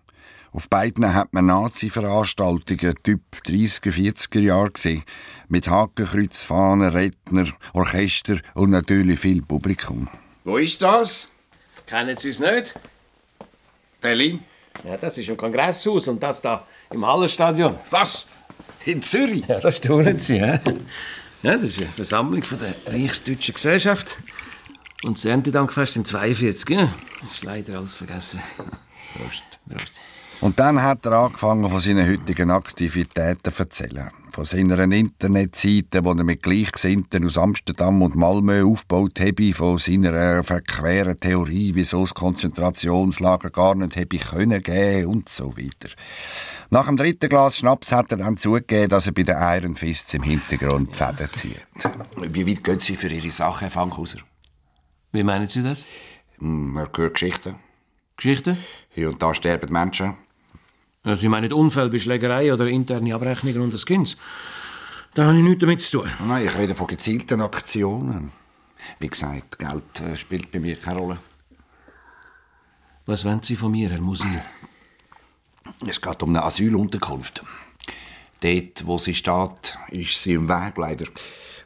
Auf 0.51 0.69
beiden 0.69 1.13
hat 1.13 1.33
man 1.33 1.47
Nazi-Veranstaltungen 1.47 2.95
Typ 3.03 3.21
30er, 3.45 3.91
40er 3.91 4.39
Jahre 4.39 4.71
gesehen. 4.71 5.03
Mit 5.49 5.67
Hakenkreuz, 5.67 6.45
Fahnen, 6.45 6.93
Redner, 6.93 7.47
Orchester 7.73 8.37
und 8.53 8.69
natürlich 8.69 9.19
viel 9.19 9.41
Publikum. 9.41 10.07
Wo 10.45 10.57
ist 10.57 10.81
das? 10.81 11.27
Kennen 11.85 12.17
Sie 12.17 12.29
es 12.29 12.39
nicht? 12.39 12.73
Berlin? 13.99 14.45
Ja, 14.83 14.95
das 14.95 15.17
ist 15.17 15.27
im 15.27 15.35
Kongresshaus 15.35 16.07
und 16.07 16.21
das 16.23 16.41
da 16.41 16.65
im 16.89 17.05
Hallenstadion. 17.05 17.77
Was? 17.89 18.25
In 18.85 19.01
Zürich? 19.01 19.47
Ja, 19.47 19.59
das 19.59 19.77
staunen 19.77 20.19
Sie, 20.19 20.39
hä? 20.39 20.59
Ja, 21.41 21.55
das 21.55 21.65
ist 21.65 21.81
eine 21.81 21.91
Versammlung 21.91 22.43
von 22.43 22.59
der 22.59 22.93
Reichsdeutschen 22.93 23.55
Gesellschaft. 23.55 24.17
Und 25.03 25.17
das 25.17 25.25
Erntedankfest 25.25 25.95
im 25.97 26.05
42, 26.05 26.69
ja? 26.69 26.93
Ist 27.31 27.43
leider 27.43 27.77
alles 27.77 27.95
vergessen. 27.95 28.41
Prost, 29.15 29.43
Prost. 29.69 29.93
Und 30.41 30.59
dann 30.59 30.81
hat 30.81 31.05
er 31.05 31.13
angefangen, 31.13 31.69
von 31.69 31.79
seinen 31.79 32.07
heutigen 32.07 32.51
Aktivitäten 32.51 33.51
zu 33.51 33.63
erzählen. 33.63 34.11
Von 34.35 34.43
seiner 34.43 34.83
Internetseite, 34.83 36.01
die 36.01 36.07
er 36.09 36.23
mit 36.25 36.43
Gleichgesinnten 36.43 37.25
aus 37.25 37.37
Amsterdam 37.37 38.01
und 38.01 38.17
Malmö 38.17 38.65
aufgebaut 38.65 39.17
habe, 39.21 39.53
von 39.53 39.77
seiner 39.77 40.43
verqueren 40.43 41.17
Theorie, 41.17 41.71
wieso 41.73 42.01
das 42.01 42.13
Konzentrationslager 42.13 43.49
gar 43.49 43.75
nicht 43.75 43.95
hätte 43.95 44.17
können 44.17 44.61
geben 44.61 45.05
und 45.05 45.29
so 45.29 45.55
weiter. 45.55 45.95
Nach 46.69 46.85
dem 46.85 46.97
dritten 46.97 47.29
Glas 47.29 47.59
Schnaps 47.59 47.93
hat 47.93 48.11
er 48.11 48.17
dann 48.17 48.35
zugegeben, 48.35 48.89
dass 48.89 49.05
er 49.05 49.13
bei 49.13 49.23
den 49.23 49.37
Iron 49.37 49.77
Fists 49.77 50.13
im 50.13 50.23
Hintergrund 50.23 50.89
die 50.93 50.97
Fäden 50.97 51.29
zieht. 51.31 51.65
Wie 52.17 52.45
weit 52.45 52.61
gehen 52.61 52.79
Sie 52.81 52.97
für 52.97 53.07
Ihre 53.07 53.31
Sache, 53.31 53.61
Herr 53.61 53.71
Fankhauser? 53.71 54.17
Wie 55.13 55.23
meinen 55.23 55.47
Sie 55.47 55.63
das? 55.63 55.85
Man 56.39 56.89
hört 56.93 57.13
Geschichten. 57.13 57.55
Geschichten? 58.17 58.57
Hier 58.89 59.07
und 59.07 59.21
da 59.21 59.33
sterben 59.33 59.71
Menschen. 59.71 60.24
Ja, 61.05 61.15
Sie 61.15 61.29
meinen 61.29 61.53
Unfälle, 61.53 61.89
Beschlägerei 61.89 62.51
oder 62.51 62.67
interne 62.67 63.13
Abrechnungen 63.13 63.61
und 63.61 63.73
das 63.73 63.85
Kind? 63.85 64.17
Da 65.13 65.25
habe 65.25 65.37
ich 65.37 65.43
nichts 65.43 65.61
damit 65.61 65.81
zu 65.81 65.99
tun. 65.99 66.11
Nein, 66.27 66.45
ich 66.45 66.57
rede 66.57 66.75
von 66.75 66.87
gezielten 66.87 67.41
Aktionen. 67.41 68.31
Wie 68.99 69.07
gesagt, 69.07 69.59
Geld 69.59 70.01
äh, 70.01 70.17
spielt 70.17 70.51
bei 70.51 70.59
mir 70.59 70.75
keine 70.75 70.99
Rolle. 70.99 71.17
Was 73.05 73.23
wollen 73.23 73.41
Sie 73.43 73.55
von 73.55 73.71
mir, 73.71 73.89
Herr 73.89 74.01
Musil? 74.01 74.41
Es 75.87 76.01
geht 76.01 76.23
um 76.23 76.29
eine 76.29 76.43
Asylunterkunft. 76.43 77.43
Dort, 78.41 78.85
wo 78.85 78.97
sie 78.97 79.13
steht, 79.13 79.77
ist 79.91 80.21
sie 80.21 80.33
im 80.33 80.47
Weg, 80.49 80.77
leider. 80.77 81.05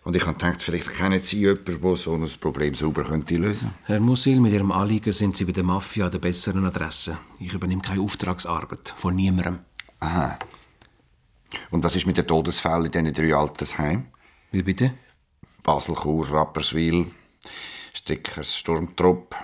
Und 0.04 0.16
ich 0.16 0.26
habe 0.26 0.34
gedacht, 0.34 0.62
vielleicht 0.62 0.90
kennen 0.92 1.22
Sie 1.22 1.40
jemanden, 1.42 1.82
der 1.82 1.96
so 1.96 2.14
ein 2.14 2.28
Problem 2.40 2.74
sauber 2.74 3.04
könnte 3.04 3.36
lösen 3.38 3.72
Herr 3.84 4.00
Musil, 4.00 4.40
mit 4.40 4.54
Ihrem 4.54 4.72
Anliegen 4.72 5.14
sind 5.14 5.36
Sie 5.36 5.46
bei 5.46 5.52
der 5.52 5.64
Mafia 5.64 6.06
an 6.06 6.12
der 6.12 6.20
besseren 6.20 6.66
Adresse. 6.66 7.18
Ich 7.40 7.54
übernehme 7.54 7.82
keine 7.82 8.02
Auftragsarbeit. 8.02 8.94
Von 8.96 9.16
niemandem. 9.16 9.60
Aha. 10.00 10.40
Und 11.72 11.84
was 11.84 11.96
ist 11.96 12.06
mit 12.06 12.18
den 12.18 12.28
Todesfällen 12.28 12.86
in 12.86 12.92
diesen 12.92 13.14
drei 13.14 13.36
Altersheimen? 13.36 14.08
Wie 14.52 14.64
bitte? 14.64 14.94
Basel, 15.64 15.96
Chur, 15.96 16.32
Rapperswil, 16.32 17.08
Stickers, 17.94 18.56
Sturmtrupp. 18.56 19.36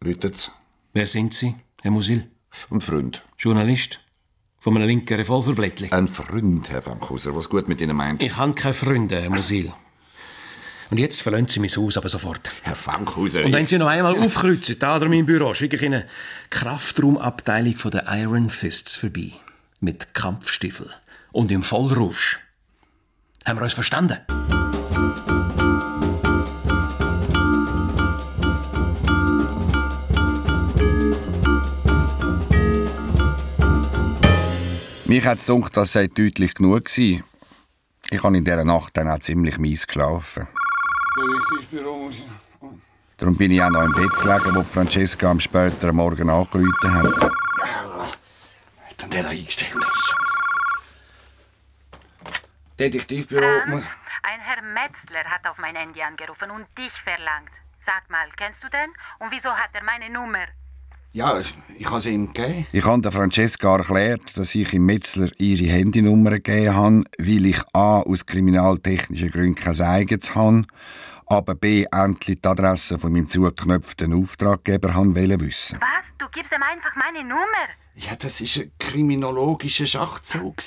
Läutet's? 0.00 0.52
Wer 0.92 1.06
sind 1.06 1.34
Sie, 1.34 1.54
Herr 1.82 1.90
Musil? 1.90 2.30
Ein 2.70 2.80
Freund. 2.80 3.22
Journalist? 3.38 4.00
Von 4.68 4.76
einem 4.76 4.86
linken 4.86 5.14
Revolverblättchen? 5.14 5.90
Ein 5.92 6.08
Freund, 6.08 6.68
Herr 6.68 6.82
Fankhauser, 6.82 7.34
was 7.34 7.48
gut 7.48 7.68
mit 7.68 7.80
Ihnen 7.80 7.96
meint. 7.96 8.22
Ich 8.22 8.36
habe 8.36 8.52
keine 8.52 8.74
Freunde, 8.74 9.18
Herr 9.18 9.30
Musil. 9.30 9.72
Und 10.90 10.98
jetzt 10.98 11.22
verlassen 11.22 11.48
Sie 11.48 11.60
mein 11.60 11.70
Haus 11.70 11.96
aber 11.96 12.10
sofort. 12.10 12.52
Herr 12.64 12.74
Fankhauser... 12.74 13.46
Und 13.46 13.54
wenn 13.54 13.66
Sie 13.66 13.78
noch 13.78 13.86
einmal 13.86 14.18
aufkreuzen, 14.18 14.78
da 14.78 14.96
oder 14.96 15.08
mein 15.08 15.24
Büro, 15.24 15.54
schicke 15.54 15.76
ich 15.76 15.82
Ihnen 15.82 16.04
Kraftraumabteilung 16.50 17.76
von 17.76 17.92
der 17.92 18.04
Iron 18.10 18.50
Fists 18.50 18.94
vorbei. 18.94 19.32
Mit 19.80 20.12
Kampfstiefel. 20.12 20.90
Und 21.32 21.50
im 21.50 21.62
Vollrausch. 21.62 22.38
Haben 23.46 23.60
wir 23.60 23.62
uns 23.62 23.72
verstanden? 23.72 24.18
Mich 35.08 35.24
hat 35.24 35.38
es 35.38 35.46
gedacht, 35.46 35.74
das 35.74 35.92
sei 35.92 36.06
deutlich 36.06 36.52
genug 36.52 36.84
gewesen. 36.84 37.24
Ich 38.10 38.22
habe 38.22 38.36
in 38.36 38.44
dieser 38.44 38.62
Nacht 38.64 38.94
dann 38.94 39.08
auch 39.08 39.18
ziemlich 39.20 39.58
mies 39.58 39.86
geschlafen. 39.86 40.46
Darum 43.16 43.34
bin 43.34 43.52
ich 43.52 43.62
auch 43.62 43.70
noch 43.70 43.84
im 43.84 43.92
Bett 43.94 44.12
gelegen, 44.20 44.54
wo 44.54 44.62
Francesca 44.64 45.30
am 45.30 45.40
späteren 45.40 45.96
Morgen 45.96 46.28
angerufen 46.28 46.94
hat. 46.94 47.32
Dann 48.98 49.10
der 49.10 49.22
da 49.22 49.30
eingestellt 49.30 49.76
ist. 49.76 50.14
Detektivbüro. 52.78 53.40
Franz, 53.40 53.86
ein 54.24 54.40
Herr 54.40 54.60
Metzler 54.60 55.24
hat 55.24 55.46
auf 55.46 55.56
mein 55.56 55.74
Handy 55.74 56.02
angerufen 56.02 56.50
und 56.50 56.66
dich 56.76 56.92
verlangt. 56.92 57.50
Sag 57.80 58.10
mal, 58.10 58.28
kennst 58.36 58.62
du 58.62 58.68
den? 58.68 58.90
Und 59.20 59.30
wieso 59.30 59.48
hat 59.48 59.70
er 59.72 59.84
meine 59.84 60.10
Nummer? 60.10 60.48
Ja, 61.12 61.40
ich 61.76 61.90
habe 61.90 62.00
sie 62.00 62.10
ihm 62.10 62.32
gegeben. 62.32 62.66
Ich 62.70 62.84
habe 62.84 63.00
der 63.00 63.12
Francesca 63.12 63.76
erklärt, 63.76 64.36
dass 64.36 64.54
ich 64.54 64.72
im 64.72 64.86
Metzler 64.86 65.30
ihre 65.38 65.72
Handynummer 65.72 66.32
gegeben 66.32 66.74
habe, 66.74 67.04
weil 67.18 67.46
ich 67.46 67.60
A. 67.72 68.00
aus 68.00 68.26
kriminaltechnischen 68.26 69.30
Gründen 69.30 69.54
kein 69.54 69.80
eigenes 69.80 70.34
habe, 70.34 70.64
aber 71.26 71.54
B. 71.54 71.86
endlich 71.90 72.40
die 72.40 72.48
Adresse 72.48 72.98
von 72.98 73.12
meinem 73.12 73.28
zugeknöpften 73.28 74.12
Auftraggeber 74.12 74.94
haben 74.94 75.16
wollen 75.16 75.40
wissen. 75.40 75.78
Was? 75.80 76.04
Du 76.18 76.26
gibst 76.30 76.52
ihm 76.52 76.62
einfach 76.62 76.94
meine 76.94 77.26
Nummer? 77.26 77.68
Ja, 77.96 78.14
das 78.14 78.40
war 78.40 78.62
ein 78.62 78.72
kriminologischer 78.78 79.86
Schachzug. 79.86 80.60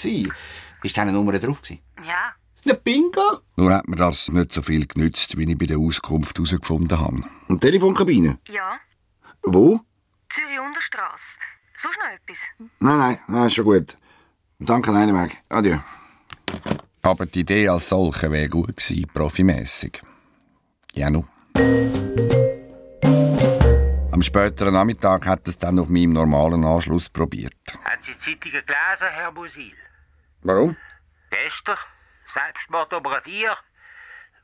Ist 0.84 0.98
deine 0.98 1.14
Nummer 1.14 1.38
drauf? 1.38 1.62
Ja. 1.70 2.34
Na, 2.66 2.74
bingo! 2.74 3.40
Nur 3.56 3.74
hat 3.74 3.88
mir 3.88 3.96
das 3.96 4.30
nicht 4.30 4.52
so 4.52 4.62
viel 4.62 4.86
genützt, 4.86 5.38
wie 5.38 5.50
ich 5.50 5.58
bei 5.58 5.66
der 5.66 5.78
Auskunft 5.78 6.38
herausgefunden 6.38 7.00
habe. 7.00 7.24
Und 7.48 7.62
Telefonkabine? 7.62 8.40
Ja. 8.50 8.80
Wo? 9.44 9.80
Zürich 10.32 10.60
Unterstrasse. 10.60 11.40
Sonst 11.76 12.00
noch 12.00 12.08
etwas? 12.08 12.40
Nein, 12.80 12.98
nein, 12.98 13.20
nein, 13.28 13.48
ist 13.48 13.56
schon 13.56 13.66
gut. 13.66 13.98
Danke, 14.60 14.92
nein, 14.92 15.14
Weg. 15.14 15.44
Adieu. 15.50 15.78
Aber 17.02 17.26
die 17.26 17.42
Idee 17.42 17.68
als 17.68 17.90
solche 17.90 18.32
wäre 18.32 18.48
gut 18.48 18.78
gewesen, 18.78 19.10
profimässig. 19.14 20.02
Ja, 20.94 21.10
nu. 21.10 21.26
Am 24.12 24.22
späteren 24.22 24.74
Nachmittag 24.74 25.26
hat 25.26 25.48
es 25.48 25.58
dann 25.58 25.80
auf 25.80 25.90
meinem 25.90 26.14
normalen 26.14 26.64
Anschluss 26.64 27.10
probiert. 27.10 27.56
Haben 27.84 28.02
Sie 28.02 28.18
Zeitungen 28.18 28.66
gelesen, 28.66 29.08
Herr 29.10 29.32
Musil? 29.32 29.76
Warum? 30.44 30.78
Gestern, 31.30 31.78
Selbstmord 32.28 32.94
um 32.94 33.06
ein 33.08 33.22
Vier. 33.24 33.58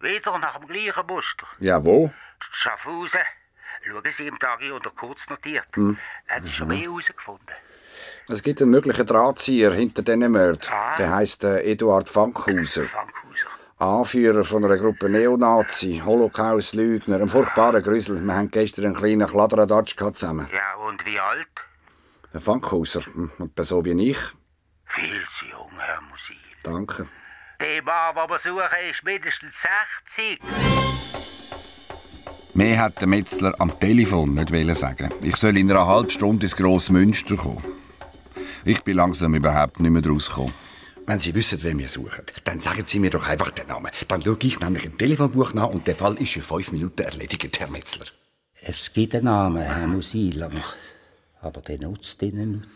Wieder 0.02 0.38
nach 0.40 0.58
dem 0.58 0.68
gleichen 0.68 1.06
Muster. 1.08 1.48
Ja, 1.60 1.84
wo? 1.84 2.12
Schaffhausen. 2.52 3.22
Schauen 3.88 4.04
Sie 4.12 4.28
im 4.28 4.38
Tag 4.38 4.60
unter 4.74 4.90
kurz 4.90 5.30
notiert. 5.30 5.68
Hm. 5.74 5.98
Haben 6.28 6.46
Sie 6.46 6.52
schon 6.52 6.68
mehr 6.68 6.80
herausgefunden? 6.80 7.56
Es 8.28 8.44
gibt 8.44 8.62
einen 8.62 8.72
möglichen 8.72 9.06
Drahtzieher 9.06 9.74
hinter 9.74 10.02
diesen 10.02 10.32
Mörden. 10.32 10.70
Ah. 10.70 10.98
Der 10.98 11.16
heisst 11.16 11.44
äh, 11.44 11.62
Eduard 11.62 12.10
Fankhauser. 12.10 12.84
Anführer 13.78 14.44
von 14.44 14.66
einer 14.66 14.78
Gruppe 14.78 15.08
Neonazi, 15.08 16.02
Holocaust-Lügner, 16.04 17.22
ein 17.22 17.30
furchtbarer 17.30 17.82
Grüssel. 17.82 18.20
Wir 18.20 18.36
haben 18.36 18.50
gestern 18.50 18.86
einen 18.86 18.96
kleinen 18.96 19.28
Kladderadatsch 19.28 19.96
zusammen. 19.96 20.50
Ja, 20.52 20.76
und 20.88 21.06
wie 21.06 21.20
alt? 21.20 21.48
Ein 22.34 22.40
Fankhauser, 22.42 23.02
hm, 23.06 23.32
etwa 23.40 23.64
so 23.64 23.86
wie 23.86 24.10
ich. 24.10 24.18
Viel 24.86 25.24
zu 25.38 25.46
jung, 25.46 25.72
Herr 25.78 26.02
Musil. 26.02 26.36
Danke. 26.64 27.08
Der 27.62 27.84
Mann, 27.84 28.16
den 28.16 28.30
wir 28.30 28.40
suchen, 28.40 28.90
ist 28.90 29.04
mindestens 29.04 29.54
60. 30.06 30.40
Mehr 32.58 32.80
hat 32.80 33.00
der 33.02 33.08
Metzler 33.08 33.54
am 33.60 33.80
Telefon 33.80 34.34
nicht 34.34 34.78
sagen. 34.78 35.12
Ich 35.22 35.36
soll 35.36 35.60
in 35.60 35.70
einer 35.70 35.86
halben 35.86 36.10
Stunde 36.10 36.48
ins 36.48 36.56
grosse 36.56 36.92
Münster 36.92 37.36
kommen. 37.36 37.64
Ich 38.66 38.84
bin 38.84 38.98
langsam 38.98 39.36
überhaupt 39.36 39.80
nicht 39.80 39.92
mehr 39.92 40.04
rausgekommen. 40.04 40.56
Wenn 41.06 41.20
Sie 41.20 41.36
wissen, 41.36 41.62
wen 41.62 41.78
wir 41.78 41.88
suchen, 41.88 42.24
dann 42.46 42.60
sagen 42.60 42.82
Sie 42.84 42.98
mir 42.98 43.12
doch 43.12 43.28
einfach 43.28 43.52
den 43.52 43.68
Namen. 43.68 43.92
Dann 44.08 44.24
schaue 44.24 44.40
ich 44.42 44.60
nämlich 44.60 44.86
im 44.86 44.98
Telefonbuch 44.98 45.54
nach 45.54 45.68
und 45.70 45.86
der 45.86 45.96
Fall 45.96 46.16
ist 46.16 46.36
in 46.36 46.42
fünf 46.42 46.72
Minuten 46.72 47.04
erledigt, 47.04 47.60
Herr 47.60 47.70
Metzler. 47.70 48.08
Es 48.60 48.92
gibt 48.92 49.14
einen 49.14 49.26
Namen, 49.26 49.62
Herr 49.62 49.86
Musil, 49.86 50.42
aber, 50.42 50.64
aber 51.42 51.62
der 51.62 51.78
nutzt 51.78 52.24
Ihnen 52.24 52.52
nicht. 52.54 52.68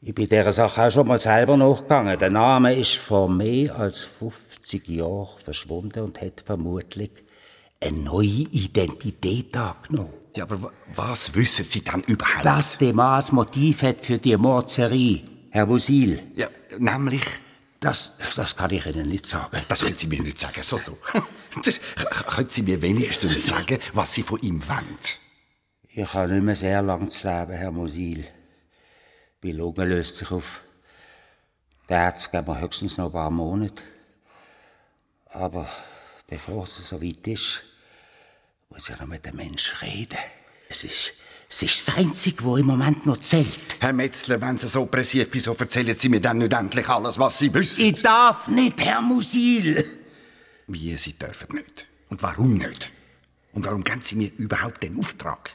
Ich 0.00 0.14
bin 0.14 0.26
dieser 0.26 0.52
Sache 0.52 0.80
auch 0.80 0.92
schon 0.92 1.08
mal 1.08 1.18
selber 1.18 1.56
nachgegangen. 1.56 2.16
Der 2.20 2.30
Name 2.30 2.78
ist 2.78 2.94
vor 2.94 3.28
mehr 3.28 3.76
als 3.76 4.02
50 4.02 4.86
Jahren 4.86 5.40
verschwunden 5.42 6.04
und 6.04 6.20
hat 6.20 6.44
vermutlich 6.46 7.23
eine 7.80 7.98
neue 7.98 8.46
Identität 8.50 9.56
angenommen. 9.56 10.12
Ja, 10.36 10.44
aber 10.44 10.72
was 10.94 11.34
wissen 11.34 11.64
Sie 11.64 11.84
dann 11.84 12.02
überhaupt? 12.02 12.44
Was 12.44 12.78
der 12.78 12.92
Mann 12.92 13.14
als 13.14 13.30
Motiv 13.30 13.82
hat 13.82 14.04
für 14.04 14.18
die 14.18 14.36
Mordserie, 14.36 15.22
Herr 15.50 15.66
Musil. 15.66 16.20
Ja, 16.34 16.48
nämlich? 16.78 17.22
Das, 17.78 18.12
das 18.34 18.56
kann 18.56 18.70
ich 18.70 18.86
Ihnen 18.86 19.08
nicht 19.08 19.26
sagen. 19.26 19.60
Das 19.68 19.82
können 19.82 19.96
Sie 19.96 20.06
mir 20.06 20.22
nicht 20.22 20.38
sagen, 20.38 20.62
so, 20.62 20.78
so. 20.78 20.98
Das, 21.62 21.78
können 22.34 22.48
Sie 22.48 22.62
mir 22.62 22.82
wenigstens 22.82 23.46
sagen, 23.46 23.78
was 23.92 24.12
Sie 24.14 24.24
von 24.24 24.40
ihm 24.40 24.66
wollen? 24.66 24.96
Ich 25.90 26.12
habe 26.14 26.32
nicht 26.32 26.42
mehr 26.42 26.56
sehr 26.56 26.82
lang 26.82 27.08
zu 27.08 27.28
leben, 27.28 27.52
Herr 27.52 27.70
Musil. 27.70 28.24
Die 29.44 29.52
Lunge 29.52 29.84
löst 29.84 30.16
sich 30.16 30.30
auf. 30.32 30.62
Der 31.88 32.06
Arzt 32.06 32.32
geben 32.32 32.46
wir 32.48 32.60
höchstens 32.60 32.96
noch 32.96 33.06
ein 33.06 33.12
paar 33.12 33.30
Monate. 33.30 33.82
Aber 35.26 35.68
bevor 36.34 36.64
es 36.64 36.88
so 36.88 37.00
weit 37.00 37.26
ist, 37.28 37.62
muss 38.68 38.88
ich 38.88 38.98
noch 38.98 39.06
mit 39.06 39.24
dem 39.24 39.36
Mensch 39.36 39.80
reden. 39.82 40.18
Es 40.68 40.82
ist, 40.82 41.12
es 41.48 41.62
ist 41.62 41.86
das 41.86 41.96
Einzige, 41.96 42.44
was 42.44 42.58
im 42.58 42.66
Moment 42.66 43.06
noch 43.06 43.18
zählt. 43.18 43.76
Herr 43.78 43.92
Metzler, 43.92 44.40
wenn 44.40 44.58
Sie 44.58 44.66
so 44.66 44.86
pressiert, 44.86 45.28
wieso 45.30 45.54
erzählen 45.54 45.96
Sie 45.96 46.08
mir 46.08 46.20
dann 46.20 46.38
nicht 46.38 46.52
endlich 46.52 46.88
alles, 46.88 47.20
was 47.20 47.38
Sie 47.38 47.54
wissen? 47.54 47.84
Ich 47.84 48.02
darf 48.02 48.48
nicht, 48.48 48.84
Herr 48.84 49.00
Musil. 49.00 49.84
Wie, 50.66 50.96
Sie 50.96 51.12
dürfen 51.12 51.54
nicht? 51.54 51.86
Und 52.08 52.20
warum 52.24 52.54
nicht? 52.54 52.90
Und 53.52 53.64
warum 53.66 53.84
geben 53.84 54.02
Sie 54.02 54.16
mir 54.16 54.32
überhaupt 54.36 54.82
den 54.82 54.98
Auftrag? 54.98 55.54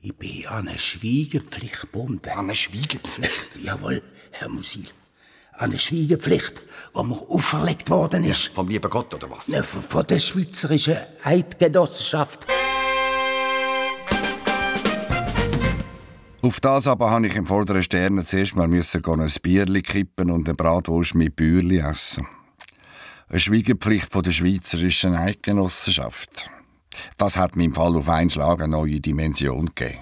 Ich 0.00 0.16
bin 0.16 0.46
an 0.46 0.68
eine 0.68 0.78
Schweigepflicht 0.78 1.82
gebunden. 1.82 2.30
An 2.30 2.46
eine 2.46 2.56
Schweigepflicht? 2.56 3.56
Jawohl, 3.62 4.02
Herr 4.30 4.48
Musil. 4.48 4.88
An 5.62 5.70
eine 5.70 5.78
Schweigepflicht, 5.78 6.60
die 6.92 7.04
mir 7.04 7.14
auferlegt 7.14 7.88
worden 7.88 8.24
ist. 8.24 8.46
Ja, 8.46 8.54
vom 8.54 8.66
lieben 8.66 8.90
Gott 8.90 9.14
oder 9.14 9.30
was? 9.30 9.46
Ja, 9.46 9.62
von, 9.62 9.80
von 9.80 10.04
der 10.04 10.18
Schweizerischen 10.18 10.96
Eidgenossenschaft. 11.22 12.48
Auf 16.42 16.58
das 16.58 16.88
aber 16.88 17.12
habe 17.12 17.28
ich 17.28 17.36
im 17.36 17.46
vorderen 17.46 17.84
Stern 17.84 18.26
zuerst 18.26 18.56
mal 18.56 18.66
müssen 18.66 19.04
ein 19.06 19.32
Bierli 19.40 19.82
kippen 19.82 20.32
und 20.32 20.48
eine 20.48 20.56
Bratwurst 20.56 21.14
mit 21.14 21.36
Bürli 21.36 21.78
essen. 21.78 22.26
Eine 23.28 23.38
Schweigepflicht 23.38 24.12
von 24.12 24.24
der 24.24 24.32
Schweizerischen 24.32 25.14
Eidgenossenschaft. 25.14 26.50
Das 27.18 27.36
hat 27.36 27.54
mir 27.54 27.66
im 27.66 27.74
Fall 27.74 27.94
auf 27.96 28.08
einen 28.08 28.30
Schlag 28.30 28.60
eine 28.62 28.72
neue 28.72 28.98
Dimension 28.98 29.66
gegeben. 29.66 30.00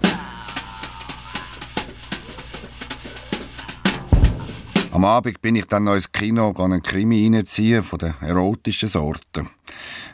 Am 5.01 5.07
Abend 5.07 5.40
bin 5.40 5.57
ich 5.57 5.64
dann 5.64 5.84
noch 5.84 5.94
ins 5.94 6.12
Kino 6.12 6.53
einen 6.59 6.82
Krimi 6.82 7.26
reinziehen 7.26 7.82
von 7.82 8.01
der 8.01 8.16
erotischen 8.20 8.90
Sorte. 8.90 9.46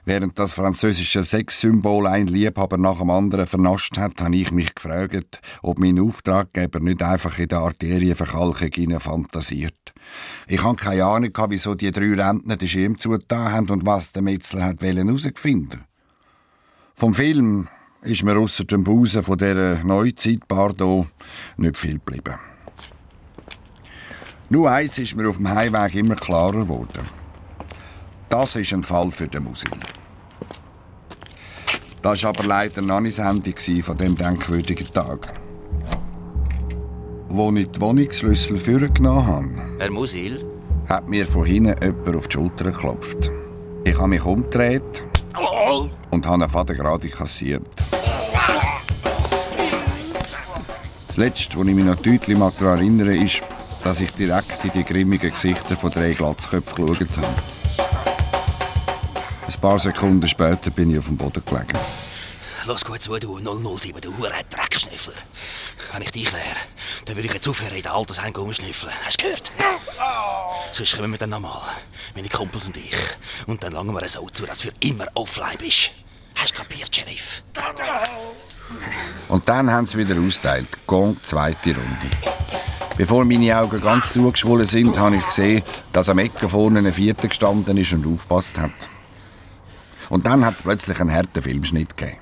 Während 0.04 0.38
das 0.38 0.52
französische 0.52 1.24
Sexsymbol 1.24 2.06
ein 2.06 2.28
Liebhaber 2.28 2.78
nach 2.78 2.98
dem 2.98 3.10
anderen 3.10 3.48
vernascht 3.48 3.98
hat, 3.98 4.20
habe 4.20 4.36
ich 4.36 4.52
mich 4.52 4.76
gefragt, 4.76 5.40
ob 5.60 5.80
mein 5.80 5.98
Auftraggeber 5.98 6.78
nicht 6.78 7.02
einfach 7.02 7.36
in 7.36 7.48
der 7.48 7.62
Arterienverkalkung 7.62 9.00
fantasiert. 9.00 9.92
Ich 10.46 10.62
habe 10.62 10.76
keine 10.76 11.04
Ahnung, 11.04 11.32
wieso 11.48 11.74
die 11.74 11.90
drei 11.90 12.14
Rentner 12.14 12.56
den 12.56 12.68
Schirm 12.68 12.96
zugetan 12.96 13.50
haben 13.52 13.70
und 13.70 13.84
was 13.84 14.12
der 14.12 14.22
Metzler 14.22 14.66
hat 14.66 14.80
herausfinden 14.80 15.82
Vom 16.94 17.12
Film 17.12 17.66
ist 18.02 18.22
mir 18.22 18.38
ausser 18.38 18.62
dem 18.62 18.84
Busen 18.84 19.24
von 19.24 19.36
dieser 19.36 19.82
Neuzeit 19.82 20.46
Bardo 20.46 21.08
nicht 21.56 21.76
viel 21.76 21.94
geblieben. 21.94 22.36
Nur 24.48 24.70
eins 24.70 24.96
ist 24.98 25.16
mir 25.16 25.28
auf 25.28 25.36
dem 25.36 25.48
Heimweg 25.48 25.94
immer 25.96 26.14
klarer 26.14 26.52
geworden. 26.62 27.00
Das 28.28 28.54
ist 28.54 28.72
ein 28.72 28.82
Fall 28.82 29.10
für 29.10 29.26
den 29.26 29.44
Musil. 29.44 29.70
Das 32.02 32.22
war 32.22 32.30
aber 32.30 32.44
leider 32.44 32.82
noch 32.82 33.00
nicht 33.00 33.18
das 33.18 33.34
Ende 33.34 33.82
von 33.82 33.96
dem 33.96 34.16
denkwürdigen 34.16 34.86
Tag. 34.92 35.26
Als 37.28 37.56
ich 37.56 37.70
die 37.70 37.80
Wohnungsschlüssel 37.80 38.56
vorgenommen 38.56 39.26
habe, 39.26 39.78
Herr 39.78 39.90
Musil? 39.90 40.46
hat 40.88 41.08
mir 41.08 41.26
von 41.26 41.44
hinten 41.44 41.74
jemand 41.82 42.16
auf 42.16 42.28
die 42.28 42.34
Schulter 42.34 42.64
geklopft. 42.70 43.30
Ich 43.84 43.96
habe 43.98 44.08
mich 44.08 44.24
umgedreht 44.24 45.06
und 46.10 46.24
habe 46.24 46.44
einen 46.44 46.48
Faden 46.48 46.76
gerade 46.76 47.08
kassiert. 47.08 47.66
Das 51.08 51.16
Letzte, 51.16 51.58
was 51.58 51.66
ich 51.66 51.74
mich 51.74 51.84
noch 51.84 51.96
deutlich 51.96 52.38
daran 52.38 52.78
erinnere, 52.78 53.16
ist, 53.16 53.42
dass 53.86 54.00
ich 54.00 54.10
direkt 54.10 54.64
in 54.64 54.72
die 54.72 54.82
grimmigen 54.82 55.30
Gesichter 55.30 55.76
von 55.76 55.92
drei 55.92 56.12
Glatzköpfen 56.12 56.86
geschaut 56.86 57.08
habe. 57.16 57.28
Ein 59.46 59.60
paar 59.60 59.78
Sekunden 59.78 60.28
später 60.28 60.70
bin 60.70 60.90
ich 60.90 60.98
auf 60.98 61.06
dem 61.06 61.16
Boden 61.16 61.40
gelegen. 61.46 61.78
Los 62.64 62.84
gut 62.84 63.00
zu, 63.00 63.16
du 63.16 63.38
007, 63.38 64.00
du 64.00 64.12
Dreckschnüffler. 64.50 65.14
Wenn 65.92 66.02
ich 66.02 66.10
dich 66.10 66.32
wäre, 66.32 66.56
dann 67.04 67.14
würde 67.14 67.28
ich 67.28 67.34
jetzt 67.34 67.46
aufhören, 67.46 67.76
in 67.76 67.82
der 67.82 67.94
Altersheim 67.94 68.34
rumschnüffeln. 68.34 68.92
Hast 69.04 69.20
du 69.20 69.24
gehört? 69.26 69.52
Sonst 70.72 70.96
kommen 70.96 71.12
wir 71.12 71.18
dann 71.18 71.30
nochmal, 71.30 71.62
meine 72.16 72.28
Kumpels 72.28 72.66
und 72.66 72.76
ich. 72.76 72.96
Und 73.46 73.62
dann 73.62 73.72
langen 73.72 73.94
wir 73.94 74.02
es 74.02 74.14
so 74.14 74.28
zu, 74.30 74.46
dass 74.46 74.62
du 74.62 74.70
für 74.70 74.74
immer 74.80 75.06
offline 75.14 75.58
bist. 75.58 75.90
Hast 76.34 76.54
du 76.54 76.58
kapiert, 76.58 76.92
Sheriff? 76.92 77.44
Und 79.28 79.48
dann 79.48 79.70
haben 79.70 79.86
sie 79.86 79.96
wieder 79.96 80.20
austeilt. 80.20 80.66
Gong, 80.88 81.16
zweite 81.22 81.72
Runde. 81.76 82.65
Bevor 82.96 83.26
meine 83.26 83.58
Augen 83.58 83.82
ganz 83.82 84.10
zugeschwollen 84.10 84.66
sind, 84.66 84.98
habe 84.98 85.16
ich 85.16 85.26
gesehen, 85.26 85.62
dass 85.92 86.08
am 86.08 86.18
Ecke 86.18 86.48
vorne 86.48 86.78
ein 86.78 86.92
Vierter 86.92 87.28
gestanden 87.28 87.76
ist 87.76 87.92
und 87.92 88.06
aufgepasst 88.06 88.58
hat. 88.58 88.88
Und 90.08 90.24
dann 90.24 90.46
hat 90.46 90.54
es 90.54 90.62
plötzlich 90.62 90.98
einen 90.98 91.12
harten 91.12 91.42
Filmschnitt 91.42 91.94
gegeben. 91.94 92.18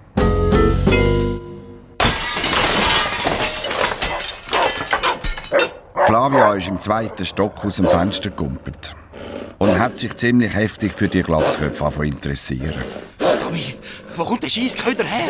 Flavia 6.07 6.55
ist 6.55 6.67
im 6.69 6.81
zweiten 6.81 7.25
Stock 7.25 7.65
aus 7.65 7.77
dem 7.77 7.87
Fenster 7.87 8.31
gekumpelt 8.31 8.97
und 9.59 9.79
hat 9.79 9.97
sich 9.97 10.17
ziemlich 10.17 10.53
heftig 10.55 10.93
für 10.93 11.09
die 11.09 11.23
Glatzköpfe 11.23 12.05
interessieren. 12.05 12.75
Tommy, 13.43 13.77
wo 14.17 14.25
kommt 14.25 14.43
der 14.43 14.51
Scheissköder 14.51 15.05
her? 15.05 15.29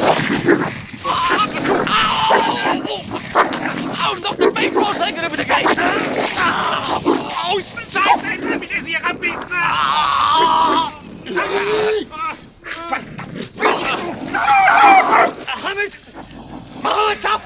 Den 4.54 4.72
Baseballschläger 4.72 5.26
über 5.26 5.36
den 5.36 5.48
Geist! 5.48 5.80
Oh, 7.04 7.58
Scheiße, 7.58 8.26
jetzt 8.32 8.54
hab 8.54 8.62
ich 8.62 8.78
es 8.78 8.86
hier 8.86 9.04
abbissen! 9.04 9.60
Verdammt! 13.56 14.14
Hamid! 15.62 15.92
Mach 16.82 17.32
ab! 17.34 17.42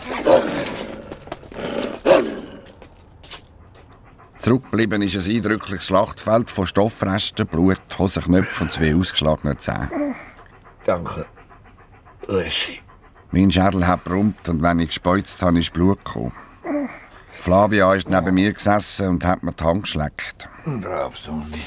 Zurückgeblieben 4.39 5.03
ist 5.03 5.17
ein 5.17 5.37
eindrückliches 5.37 5.87
Schlachtfeld 5.87 6.51
von 6.51 6.67
Stoffresten, 6.67 7.47
Blut, 7.47 7.81
Hosenknöpfen 7.99 8.67
und 8.67 8.73
zwei 8.73 8.95
ausgeschlagenen 8.95 9.59
Zähnen. 9.59 10.15
Danke. 10.85 11.27
Lessi. 12.27 12.81
Mein 13.31 13.51
Schädel 13.51 13.87
hat 13.87 14.05
brummt 14.05 14.49
und 14.49 14.63
wenn 14.63 14.79
ich 14.81 14.89
gespeuzt 14.89 15.43
habe, 15.43 15.59
ist 15.59 15.73
Blut 15.73 16.03
gekommen. 16.05 16.33
Flavia 17.39 17.95
ist 17.95 18.09
neben 18.09 18.35
mir 18.35 18.53
gesessen 18.53 19.09
und 19.09 19.25
hat 19.25 19.43
mir 19.43 19.53
die 19.53 19.65
Hand 19.65 19.83
geschleckt. 19.83 20.49
Brav, 20.65 21.17
Sonny. 21.17 21.63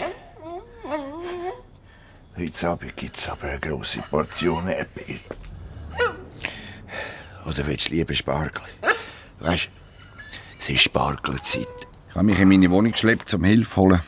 Heute 2.37 2.69
Abend 2.69 2.95
gibt 2.97 3.17
es 3.17 3.29
aber 3.29 3.47
eine 3.47 3.59
grosse 3.59 3.99
Portion 4.01 4.67
Erdbeer. 4.67 5.19
Oder 7.45 7.67
willst 7.67 7.89
du 7.89 7.93
lieber 7.93 8.13
Spargel? 8.13 8.61
Weißt 9.39 9.65
du, 9.65 9.69
es 10.59 10.69
ist 10.69 10.83
Spargelzeit. 10.83 11.67
Ich 12.09 12.15
habe 12.15 12.25
mich 12.25 12.39
in 12.39 12.49
meine 12.49 12.69
Wohnung 12.69 12.91
geschleppt, 12.91 13.33
um 13.33 13.43
Hilfe 13.43 13.69
zu 13.69 13.81
holen. 13.81 14.01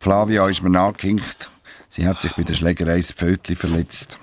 Flavia 0.00 0.48
ist 0.48 0.62
mir 0.62 0.70
nachgehinkt. 0.70 1.50
Sie 1.88 2.06
hat 2.06 2.20
sich 2.20 2.32
bei 2.34 2.42
der 2.42 2.54
Schlägerei 2.54 2.98
das 2.98 3.12
Pfötchen 3.12 3.56
verletzt. 3.56 4.18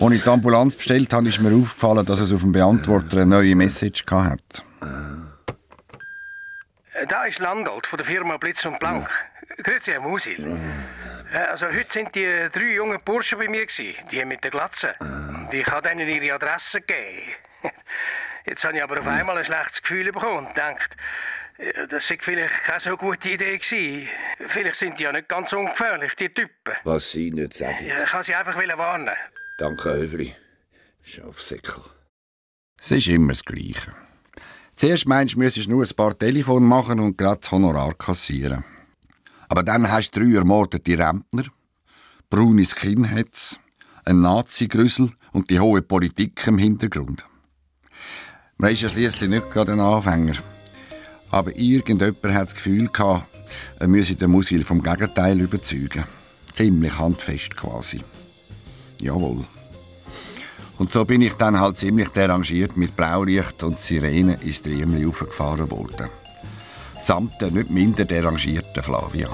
Als 0.00 0.14
ich 0.14 0.22
die 0.22 0.28
Ambulanz 0.28 0.76
bestellt 0.76 1.12
habe, 1.12 1.28
ist 1.28 1.40
mir 1.40 1.54
aufgefallen, 1.54 2.06
dass 2.06 2.20
es 2.20 2.32
auf 2.32 2.40
dem 2.42 2.52
Beantworter 2.52 3.18
eine 3.18 3.26
neue 3.26 3.54
Message 3.54 4.04
hatte. 4.10 4.62
Äh, 6.94 7.06
da 7.06 7.24
ist 7.24 7.38
Landolt 7.38 7.86
von 7.86 7.96
der 7.96 8.06
Firma 8.06 8.36
Blitz 8.36 8.64
und 8.64 8.78
Blank. 8.78 9.08
Grüezi, 9.62 9.92
Herr 9.92 10.00
Musil. 10.00 10.58
Äh, 11.32 11.36
also 11.36 11.66
heute 11.66 11.92
sind 11.92 12.14
die 12.14 12.48
drei 12.52 12.74
jungen 12.74 13.00
Burschen 13.04 13.38
bei 13.38 13.48
mir 13.48 13.66
gewesen, 13.66 13.94
die 14.10 14.24
mit 14.24 14.44
der 14.44 14.50
Glatze. 14.50 14.94
Und 15.00 15.52
ich 15.52 15.66
habe 15.66 15.90
ihnen 15.90 16.08
ihre 16.08 16.34
Adresse 16.34 16.80
gegeben. 16.80 17.34
Jetzt 18.46 18.64
habe 18.64 18.76
ich 18.76 18.82
aber 18.82 19.00
auf 19.00 19.06
einmal 19.06 19.36
ein 19.36 19.44
schlechtes 19.44 19.82
Gefühl 19.82 20.12
bekommen 20.12 20.46
und 20.46 20.54
gedacht, 20.54 20.96
äh, 21.58 21.86
das 21.88 22.06
sei 22.06 22.18
vielleicht 22.20 22.64
keine 22.64 22.80
so 22.80 22.96
gute 22.96 23.30
Idee 23.30 23.58
gewesen. 23.58 24.08
Vielleicht 24.46 24.76
sind 24.76 24.98
die 24.98 25.04
ja 25.04 25.12
nicht 25.12 25.28
ganz 25.28 25.52
ungefährlich, 25.52 26.14
die 26.16 26.28
Typen. 26.28 26.74
Was 26.84 27.12
sie 27.12 27.30
nicht 27.30 27.54
sagen. 27.54 27.78
Ich 27.80 28.10
kann 28.10 28.22
sie 28.22 28.34
einfach 28.34 28.56
warnen. 28.56 29.14
Danke, 29.60 29.90
Övri. 29.90 30.32
Schafsäckel. 31.02 31.82
Es 32.80 32.92
ist 32.92 33.08
immer 33.08 33.34
das 33.34 33.44
Gleiche. 33.44 33.92
Zuerst 34.74 35.06
meinst 35.06 35.34
du, 35.34 35.38
müsstest 35.38 35.68
nur 35.68 35.84
ein 35.84 35.94
paar 35.94 36.16
Telefone 36.16 36.64
machen 36.64 36.98
und 36.98 37.18
gerade 37.18 37.42
das 37.42 37.52
Honorar 37.52 37.92
kassieren. 37.92 38.64
Aber 39.50 39.62
dann 39.62 39.90
hast 39.92 40.12
du 40.12 40.20
drei 40.20 40.38
ermordete 40.38 40.98
Rentner, 40.98 41.44
braune 42.30 42.64
Skinheads, 42.64 43.60
ein 44.06 44.22
Nazi-Grüssel 44.22 45.12
und 45.32 45.50
die 45.50 45.60
hohe 45.60 45.82
Politik 45.82 46.46
im 46.46 46.56
Hintergrund. 46.56 47.26
Man 48.56 48.72
ist 48.72 48.80
ja 48.80 48.88
schliesslich 48.88 49.28
nicht 49.28 49.50
gerade 49.50 49.72
ein 49.72 49.80
Anfänger. 49.80 50.38
Aber 51.30 51.54
irgendjemand 51.54 52.34
hat 52.34 52.46
das 52.46 52.54
Gefühl 52.54 52.88
gehabt, 52.88 53.28
er 53.78 53.88
müsse 53.88 54.14
den 54.14 54.30
Musil 54.30 54.64
vom 54.64 54.82
Gegenteil 54.82 55.38
überzeugen. 55.38 56.04
Ziemlich 56.54 56.98
handfest 56.98 57.58
quasi. 57.58 58.00
Jawohl. 59.00 59.44
Und 60.78 60.90
so 60.90 61.04
bin 61.04 61.20
ich 61.20 61.34
dann 61.34 61.60
halt 61.60 61.76
ziemlich 61.76 62.08
derangiert 62.08 62.76
mit 62.76 62.96
Blaulicht 62.96 63.62
und 63.62 63.78
Sirene 63.78 64.38
ins 64.42 64.62
Triemli 64.62 65.06
aufgefahren 65.06 65.70
worden. 65.70 66.08
Samt 66.98 67.40
der 67.40 67.50
nicht 67.50 67.70
minder 67.70 68.04
derangierten 68.04 68.82
Flavia. 68.82 69.28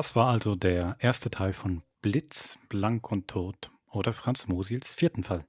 Das 0.00 0.16
war 0.16 0.28
also 0.28 0.54
der 0.54 0.96
erste 0.98 1.30
Teil 1.30 1.52
von 1.52 1.82
Blitz, 2.00 2.56
Blank 2.70 3.12
und 3.12 3.28
Tot 3.28 3.70
oder 3.90 4.14
Franz 4.14 4.48
Mosils 4.48 4.94
vierten 4.94 5.22
Fall. 5.22 5.44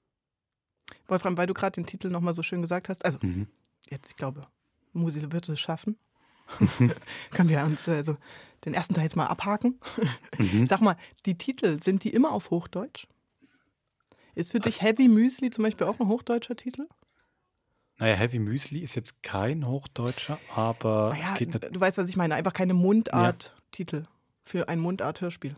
Wolfram, 1.07 1.37
weil 1.37 1.47
du 1.47 1.53
gerade 1.53 1.75
den 1.75 1.85
Titel 1.85 2.09
nochmal 2.09 2.33
so 2.33 2.43
schön 2.43 2.61
gesagt 2.61 2.89
hast, 2.89 3.05
also 3.05 3.17
mhm. 3.21 3.47
jetzt, 3.89 4.09
ich 4.09 4.17
glaube, 4.17 4.45
Mosil 4.91 5.31
wird 5.31 5.47
es 5.47 5.57
schaffen. 5.57 5.97
Können 7.31 7.47
wir 7.47 7.63
uns 7.63 7.87
also 7.87 8.17
den 8.65 8.73
ersten 8.73 8.93
Teil 8.93 9.05
jetzt 9.05 9.15
mal 9.15 9.27
abhaken? 9.27 9.79
Mhm. 10.37 10.67
Sag 10.67 10.81
mal, 10.81 10.97
die 11.25 11.37
Titel, 11.37 11.81
sind 11.81 12.03
die 12.03 12.09
immer 12.09 12.33
auf 12.33 12.51
Hochdeutsch? 12.51 13.07
Ist 14.35 14.51
für 14.51 14.57
Was? 14.57 14.65
dich 14.65 14.81
Heavy 14.81 15.07
Müsli 15.07 15.49
zum 15.49 15.63
Beispiel 15.63 15.87
auch 15.87 15.97
ein 15.97 16.09
hochdeutscher 16.09 16.57
Titel? 16.57 16.89
Naja, 17.99 18.15
Heavy 18.15 18.39
Müsli 18.39 18.79
ist 18.81 18.95
jetzt 18.95 19.23
kein 19.23 19.65
Hochdeutscher, 19.65 20.39
aber 20.53 21.11
naja, 21.11 21.29
es 21.31 21.39
geht 21.39 21.53
nicht. 21.53 21.73
Du 21.73 21.79
weißt, 21.79 21.97
was 21.97 22.09
ich 22.09 22.17
meine, 22.17 22.35
einfach 22.35 22.51
keine 22.51 22.73
Mundart-Titel. 22.73 24.01
Ja 24.01 24.20
für 24.51 24.67
ein 24.67 24.79
Mundart-Hörspiel? 24.79 25.55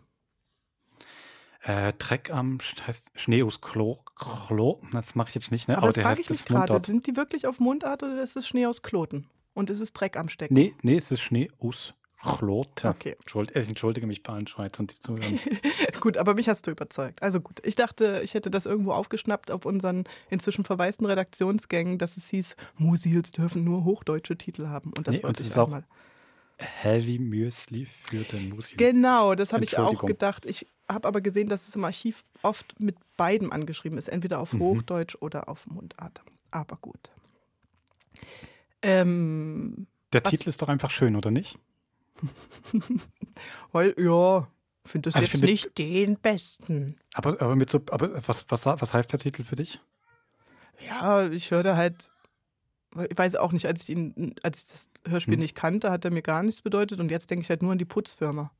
Äh, 1.62 1.92
Dreck 1.94 2.30
am 2.30 2.58
heißt 2.86 3.10
Schnee 3.16 3.42
aus 3.42 3.60
Klo, 3.60 3.98
Klo. 4.14 4.80
Das 4.92 5.14
mache 5.14 5.30
ich 5.30 5.34
jetzt 5.34 5.50
nicht, 5.50 5.66
ne? 5.66 5.76
Aber, 5.76 5.88
Aber 5.88 5.92
das 5.92 6.02
frage 6.02 6.20
ich 6.20 6.30
mich 6.30 6.44
gerade. 6.44 6.80
Sind 6.84 7.06
die 7.06 7.16
wirklich 7.16 7.46
auf 7.46 7.58
Mundart 7.58 8.02
oder 8.02 8.22
ist 8.22 8.36
es 8.36 8.46
Schnee 8.46 8.66
aus 8.66 8.82
Kloten? 8.82 9.26
Und 9.52 9.70
ist 9.70 9.80
es 9.80 9.92
Dreck 9.92 10.16
am 10.16 10.28
Stecken? 10.28 10.54
Nee, 10.54 10.74
nee, 10.82 10.96
es 10.96 11.10
ist 11.10 11.22
Schnee 11.22 11.50
aus 11.58 11.94
Kloten. 12.20 12.90
Okay. 12.90 13.16
Entschuldige, 13.18 13.58
ich 13.58 13.68
entschuldige 13.68 14.06
mich 14.06 14.22
bei 14.22 14.32
allen 14.32 14.46
Schweizern, 14.46 14.86
die 14.86 14.98
zuhören. 15.00 15.40
gut, 16.00 16.18
aber 16.18 16.34
mich 16.34 16.48
hast 16.48 16.66
du 16.66 16.70
überzeugt. 16.70 17.22
Also 17.22 17.40
gut, 17.40 17.60
ich 17.64 17.74
dachte, 17.74 18.20
ich 18.22 18.34
hätte 18.34 18.50
das 18.50 18.66
irgendwo 18.66 18.92
aufgeschnappt 18.92 19.50
auf 19.50 19.66
unseren 19.66 20.04
inzwischen 20.30 20.64
verwaisten 20.64 21.06
Redaktionsgängen, 21.06 21.98
dass 21.98 22.16
es 22.16 22.28
hieß, 22.28 22.56
Musils 22.76 23.32
dürfen 23.32 23.64
nur 23.64 23.84
hochdeutsche 23.84 24.36
Titel 24.36 24.68
haben. 24.68 24.92
Und 24.96 25.08
das 25.08 25.16
nee, 25.16 25.22
wollte 25.24 25.42
und 25.42 25.48
ich 25.48 25.58
auch 25.58 25.68
mal. 25.68 25.84
Heavy 26.58 27.18
Müsli 27.18 27.86
für 27.86 28.22
den 28.24 28.50
Musil. 28.50 28.76
Genau, 28.76 29.34
das 29.34 29.52
habe 29.52 29.64
ich 29.64 29.78
auch 29.78 30.04
gedacht. 30.04 30.46
Ich 30.46 30.66
habe 30.88 31.08
aber 31.08 31.20
gesehen, 31.20 31.48
dass 31.48 31.68
es 31.68 31.74
im 31.74 31.84
Archiv 31.84 32.24
oft 32.42 32.78
mit 32.78 32.96
beidem 33.16 33.52
angeschrieben 33.52 33.98
ist, 33.98 34.08
entweder 34.08 34.40
auf 34.40 34.52
mhm. 34.52 34.60
Hochdeutsch 34.60 35.16
oder 35.20 35.48
auf 35.48 35.66
Mundart. 35.66 36.22
Aber 36.50 36.76
gut. 36.76 37.10
Ähm, 38.82 39.86
Der 40.12 40.22
Titel 40.22 40.48
ist 40.48 40.62
doch 40.62 40.68
einfach 40.68 40.90
schön, 40.90 41.16
oder 41.16 41.30
nicht? 41.30 41.58
Weil, 43.72 43.94
ja, 43.98 44.46
finde 44.84 45.08
das 45.08 45.16
also 45.16 45.26
jetzt 45.26 45.42
nicht 45.42 45.76
den 45.78 46.16
besten. 46.16 46.96
Aber, 47.14 47.40
aber, 47.40 47.56
mit 47.56 47.70
so, 47.70 47.80
aber 47.90 48.26
was, 48.28 48.44
was, 48.48 48.66
was 48.66 48.94
heißt 48.94 49.12
der 49.12 49.18
Titel 49.18 49.42
für 49.42 49.56
dich? 49.56 49.80
Ja, 50.86 51.26
ich 51.28 51.50
höre 51.50 51.62
da 51.62 51.76
halt 51.76 52.10
ich 53.10 53.18
weiß 53.18 53.36
auch 53.36 53.52
nicht, 53.52 53.66
als 53.66 53.82
ich 53.82 53.90
ihn, 53.90 54.34
als 54.42 54.60
ich 54.60 54.66
das 54.66 54.90
Hörspiel 55.08 55.34
hm. 55.34 55.40
nicht 55.40 55.54
kannte, 55.54 55.90
hat 55.90 56.04
er 56.04 56.10
mir 56.10 56.22
gar 56.22 56.42
nichts 56.42 56.62
bedeutet 56.62 57.00
und 57.00 57.10
jetzt 57.10 57.30
denke 57.30 57.42
ich 57.42 57.50
halt 57.50 57.62
nur 57.62 57.72
an 57.72 57.78
die 57.78 57.84
Putzfirma. 57.84 58.50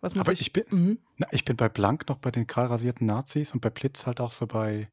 Was 0.00 0.16
muss 0.16 0.26
Aber 0.26 0.32
ich, 0.32 0.40
ich 0.40 0.52
bin, 0.52 0.64
mhm. 0.70 0.98
na, 1.16 1.28
ich 1.30 1.44
bin 1.44 1.56
bei 1.56 1.68
Blank 1.68 2.08
noch 2.08 2.18
bei 2.18 2.32
den 2.32 2.48
kahl 2.48 2.66
rasierten 2.66 3.06
Nazis 3.06 3.52
und 3.52 3.60
bei 3.60 3.70
Blitz 3.70 4.04
halt 4.04 4.20
auch 4.20 4.32
so 4.32 4.48
bei 4.48 4.88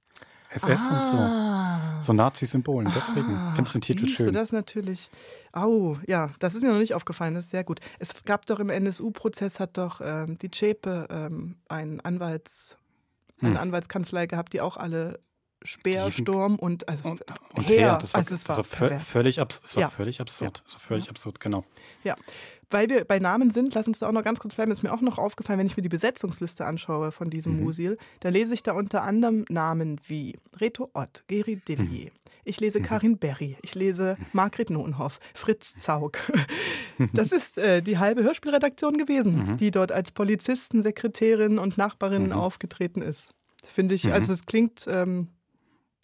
SS 0.52 0.82
ah. 0.88 1.00
und 1.00 1.06
so. 1.06 1.18
Ah. 1.18 2.02
So 2.02 2.14
Nazi-Symbolen. 2.14 2.92
Deswegen 2.96 3.36
ah, 3.36 3.54
finde 3.56 3.68
ich 3.68 3.74
den 3.74 3.82
Titel 3.82 4.08
schön. 4.08 4.28
Du 4.28 4.32
das 4.32 4.52
natürlich. 4.52 5.10
Au, 5.52 5.98
ja, 6.08 6.30
das 6.40 6.56
ist 6.56 6.62
mir 6.62 6.72
noch 6.72 6.80
nicht 6.80 6.94
aufgefallen. 6.94 7.34
Das 7.34 7.46
ist 7.46 7.52
sehr 7.52 7.64
gut. 7.64 7.80
Es 7.98 8.24
gab 8.24 8.46
doch 8.46 8.60
im 8.60 8.70
NSU-Prozess 8.70 9.60
hat 9.60 9.78
doch 9.78 10.00
ähm, 10.04 10.38
die 10.38 10.50
Chepe 10.50 11.08
ähm, 11.10 11.58
einen 11.68 12.00
Anwalts, 12.00 12.78
eine 13.42 13.52
hm. 13.52 13.58
Anwaltskanzlei 13.58 14.28
gehabt, 14.28 14.54
die 14.54 14.62
auch 14.62 14.78
alle 14.78 15.20
Speersturm 15.64 16.56
und 16.56 16.88
also 16.88 17.10
und, 17.10 17.22
und 17.54 17.70
her. 17.70 17.78
her. 17.78 17.98
Das 18.02 18.14
war, 18.14 18.20
also 18.20 18.36
es 18.36 18.48
war, 18.48 18.58
das 18.58 18.80
war 18.80 19.00
völlig, 19.00 19.40
abs 19.40 19.62
es 19.64 19.76
war 19.76 19.82
ja. 19.82 19.90
völlig 19.90 20.22
absurd. 20.22 20.64
Ja. 20.66 20.80
völlig 20.80 21.06
ja. 21.06 21.12
absurd, 21.12 21.40
genau. 21.40 21.64
Ja. 22.04 22.16
Weil 22.72 22.88
wir 22.88 23.04
bei 23.04 23.18
Namen 23.18 23.50
sind, 23.50 23.74
lass 23.74 23.88
uns 23.88 24.00
da 24.00 24.08
auch 24.08 24.12
noch 24.12 24.24
ganz 24.24 24.40
kurz 24.40 24.54
bleiben, 24.54 24.72
ist 24.72 24.84
mir 24.84 24.94
auch 24.94 25.02
noch 25.02 25.18
aufgefallen, 25.18 25.58
wenn 25.58 25.66
ich 25.66 25.76
mir 25.76 25.82
die 25.82 25.90
Besetzungsliste 25.90 26.66
anschaue 26.66 27.12
von 27.12 27.32
diesem 27.32 27.56
mhm. 27.56 27.64
Musil, 27.64 27.98
da 28.20 28.30
lese 28.30 28.54
ich 28.54 28.62
da 28.62 28.74
unter 28.74 29.04
anderem 29.04 29.44
Namen 29.50 30.00
wie 30.08 30.38
Reto 30.56 30.90
Ott, 30.94 31.24
Geri 31.28 31.56
Dillier, 31.56 32.12
mhm. 32.12 32.32
ich 32.46 32.60
lese 32.60 32.80
mhm. 32.80 32.84
Karin 32.84 33.18
Berry, 33.18 33.58
ich 33.64 33.74
lese 33.74 34.18
Margret 34.34 34.70
Nohnhoff, 34.70 35.20
Fritz 35.34 35.76
Zaug. 35.80 36.18
Das 37.14 37.32
ist 37.32 37.58
äh, 37.58 37.82
die 37.82 37.98
halbe 37.98 38.24
Hörspielredaktion 38.24 38.98
gewesen, 38.98 39.52
mhm. 39.52 39.58
die 39.58 39.72
dort 39.72 39.94
als 39.94 40.12
Polizisten, 40.12 40.84
Sekretärin 40.84 41.58
und 41.58 41.78
Nachbarin 41.78 42.26
mhm. 42.26 42.32
aufgetreten 42.34 43.02
ist. 43.02 43.32
Finde 43.64 43.96
ich, 43.96 44.12
also 44.12 44.34
es 44.34 44.46
klingt 44.46 44.86
ähm, 44.86 45.30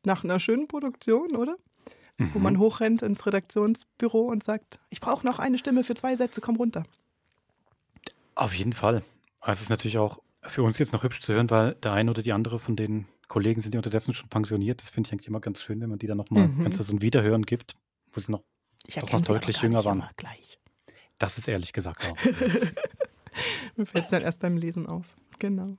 nach 0.05 0.23
einer 0.23 0.39
schönen 0.39 0.67
Produktion, 0.67 1.35
oder? 1.35 1.57
Mhm. 2.17 2.33
Wo 2.33 2.39
man 2.39 2.59
hochrennt 2.59 3.01
ins 3.01 3.25
Redaktionsbüro 3.25 4.21
und 4.21 4.43
sagt, 4.43 4.79
ich 4.89 5.01
brauche 5.01 5.25
noch 5.25 5.39
eine 5.39 5.57
Stimme 5.57 5.83
für 5.83 5.95
zwei 5.95 6.15
Sätze, 6.15 6.41
komm 6.41 6.55
runter. 6.55 6.83
Auf 8.35 8.53
jeden 8.53 8.73
Fall. 8.73 9.03
Also 9.41 9.59
es 9.59 9.63
ist 9.63 9.69
natürlich 9.69 9.97
auch 9.97 10.19
für 10.43 10.63
uns 10.63 10.77
jetzt 10.77 10.93
noch 10.93 11.03
hübsch 11.03 11.21
zu 11.21 11.33
hören, 11.33 11.49
weil 11.49 11.75
der 11.75 11.93
eine 11.93 12.11
oder 12.11 12.21
die 12.21 12.33
andere 12.33 12.59
von 12.59 12.75
den 12.75 13.07
Kollegen 13.27 13.59
sind 13.59 13.73
ja 13.73 13.79
unterdessen 13.79 14.13
schon 14.13 14.29
pensioniert. 14.29 14.81
Das 14.81 14.89
finde 14.89 15.07
ich 15.07 15.13
eigentlich 15.13 15.27
immer 15.27 15.39
ganz 15.39 15.61
schön, 15.61 15.81
wenn 15.81 15.89
man 15.89 15.99
die 15.99 16.07
dann 16.07 16.17
nochmal, 16.17 16.47
mhm. 16.47 16.59
wenn 16.59 16.71
es 16.71 16.77
da 16.77 16.83
so 16.83 16.93
ein 16.93 17.01
Wiederhören 17.01 17.43
gibt, 17.43 17.75
wo 18.11 18.19
sie 18.19 18.31
noch, 18.31 18.43
doch 18.95 19.11
noch 19.11 19.21
deutlich 19.21 19.61
jünger 19.61 19.83
waren. 19.83 20.03
Gleich. 20.15 20.59
Das 21.17 21.37
ist 21.37 21.47
ehrlich 21.47 21.73
gesagt 21.73 22.05
auch. 22.05 22.17
Mir 23.75 23.85
fällt 23.85 24.05
es 24.05 24.11
dann 24.11 24.21
erst 24.21 24.39
beim 24.39 24.57
Lesen 24.57 24.85
auf. 24.85 25.15
Genau. 25.39 25.77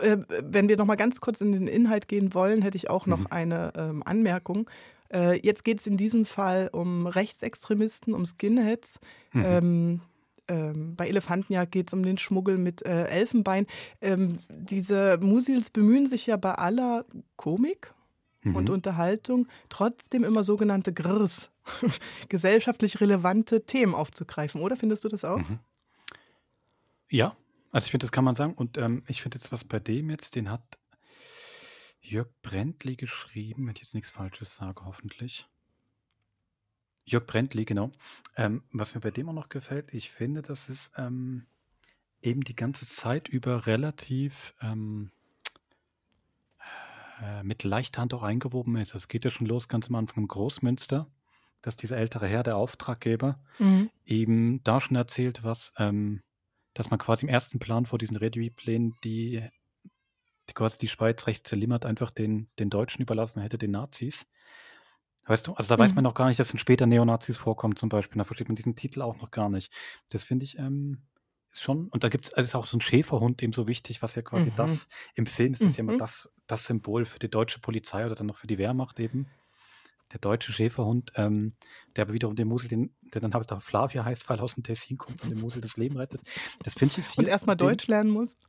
Äh, 0.00 0.18
wenn 0.28 0.68
wir 0.68 0.76
noch 0.76 0.84
mal 0.84 0.96
ganz 0.96 1.20
kurz 1.20 1.40
in 1.40 1.52
den 1.52 1.66
Inhalt 1.66 2.08
gehen 2.08 2.34
wollen, 2.34 2.62
hätte 2.62 2.76
ich 2.76 2.90
auch 2.90 3.06
noch 3.06 3.20
mhm. 3.20 3.26
eine 3.30 3.72
ähm, 3.76 4.02
Anmerkung. 4.04 4.68
Äh, 5.12 5.40
jetzt 5.44 5.64
geht 5.64 5.80
es 5.80 5.86
in 5.86 5.96
diesem 5.96 6.24
Fall 6.24 6.68
um 6.72 7.06
Rechtsextremisten, 7.06 8.14
um 8.14 8.26
Skinheads. 8.26 9.00
Mhm. 9.32 9.44
Ähm, 9.44 10.00
ähm, 10.48 10.96
bei 10.96 11.08
Elefantenjagd 11.08 11.72
geht 11.72 11.88
es 11.88 11.94
um 11.94 12.02
den 12.02 12.18
Schmuggel 12.18 12.58
mit 12.58 12.84
äh, 12.84 13.04
Elfenbein. 13.04 13.66
Ähm, 14.00 14.38
diese 14.48 15.18
Musils 15.20 15.70
bemühen 15.70 16.06
sich 16.06 16.26
ja 16.26 16.36
bei 16.36 16.52
aller 16.52 17.04
Komik 17.36 17.92
mhm. 18.42 18.56
und 18.56 18.70
Unterhaltung 18.70 19.46
trotzdem 19.68 20.24
immer 20.24 20.44
sogenannte 20.44 20.92
Grs, 20.92 21.50
gesellschaftlich 22.28 23.00
relevante 23.00 23.64
Themen 23.64 23.94
aufzugreifen, 23.94 24.60
oder 24.60 24.76
findest 24.76 25.04
du 25.04 25.08
das 25.08 25.24
auch? 25.24 25.38
Mhm. 25.38 25.58
Ja, 27.10 27.36
also 27.70 27.86
ich 27.86 27.90
finde, 27.90 28.04
das 28.04 28.12
kann 28.12 28.24
man 28.24 28.36
sagen. 28.36 28.54
Und 28.54 28.78
ähm, 28.78 29.02
ich 29.06 29.22
finde 29.22 29.38
jetzt 29.38 29.52
was 29.52 29.64
bei 29.64 29.78
dem 29.78 30.10
jetzt, 30.10 30.34
den 30.36 30.50
hat 30.50 30.78
Jörg 32.00 32.28
Brändli 32.42 32.96
geschrieben, 32.96 33.66
wenn 33.66 33.74
ich 33.74 33.82
jetzt 33.82 33.94
nichts 33.94 34.10
Falsches 34.10 34.56
sage, 34.56 34.84
hoffentlich. 34.84 35.46
Jörg 37.04 37.26
Brändli, 37.26 37.64
genau. 37.64 37.92
Ähm, 38.36 38.62
was 38.72 38.94
mir 38.94 39.00
bei 39.00 39.10
dem 39.10 39.28
auch 39.28 39.34
noch 39.34 39.48
gefällt, 39.48 39.92
ich 39.92 40.10
finde, 40.10 40.42
dass 40.42 40.68
es 40.68 40.90
ähm, 40.96 41.46
eben 42.22 42.42
die 42.42 42.56
ganze 42.56 42.86
Zeit 42.86 43.28
über 43.28 43.66
relativ 43.66 44.54
ähm, 44.60 45.10
äh, 47.22 47.42
mit 47.42 47.64
leichter 47.64 48.00
Hand 48.00 48.14
auch 48.14 48.22
eingewoben 48.22 48.76
ist. 48.76 48.94
Es 48.94 49.08
geht 49.08 49.24
ja 49.24 49.30
schon 49.30 49.46
los 49.46 49.68
ganz 49.68 49.88
am 49.88 49.96
Anfang 49.96 50.24
im 50.24 50.28
Großmünster, 50.28 51.06
dass 51.62 51.76
dieser 51.76 51.96
ältere 51.96 52.26
Herr, 52.26 52.42
der 52.42 52.56
Auftraggeber, 52.56 53.38
mhm. 53.58 53.90
eben 54.04 54.62
da 54.62 54.80
schon 54.80 54.96
erzählt, 54.96 55.42
was, 55.44 55.72
ähm, 55.78 56.22
dass 56.78 56.90
man 56.90 56.98
quasi 57.00 57.26
im 57.26 57.28
ersten 57.28 57.58
Plan 57.58 57.86
vor 57.86 57.98
diesen 57.98 58.16
Revue-Plänen 58.16 58.94
die, 59.02 59.42
die 60.48 60.54
quasi 60.54 60.78
die 60.78 60.86
Schweiz 60.86 61.26
recht 61.26 61.44
zerlimmert 61.44 61.84
einfach 61.84 62.12
den, 62.12 62.48
den 62.60 62.70
Deutschen 62.70 63.02
überlassen 63.02 63.42
hätte, 63.42 63.58
den 63.58 63.72
Nazis. 63.72 64.28
Weißt 65.26 65.48
du, 65.48 65.54
also 65.54 65.68
da 65.68 65.76
mhm. 65.76 65.80
weiß 65.80 65.94
man 65.96 66.04
noch 66.04 66.14
gar 66.14 66.28
nicht, 66.28 66.38
dass 66.38 66.50
dann 66.50 66.58
später 66.58 66.86
Neonazis 66.86 67.36
vorkommen 67.36 67.74
zum 67.74 67.88
Beispiel. 67.88 68.16
Da 68.16 68.22
versteht 68.22 68.46
man 68.46 68.54
diesen 68.54 68.76
Titel 68.76 69.02
auch 69.02 69.20
noch 69.20 69.32
gar 69.32 69.48
nicht. 69.48 69.72
Das 70.08 70.22
finde 70.22 70.44
ich 70.44 70.56
ähm, 70.56 71.02
schon. 71.50 71.88
Und 71.88 72.04
da 72.04 72.08
gibt 72.08 72.26
es 72.26 72.34
also 72.34 72.58
auch 72.58 72.68
so 72.68 72.76
ein 72.76 72.80
Schäferhund 72.80 73.42
eben 73.42 73.52
so 73.52 73.66
wichtig, 73.66 74.00
was 74.00 74.14
ja 74.14 74.22
quasi 74.22 74.50
mhm. 74.50 74.54
das 74.54 74.86
im 75.16 75.26
Film 75.26 75.54
ist, 75.54 75.62
ist 75.62 75.76
ja 75.78 75.80
immer 75.80 75.94
mhm. 75.94 75.98
das, 75.98 76.30
das 76.46 76.64
Symbol 76.64 77.06
für 77.06 77.18
die 77.18 77.28
deutsche 77.28 77.58
Polizei 77.58 78.06
oder 78.06 78.14
dann 78.14 78.28
noch 78.28 78.36
für 78.36 78.46
die 78.46 78.58
Wehrmacht 78.58 79.00
eben. 79.00 79.26
Der 80.12 80.20
deutsche 80.20 80.52
Schäferhund, 80.52 81.12
ähm, 81.16 81.52
der 81.96 82.02
aber 82.02 82.14
wiederum 82.14 82.34
den 82.34 82.48
Musel, 82.48 82.68
den, 82.68 82.94
der 83.02 83.20
dann 83.20 83.34
halt 83.34 83.52
Flavia 83.60 84.04
heißt, 84.04 84.28
weil 84.28 84.40
aus 84.40 84.54
dem 84.54 84.62
Tessin 84.62 84.96
kommt 84.96 85.22
und 85.22 85.30
dem 85.30 85.40
Musel 85.40 85.60
das 85.60 85.76
Leben 85.76 85.96
rettet. 85.96 86.22
Das 86.62 86.74
finde 86.74 86.92
ich 86.92 86.96
jetzt 86.98 87.12
hier. 87.12 87.24
Und 87.24 87.28
erstmal 87.28 87.56
Deutsch 87.56 87.86
lernen 87.86 88.10
muss. 88.10 88.36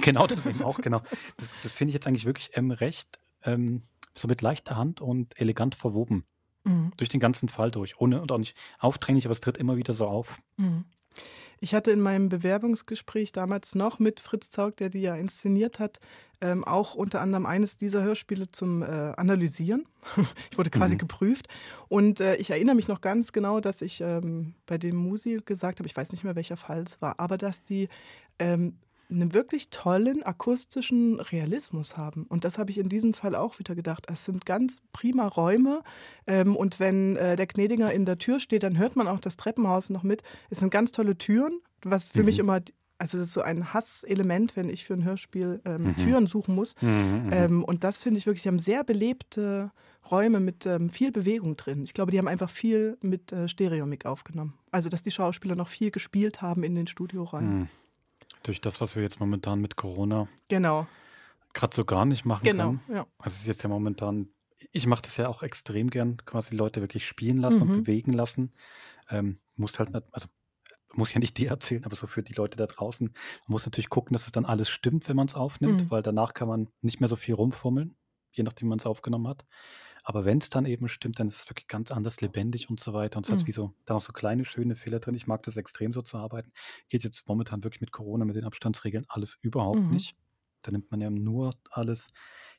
Genau, 0.00 0.26
das 0.26 0.46
eben 0.46 0.62
auch, 0.64 0.78
genau. 0.80 1.02
Das, 1.36 1.48
das 1.62 1.72
finde 1.72 1.90
ich 1.90 1.94
jetzt 1.94 2.06
eigentlich 2.06 2.24
wirklich 2.24 2.50
ähm, 2.54 2.70
recht 2.70 3.20
ähm, 3.44 3.82
so 4.14 4.26
mit 4.26 4.42
leichter 4.42 4.76
Hand 4.76 5.00
und 5.00 5.38
elegant 5.38 5.74
verwoben. 5.74 6.24
Mhm. 6.64 6.92
Durch 6.96 7.10
den 7.10 7.20
ganzen 7.20 7.48
Fall 7.48 7.70
durch. 7.70 8.00
Ohne 8.00 8.20
und 8.20 8.32
auch 8.32 8.38
nicht 8.38 8.56
aufdringlich, 8.78 9.26
aber 9.26 9.32
es 9.32 9.40
tritt 9.40 9.56
immer 9.56 9.76
wieder 9.76 9.92
so 9.92 10.06
auf. 10.06 10.40
Mhm. 10.56 10.84
Ich 11.60 11.74
hatte 11.74 11.90
in 11.90 12.00
meinem 12.00 12.28
Bewerbungsgespräch 12.28 13.32
damals 13.32 13.74
noch 13.74 13.98
mit 13.98 14.20
Fritz 14.20 14.50
Zaug, 14.50 14.76
der 14.76 14.90
die 14.90 15.00
ja 15.00 15.14
inszeniert 15.14 15.78
hat, 15.78 16.00
ähm, 16.40 16.64
auch 16.64 16.94
unter 16.94 17.20
anderem 17.20 17.46
eines 17.46 17.76
dieser 17.76 18.02
Hörspiele 18.02 18.50
zum 18.50 18.82
äh, 18.82 18.86
Analysieren. 18.86 19.86
ich 20.50 20.58
wurde 20.58 20.70
quasi 20.70 20.96
mhm. 20.96 20.98
geprüft. 20.98 21.48
Und 21.88 22.20
äh, 22.20 22.36
ich 22.36 22.50
erinnere 22.50 22.74
mich 22.74 22.88
noch 22.88 23.00
ganz 23.00 23.32
genau, 23.32 23.60
dass 23.60 23.82
ich 23.82 24.00
ähm, 24.00 24.54
bei 24.66 24.78
dem 24.78 24.96
Musi 24.96 25.40
gesagt 25.44 25.78
habe, 25.78 25.86
ich 25.86 25.96
weiß 25.96 26.12
nicht 26.12 26.24
mehr, 26.24 26.36
welcher 26.36 26.56
Fall 26.56 26.82
es 26.82 27.00
war, 27.00 27.18
aber 27.18 27.38
dass 27.38 27.64
die 27.64 27.88
ähm, 28.38 28.76
einen 29.10 29.34
wirklich 29.34 29.70
tollen 29.70 30.22
akustischen 30.22 31.20
Realismus 31.20 31.96
haben. 31.96 32.24
Und 32.28 32.44
das 32.44 32.58
habe 32.58 32.70
ich 32.70 32.78
in 32.78 32.88
diesem 32.88 33.14
Fall 33.14 33.34
auch 33.34 33.58
wieder 33.58 33.74
gedacht. 33.74 34.06
Es 34.10 34.24
sind 34.24 34.46
ganz 34.46 34.82
prima 34.92 35.26
Räume. 35.26 35.82
Ähm, 36.26 36.56
und 36.56 36.80
wenn 36.80 37.16
äh, 37.16 37.36
der 37.36 37.46
Gnädiger 37.46 37.92
in 37.92 38.04
der 38.04 38.18
Tür 38.18 38.40
steht, 38.40 38.62
dann 38.62 38.78
hört 38.78 38.96
man 38.96 39.08
auch 39.08 39.20
das 39.20 39.36
Treppenhaus 39.36 39.90
noch 39.90 40.02
mit. 40.02 40.22
Es 40.50 40.60
sind 40.60 40.70
ganz 40.70 40.92
tolle 40.92 41.16
Türen, 41.18 41.60
was 41.82 42.08
für 42.08 42.20
mhm. 42.20 42.24
mich 42.26 42.38
immer 42.38 42.60
also 42.96 43.18
das 43.18 43.28
ist 43.28 43.34
so 43.34 43.42
ein 43.42 43.74
Hasselement, 43.74 44.56
wenn 44.56 44.68
ich 44.68 44.84
für 44.84 44.94
ein 44.94 45.04
Hörspiel 45.04 45.60
ähm, 45.64 45.84
mhm. 45.84 45.96
Türen 45.96 46.26
suchen 46.26 46.54
muss. 46.54 46.74
Mhm, 46.80 46.88
mhm, 47.26 47.30
ähm, 47.32 47.64
und 47.64 47.84
das 47.84 47.98
finde 47.98 48.18
ich 48.18 48.26
wirklich, 48.26 48.42
die 48.42 48.48
haben 48.48 48.60
sehr 48.60 48.84
belebte 48.84 49.72
Räume 50.10 50.40
mit 50.40 50.64
ähm, 50.66 50.90
viel 50.90 51.10
Bewegung 51.12 51.56
drin. 51.56 51.82
Ich 51.82 51.92
glaube, 51.92 52.10
die 52.10 52.18
haben 52.18 52.28
einfach 52.28 52.50
viel 52.50 52.96
mit 53.00 53.32
äh, 53.32 53.48
Stereomik 53.48 54.06
aufgenommen. 54.06 54.54
Also 54.70 54.88
dass 54.88 55.02
die 55.02 55.10
Schauspieler 55.10 55.56
noch 55.56 55.68
viel 55.68 55.90
gespielt 55.90 56.42
haben 56.42 56.62
in 56.62 56.74
den 56.74 56.86
Studioräumen. 56.86 57.58
Mhm. 57.60 57.68
Durch 58.42 58.60
das, 58.60 58.80
was 58.80 58.96
wir 58.96 59.02
jetzt 59.02 59.20
momentan 59.20 59.60
mit 59.60 59.76
Corona 59.76 60.28
genau. 60.48 60.86
gerade 61.54 61.74
so 61.74 61.84
gar 61.84 62.04
nicht 62.04 62.24
machen 62.24 62.44
genau, 62.44 62.64
können. 62.64 62.82
Ja. 62.88 63.06
Also 63.18 63.34
es 63.34 63.40
ist 63.42 63.46
jetzt 63.46 63.62
ja 63.62 63.68
momentan, 63.68 64.28
ich 64.72 64.86
mache 64.86 65.02
das 65.02 65.16
ja 65.16 65.28
auch 65.28 65.42
extrem 65.42 65.90
gern, 65.90 66.18
quasi 66.24 66.54
Leute 66.54 66.80
wirklich 66.80 67.06
spielen 67.06 67.38
lassen 67.38 67.56
mhm. 67.56 67.62
und 67.62 67.82
bewegen 67.82 68.12
lassen. 68.12 68.52
Ähm, 69.08 69.38
muss 69.56 69.78
halt 69.78 69.90
also 70.12 70.28
muss 70.96 71.12
ja 71.12 71.20
nicht 71.20 71.38
dir 71.38 71.50
erzählen, 71.50 71.84
aber 71.84 71.96
so 71.96 72.06
für 72.06 72.22
die 72.22 72.34
Leute 72.34 72.56
da 72.56 72.66
draußen, 72.66 73.08
man 73.08 73.52
muss 73.52 73.66
natürlich 73.66 73.88
gucken, 73.88 74.14
dass 74.14 74.26
es 74.26 74.32
dann 74.32 74.44
alles 74.44 74.68
stimmt, 74.68 75.08
wenn 75.08 75.16
man 75.16 75.26
es 75.26 75.34
aufnimmt, 75.34 75.82
mhm. 75.82 75.90
weil 75.90 76.02
danach 76.02 76.34
kann 76.34 76.48
man 76.48 76.68
nicht 76.82 77.00
mehr 77.00 77.08
so 77.08 77.16
viel 77.16 77.34
rumfummeln, 77.34 77.96
je 78.32 78.44
nachdem 78.44 78.68
man 78.68 78.78
es 78.78 78.86
aufgenommen 78.86 79.28
hat. 79.28 79.44
Aber 80.06 80.26
wenn 80.26 80.38
es 80.38 80.50
dann 80.50 80.66
eben 80.66 80.88
stimmt, 80.88 81.18
dann 81.18 81.28
ist 81.28 81.40
es 81.40 81.50
wirklich 81.50 81.66
ganz 81.66 81.90
anders 81.90 82.20
lebendig 82.20 82.68
und 82.68 82.78
so 82.78 82.92
weiter. 82.92 83.16
Und 83.16 83.24
es 83.24 83.30
mhm. 83.30 83.38
hat 83.38 83.46
wie 83.46 83.52
so, 83.52 83.74
da 83.86 83.94
noch 83.94 84.02
so 84.02 84.12
kleine, 84.12 84.44
schöne 84.44 84.76
Fehler 84.76 85.00
drin. 85.00 85.14
Ich 85.14 85.26
mag 85.26 85.42
das 85.42 85.56
extrem 85.56 85.94
so 85.94 86.02
zu 86.02 86.18
arbeiten. 86.18 86.52
Geht 86.88 87.04
jetzt 87.04 87.26
momentan 87.26 87.64
wirklich 87.64 87.80
mit 87.80 87.90
Corona, 87.90 88.26
mit 88.26 88.36
den 88.36 88.44
Abstandsregeln 88.44 89.06
alles 89.08 89.38
überhaupt 89.40 89.80
mhm. 89.80 89.90
nicht. 89.90 90.14
Da 90.62 90.72
nimmt 90.72 90.90
man 90.90 91.00
ja 91.00 91.10
nur 91.10 91.54
alles, 91.70 92.08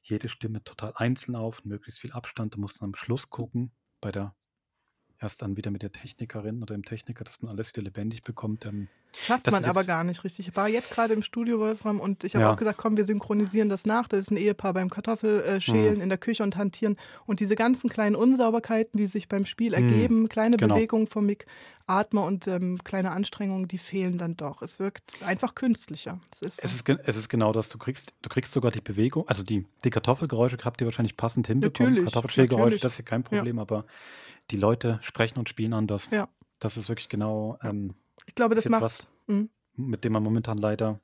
jede 0.01 0.27
Stimme 0.27 0.63
total 0.63 0.93
einzeln 0.95 1.35
auf, 1.35 1.63
möglichst 1.65 2.01
viel 2.01 2.11
Abstand. 2.11 2.55
Da 2.55 2.57
muss 2.57 2.81
man 2.81 2.89
am 2.89 2.95
Schluss 2.95 3.29
gucken, 3.29 3.71
bei 4.01 4.11
der 4.11 4.35
erst 5.19 5.41
dann 5.41 5.55
wieder 5.55 5.71
mit 5.71 5.81
der 5.81 5.91
Technikerin 5.91 6.61
oder 6.61 6.75
dem 6.75 6.83
Techniker, 6.83 7.23
dass 7.23 7.41
man 7.41 7.51
alles 7.51 7.69
wieder 7.69 7.83
lebendig 7.83 8.23
bekommt. 8.23 8.65
Ähm, 8.65 8.87
Schafft 9.19 9.49
man 9.49 9.63
aber 9.63 9.85
gar 9.85 10.03
nicht 10.03 10.23
richtig. 10.23 10.49
Ich 10.49 10.55
war 10.55 10.67
jetzt 10.67 10.91
gerade 10.91 11.13
im 11.13 11.21
Studio, 11.21 11.59
Wolfram, 11.59 11.99
und 11.99 12.23
ich 12.25 12.35
habe 12.35 12.45
ja. 12.45 12.51
auch 12.51 12.57
gesagt, 12.57 12.77
komm, 12.77 12.97
wir 12.97 13.05
synchronisieren 13.05 13.69
das 13.69 13.85
nach. 13.85 14.07
Das 14.07 14.19
ist 14.19 14.31
ein 14.31 14.37
Ehepaar 14.37 14.73
beim 14.73 14.89
Kartoffelschälen 14.89 15.95
mhm. 15.95 16.01
in 16.01 16.09
der 16.09 16.17
Küche 16.17 16.43
und 16.43 16.57
hantieren. 16.57 16.97
Und 17.25 17.39
diese 17.39 17.55
ganzen 17.55 17.89
kleinen 17.89 18.15
Unsauberkeiten, 18.15 18.97
die 18.97 19.07
sich 19.07 19.29
beim 19.29 19.45
Spiel 19.45 19.69
mhm. 19.69 19.89
ergeben, 19.89 20.29
kleine 20.29 20.57
genau. 20.57 20.75
Bewegungen 20.75 21.07
vom 21.07 21.25
Mick, 21.25 21.45
Atmer 21.87 22.25
und 22.25 22.47
ähm, 22.47 22.83
kleine 22.83 23.11
Anstrengungen, 23.11 23.67
die 23.67 23.77
fehlen 23.77 24.17
dann 24.17 24.35
doch. 24.35 24.61
Es 24.61 24.79
wirkt 24.79 25.21
einfach 25.23 25.55
künstlicher. 25.55 26.19
Es 26.33 26.41
ist, 26.41 26.63
es 26.63 26.73
ist, 26.73 26.89
es 26.89 27.15
ist 27.15 27.29
genau 27.29 27.53
das. 27.53 27.69
Du 27.69 27.77
kriegst, 27.77 28.13
du 28.21 28.29
kriegst 28.29 28.51
sogar 28.51 28.71
die 28.71 28.81
Bewegung, 28.81 29.27
also 29.27 29.43
die, 29.43 29.65
die 29.83 29.91
Kartoffelgeräusche 29.91 30.57
habt 30.63 30.81
ihr 30.81 30.87
wahrscheinlich 30.87 31.15
passend 31.15 31.47
hinbekommen. 31.47 32.03
Kartoffelschälgeräusche, 32.03 32.79
das 32.79 32.93
ist 32.93 32.97
ja 32.97 33.05
kein 33.05 33.23
Problem, 33.23 33.57
ja. 33.57 33.61
aber 33.61 33.85
die 34.51 34.57
Leute 34.57 34.99
sprechen 35.01 35.39
und 35.39 35.49
spielen 35.49 35.73
anders. 35.73 36.09
Ja. 36.11 36.29
Das 36.59 36.77
ist 36.77 36.89
wirklich 36.89 37.09
genau. 37.09 37.57
Ähm, 37.63 37.95
ich 38.25 38.35
glaube, 38.35 38.55
das 38.55 38.67
macht. 38.69 38.81
Was, 38.81 39.07
mhm. 39.27 39.49
Mit 39.75 40.05
dem 40.05 40.13
man 40.13 40.23
momentan 40.23 40.57
leider, 40.57 40.99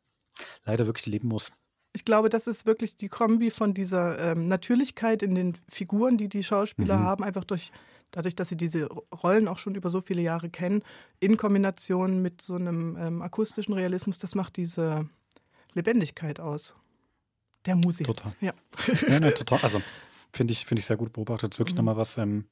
leider 0.63 0.85
wirklich 0.85 1.05
leben 1.05 1.27
muss. 1.27 1.51
Ich 1.93 2.05
glaube, 2.05 2.29
das 2.29 2.47
ist 2.47 2.65
wirklich 2.65 2.95
die 2.95 3.09
Kombi 3.09 3.51
von 3.51 3.73
dieser 3.73 4.17
ähm, 4.31 4.47
Natürlichkeit 4.47 5.21
in 5.23 5.35
den 5.35 5.57
Figuren, 5.67 6.17
die 6.17 6.29
die 6.29 6.43
Schauspieler 6.43 6.97
mhm. 6.97 7.03
haben, 7.03 7.23
einfach 7.25 7.43
durch, 7.43 7.71
dadurch, 8.11 8.33
dass 8.35 8.47
sie 8.47 8.55
diese 8.55 8.85
Rollen 9.23 9.49
auch 9.49 9.57
schon 9.57 9.75
über 9.75 9.89
so 9.89 9.99
viele 9.99 10.21
Jahre 10.21 10.49
kennen, 10.49 10.83
in 11.19 11.35
Kombination 11.35 12.21
mit 12.21 12.41
so 12.41 12.55
einem 12.55 12.95
ähm, 12.97 13.21
akustischen 13.21 13.73
Realismus, 13.73 14.19
das 14.19 14.35
macht 14.35 14.55
diese 14.55 15.09
Lebendigkeit 15.73 16.39
aus. 16.39 16.73
Der 17.65 17.75
Musik. 17.75 18.07
Total. 18.07 18.31
Ja. 18.39 18.53
ja 19.07 19.19
ne, 19.19 19.33
total. 19.35 19.59
Also 19.61 19.81
finde 20.31 20.53
ich, 20.53 20.65
find 20.65 20.79
ich 20.79 20.85
sehr 20.85 20.97
gut 20.97 21.11
beobachtet. 21.11 21.51
Das 21.51 21.55
ist 21.55 21.59
wirklich 21.59 21.75
mhm. 21.75 21.85
nochmal 21.85 21.97
was, 21.97 22.17
ähm, 22.17 22.45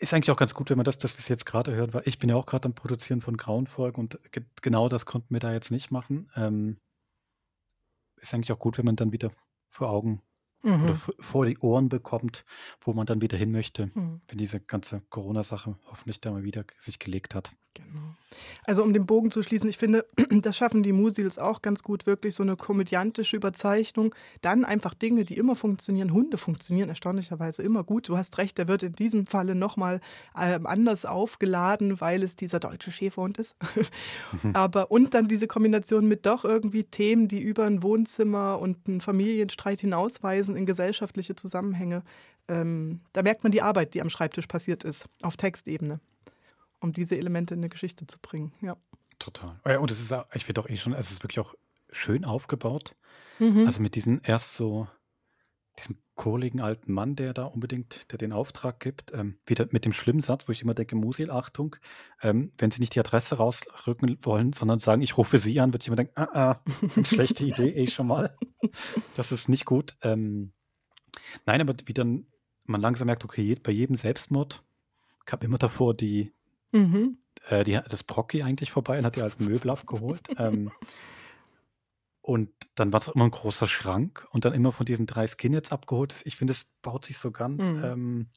ist 0.00 0.14
eigentlich 0.14 0.30
auch 0.30 0.36
ganz 0.36 0.54
gut, 0.54 0.70
wenn 0.70 0.78
man 0.78 0.84
das, 0.84 0.98
das 0.98 1.16
wir 1.16 1.24
jetzt 1.26 1.46
gerade 1.46 1.74
hören, 1.74 1.92
weil 1.92 2.02
ich 2.06 2.18
bin 2.18 2.30
ja 2.30 2.36
auch 2.36 2.46
gerade 2.46 2.66
am 2.66 2.74
Produzieren 2.74 3.20
von 3.20 3.36
Grauenfolgen 3.36 4.02
und 4.02 4.18
ge 4.32 4.42
genau 4.62 4.88
das 4.88 5.04
konnten 5.04 5.34
wir 5.34 5.40
da 5.40 5.52
jetzt 5.52 5.70
nicht 5.70 5.90
machen. 5.90 6.30
Ähm, 6.34 6.78
ist 8.16 8.34
eigentlich 8.34 8.52
auch 8.52 8.58
gut, 8.58 8.78
wenn 8.78 8.86
man 8.86 8.96
dann 8.96 9.12
wieder 9.12 9.30
vor 9.68 9.90
Augen 9.90 10.22
mhm. 10.62 10.84
oder 10.84 10.94
vor 10.94 11.46
die 11.46 11.58
Ohren 11.58 11.88
bekommt, 11.88 12.44
wo 12.80 12.92
man 12.92 13.06
dann 13.06 13.20
wieder 13.20 13.36
hin 13.36 13.52
möchte, 13.52 13.86
mhm. 13.94 14.22
wenn 14.26 14.38
diese 14.38 14.60
ganze 14.60 15.02
Corona-Sache 15.10 15.76
hoffentlich 15.86 16.20
da 16.20 16.30
mal 16.30 16.44
wieder 16.44 16.64
sich 16.78 16.98
gelegt 16.98 17.34
hat. 17.34 17.54
Genau. 17.74 18.16
Also 18.64 18.82
um 18.82 18.92
den 18.92 19.06
Bogen 19.06 19.30
zu 19.30 19.42
schließen, 19.42 19.68
ich 19.68 19.78
finde, 19.78 20.06
das 20.42 20.56
schaffen 20.56 20.82
die 20.82 20.92
Musils 20.92 21.38
auch 21.38 21.62
ganz 21.62 21.82
gut, 21.82 22.06
wirklich 22.06 22.34
so 22.34 22.42
eine 22.42 22.56
komödiantische 22.56 23.36
Überzeichnung. 23.36 24.14
Dann 24.40 24.64
einfach 24.64 24.94
Dinge, 24.94 25.24
die 25.24 25.36
immer 25.36 25.56
funktionieren. 25.56 26.12
Hunde 26.12 26.36
funktionieren 26.36 26.88
erstaunlicherweise 26.88 27.62
immer 27.62 27.84
gut. 27.84 28.08
Du 28.08 28.16
hast 28.16 28.38
recht, 28.38 28.58
der 28.58 28.68
wird 28.68 28.82
in 28.82 28.92
diesem 28.94 29.26
Falle 29.26 29.54
nochmal 29.54 30.00
äh, 30.34 30.58
anders 30.64 31.06
aufgeladen, 31.06 32.00
weil 32.00 32.22
es 32.22 32.36
dieser 32.36 32.60
deutsche 32.60 32.90
Schäferhund 32.90 33.38
ist. 33.38 33.56
Mhm. 34.42 34.50
Aber 34.54 34.90
und 34.90 35.14
dann 35.14 35.28
diese 35.28 35.46
Kombination 35.46 36.06
mit 36.06 36.26
doch 36.26 36.44
irgendwie 36.44 36.84
Themen, 36.84 37.28
die 37.28 37.40
über 37.40 37.64
ein 37.64 37.82
Wohnzimmer 37.82 38.58
und 38.58 38.88
einen 38.88 39.00
Familienstreit 39.00 39.80
hinausweisen 39.80 40.56
in 40.56 40.66
gesellschaftliche 40.66 41.36
Zusammenhänge. 41.36 42.02
Ähm, 42.48 43.00
da 43.12 43.22
merkt 43.22 43.44
man 43.44 43.52
die 43.52 43.62
Arbeit, 43.62 43.94
die 43.94 44.00
am 44.00 44.10
Schreibtisch 44.10 44.46
passiert 44.46 44.82
ist, 44.82 45.06
auf 45.22 45.36
Textebene 45.36 46.00
um 46.80 46.92
diese 46.92 47.16
Elemente 47.16 47.54
in 47.54 47.60
eine 47.60 47.68
Geschichte 47.68 48.06
zu 48.06 48.18
bringen. 48.18 48.52
Ja. 48.60 48.76
Total. 49.18 49.60
Ja, 49.66 49.78
und 49.78 49.90
es 49.90 50.00
ist, 50.00 50.14
ich 50.34 50.44
finde 50.44 50.62
auch 50.62 50.68
eh 50.68 50.76
schon, 50.76 50.94
es 50.94 51.10
ist 51.10 51.22
wirklich 51.22 51.40
auch 51.40 51.54
schön 51.90 52.24
aufgebaut. 52.24 52.96
Mhm. 53.38 53.66
Also 53.66 53.82
mit 53.82 53.94
diesen 53.94 54.22
erst 54.22 54.54
so, 54.54 54.88
diesem 55.78 55.98
kohligen 56.14 56.60
alten 56.60 56.92
Mann, 56.92 57.16
der 57.16 57.32
da 57.32 57.44
unbedingt 57.44 58.10
der 58.12 58.18
den 58.18 58.32
Auftrag 58.32 58.80
gibt. 58.80 59.12
Ähm, 59.14 59.38
wieder 59.46 59.66
mit 59.70 59.84
dem 59.84 59.92
schlimmen 59.92 60.20
Satz, 60.20 60.48
wo 60.48 60.52
ich 60.52 60.62
immer 60.62 60.74
denke, 60.74 60.96
Musil, 60.96 61.30
Achtung, 61.30 61.76
ähm, 62.22 62.52
wenn 62.58 62.70
Sie 62.70 62.80
nicht 62.80 62.94
die 62.94 63.00
Adresse 63.00 63.36
rausrücken 63.36 64.18
wollen, 64.22 64.52
sondern 64.52 64.78
sagen, 64.78 65.02
ich 65.02 65.16
rufe 65.16 65.38
Sie 65.38 65.60
an, 65.60 65.72
ich 65.78 65.86
immer 65.86 65.96
denken, 65.96 66.12
ah, 66.16 66.28
ah, 66.32 66.64
schlechte 67.04 67.44
Idee, 67.44 67.70
eh 67.70 67.86
schon 67.86 68.06
mal. 68.06 68.36
Das 69.16 69.32
ist 69.32 69.48
nicht 69.48 69.64
gut. 69.64 69.96
Ähm, 70.02 70.52
nein, 71.46 71.60
aber 71.60 71.74
wie 71.86 71.94
dann 71.94 72.26
man 72.64 72.80
langsam 72.80 73.06
merkt, 73.06 73.24
okay, 73.24 73.56
bei 73.62 73.72
jedem 73.72 73.96
Selbstmord 73.96 74.62
kam 75.24 75.40
immer 75.40 75.58
davor 75.58 75.94
die, 75.94 76.32
mhm. 76.72 77.18
äh, 77.48 77.64
die 77.64 77.78
das 77.88 78.02
Procky 78.02 78.42
eigentlich 78.42 78.70
vorbei 78.70 78.98
und 78.98 79.04
hat 79.04 79.16
die 79.16 79.22
alten 79.22 79.44
Möbel 79.44 79.70
abgeholt. 79.70 80.28
ähm, 80.38 80.70
und 82.22 82.50
dann 82.74 82.92
war 82.92 83.00
es 83.00 83.08
immer 83.08 83.24
ein 83.24 83.30
großer 83.30 83.66
Schrank 83.66 84.26
und 84.30 84.44
dann 84.44 84.52
immer 84.52 84.72
von 84.72 84.86
diesen 84.86 85.06
drei 85.06 85.26
Skinheads 85.26 85.72
abgeholt. 85.72 86.22
Ich 86.24 86.36
finde, 86.36 86.52
es 86.52 86.64
baut 86.82 87.04
sich 87.04 87.18
so 87.18 87.30
ganz, 87.30 87.72
mhm. 87.72 87.84
ähm, 87.84 88.30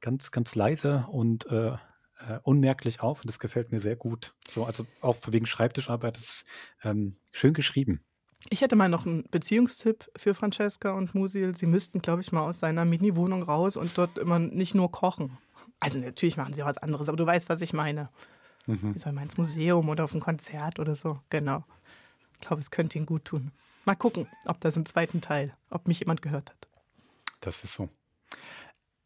ganz, 0.00 0.30
ganz 0.32 0.54
leise 0.54 1.06
und 1.10 1.46
äh, 1.46 1.76
äh, 2.18 2.40
unmerklich 2.42 3.00
auf 3.00 3.20
und 3.20 3.28
das 3.28 3.38
gefällt 3.38 3.72
mir 3.72 3.80
sehr 3.80 3.96
gut. 3.96 4.34
So, 4.50 4.64
also 4.64 4.86
auch 5.00 5.16
wegen 5.28 5.46
Schreibtischarbeit, 5.46 6.16
das 6.16 6.24
ist 6.24 6.46
ähm, 6.82 7.16
schön 7.32 7.54
geschrieben. 7.54 8.04
Ich 8.50 8.60
hätte 8.60 8.76
mal 8.76 8.88
noch 8.88 9.06
einen 9.06 9.24
Beziehungstipp 9.30 10.10
für 10.16 10.34
Francesca 10.34 10.92
und 10.92 11.14
Musil. 11.14 11.56
Sie 11.56 11.66
müssten, 11.66 12.00
glaube 12.00 12.22
ich, 12.22 12.32
mal 12.32 12.42
aus 12.42 12.60
seiner 12.60 12.84
Mini-Wohnung 12.84 13.42
raus 13.42 13.76
und 13.76 13.96
dort 13.98 14.18
immer 14.18 14.38
nicht 14.38 14.74
nur 14.74 14.90
kochen. 14.90 15.38
Also 15.80 15.98
natürlich 15.98 16.36
machen 16.36 16.54
sie 16.54 16.62
auch 16.62 16.68
was 16.68 16.78
anderes, 16.78 17.08
aber 17.08 17.16
du 17.16 17.26
weißt, 17.26 17.48
was 17.48 17.60
ich 17.60 17.72
meine. 17.72 18.08
Mhm. 18.66 18.92
Sie 18.94 18.98
sollen 18.98 19.14
mal 19.14 19.22
ins 19.22 19.36
Museum 19.36 19.88
oder 19.88 20.04
auf 20.04 20.14
ein 20.14 20.20
Konzert 20.20 20.78
oder 20.78 20.96
so. 20.96 21.20
Genau. 21.30 21.64
Ich 22.34 22.46
glaube, 22.46 22.60
es 22.60 22.70
könnte 22.70 22.98
ihm 22.98 23.06
gut 23.06 23.24
tun. 23.24 23.52
Mal 23.84 23.94
gucken, 23.94 24.26
ob 24.46 24.60
das 24.60 24.76
im 24.76 24.84
zweiten 24.84 25.20
Teil, 25.20 25.54
ob 25.70 25.86
mich 25.86 26.00
jemand 26.00 26.22
gehört 26.22 26.50
hat. 26.50 26.68
Das 27.40 27.62
ist 27.62 27.74
so. 27.74 27.88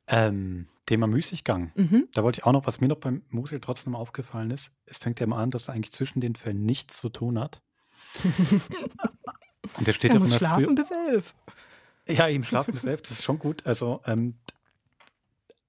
Ähm, 0.07 0.69
Thema 0.87 1.07
Müßiggang. 1.07 1.73
Mhm. 1.75 2.09
Da 2.13 2.25
wollte 2.25 2.41
ich 2.41 2.45
auch 2.47 2.53
noch, 2.53 2.67
was 2.67 2.81
mir 2.81 2.89
noch 2.89 2.99
beim 2.99 3.23
Musil 3.29 3.61
trotzdem 3.61 3.95
aufgefallen 3.95 4.51
ist. 4.51 4.73
Es 4.87 4.99
fängt 4.99 5.21
ja 5.21 5.25
immer 5.25 5.37
an, 5.37 5.51
dass 5.51 5.69
er 5.69 5.75
eigentlich 5.75 5.93
zwischen 5.93 6.21
den 6.21 6.35
Fällen 6.35 6.65
nichts 6.65 6.99
zu 6.99 7.11
tun 7.11 7.39
hat. 7.39 7.63
Und 9.77 9.87
der 9.87 9.93
steht 9.93 10.13
er 10.13 10.21
muss 10.21 10.35
schlafen 10.35 10.65
früher, 10.65 10.75
bis 10.75 10.91
elf. 10.91 11.35
Ja, 12.07 12.29
eben 12.29 12.45
schlafen 12.45 12.73
bis 12.73 12.85
elf, 12.85 13.03
das 13.03 13.13
ist 13.13 13.25
schon 13.25 13.39
gut. 13.39 13.67
Also 13.67 14.01
ähm, 14.07 14.35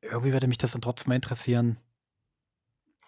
irgendwie 0.01 0.33
würde 0.33 0.47
mich 0.47 0.57
das 0.57 0.71
dann 0.71 0.81
trotzdem 0.81 1.09
mal 1.09 1.15
interessieren, 1.15 1.77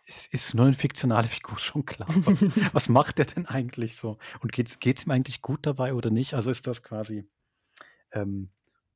es 0.06 0.28
ist 0.28 0.54
nur 0.54 0.66
eine 0.66 0.74
fiktionale 0.74 1.28
Figur, 1.28 1.58
schon 1.60 1.86
klar. 1.86 2.10
Was 2.74 2.90
macht 2.90 3.20
er 3.20 3.26
denn 3.26 3.46
eigentlich 3.46 3.96
so? 3.96 4.18
Und 4.42 4.52
geht 4.52 4.68
es 4.70 5.06
ihm 5.06 5.12
eigentlich 5.12 5.42
gut 5.42 5.66
dabei 5.66 5.94
oder 5.94 6.10
nicht? 6.10 6.34
Also 6.34 6.52
ist 6.52 6.68
das 6.68 6.84
quasi 6.84 7.26
ähm, 8.12 8.50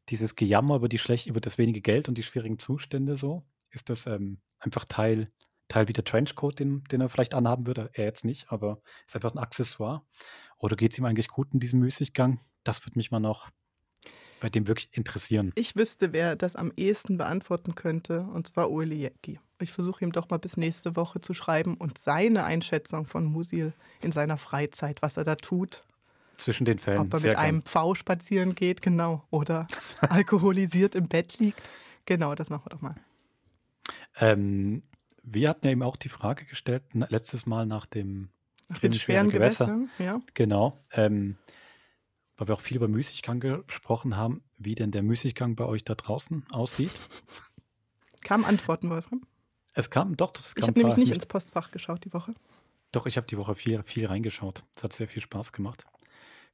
dieses 0.09 0.35
Gejammer 0.35 0.77
über, 0.77 0.89
die 0.89 0.99
schlecht, 0.99 1.27
über 1.27 1.41
das 1.41 1.57
wenige 1.57 1.81
Geld 1.81 2.07
und 2.07 2.17
die 2.17 2.23
schwierigen 2.23 2.59
Zustände 2.59 3.17
so? 3.17 3.45
Ist 3.69 3.89
das 3.89 4.05
ähm, 4.05 4.39
einfach 4.59 4.85
Teil, 4.85 5.31
Teil 5.67 5.87
wie 5.87 5.93
der 5.93 6.03
Trenchcoat, 6.03 6.59
den, 6.59 6.83
den 6.85 7.01
er 7.01 7.09
vielleicht 7.09 7.33
anhaben 7.33 7.67
würde? 7.67 7.89
Er 7.93 8.05
jetzt 8.05 8.25
nicht, 8.25 8.51
aber 8.51 8.81
ist 9.05 9.15
einfach 9.15 9.33
ein 9.33 9.39
Accessoire. 9.39 10.01
Oder 10.57 10.75
geht 10.75 10.93
es 10.93 10.97
ihm 10.97 11.05
eigentlich 11.05 11.27
gut 11.27 11.49
in 11.53 11.59
diesem 11.59 11.79
Müßiggang? 11.79 12.39
Das 12.63 12.85
würde 12.85 12.97
mich 12.97 13.11
mal 13.11 13.19
noch 13.19 13.49
bei 14.39 14.49
dem 14.49 14.67
wirklich 14.67 14.89
interessieren. 14.91 15.51
Ich 15.55 15.75
wüsste, 15.75 16.13
wer 16.13 16.35
das 16.35 16.55
am 16.55 16.71
ehesten 16.75 17.17
beantworten 17.17 17.75
könnte, 17.75 18.21
und 18.21 18.47
zwar 18.47 18.69
Ueli 18.69 18.95
Jecki. 18.95 19.39
Ich 19.59 19.71
versuche 19.71 20.03
ihm 20.03 20.11
doch 20.11 20.29
mal 20.29 20.37
bis 20.37 20.57
nächste 20.57 20.95
Woche 20.95 21.21
zu 21.21 21.33
schreiben 21.33 21.75
und 21.75 21.97
seine 21.97 22.43
Einschätzung 22.43 23.07
von 23.07 23.25
Musil 23.25 23.73
in 24.01 24.11
seiner 24.11 24.37
Freizeit, 24.37 25.01
was 25.01 25.17
er 25.17 25.23
da 25.23 25.35
tut. 25.35 25.83
Zwischen 26.37 26.65
den 26.65 26.77
Fällen. 26.77 26.99
Ob 26.99 27.13
er 27.13 27.19
Sehr 27.19 27.31
mit 27.31 27.37
gern. 27.37 27.47
einem 27.47 27.61
Pfau 27.63 27.95
spazieren 27.95 28.53
geht, 28.53 28.83
genau. 28.83 29.23
Oder 29.31 29.65
alkoholisiert 30.01 30.93
im 30.93 31.07
Bett 31.07 31.39
liegt. 31.39 31.61
Genau, 32.05 32.35
das 32.35 32.51
machen 32.51 32.65
wir 32.65 32.69
doch 32.69 32.81
mal. 32.81 32.95
Ähm, 34.19 34.83
wir 35.29 35.49
hatten 35.49 35.65
ja 35.65 35.71
eben 35.71 35.83
auch 35.83 35.97
die 35.97 36.09
Frage 36.09 36.45
gestellt, 36.45 36.83
letztes 36.93 37.45
Mal 37.45 37.65
nach 37.65 37.85
dem 37.85 38.29
nach 38.69 38.79
den 38.79 38.93
schweren 38.93 39.29
Gewässern. 39.29 39.89
Gewässer. 39.97 40.03
Ja. 40.03 40.21
Genau. 40.33 40.77
Ähm, 40.91 41.37
weil 42.37 42.47
wir 42.47 42.53
auch 42.53 42.61
viel 42.61 42.77
über 42.77 42.87
Müßiggang 42.87 43.39
gesprochen 43.39 44.15
haben, 44.15 44.43
wie 44.57 44.75
denn 44.75 44.91
der 44.91 45.03
Müßiggang 45.03 45.55
bei 45.55 45.65
euch 45.65 45.83
da 45.83 45.95
draußen 45.95 46.45
aussieht. 46.51 46.91
Kamen 48.21 48.45
Antworten, 48.45 48.89
Wolfram? 48.89 49.21
Es 49.73 49.89
kam, 49.89 50.17
doch, 50.17 50.31
das 50.31 50.55
kam. 50.55 50.63
Ich 50.63 50.67
habe 50.67 50.79
nämlich 50.79 50.97
nicht 50.97 51.11
ins 51.11 51.25
Postfach 51.25 51.71
geschaut 51.71 52.03
die 52.03 52.13
Woche. 52.13 52.33
Doch, 52.91 53.05
ich 53.05 53.17
habe 53.17 53.27
die 53.27 53.37
Woche 53.37 53.55
viel, 53.55 53.83
viel 53.83 54.05
reingeschaut. 54.07 54.63
Es 54.75 54.83
hat 54.83 54.93
sehr 54.93 55.07
viel 55.07 55.21
Spaß 55.21 55.51
gemacht. 55.51 55.85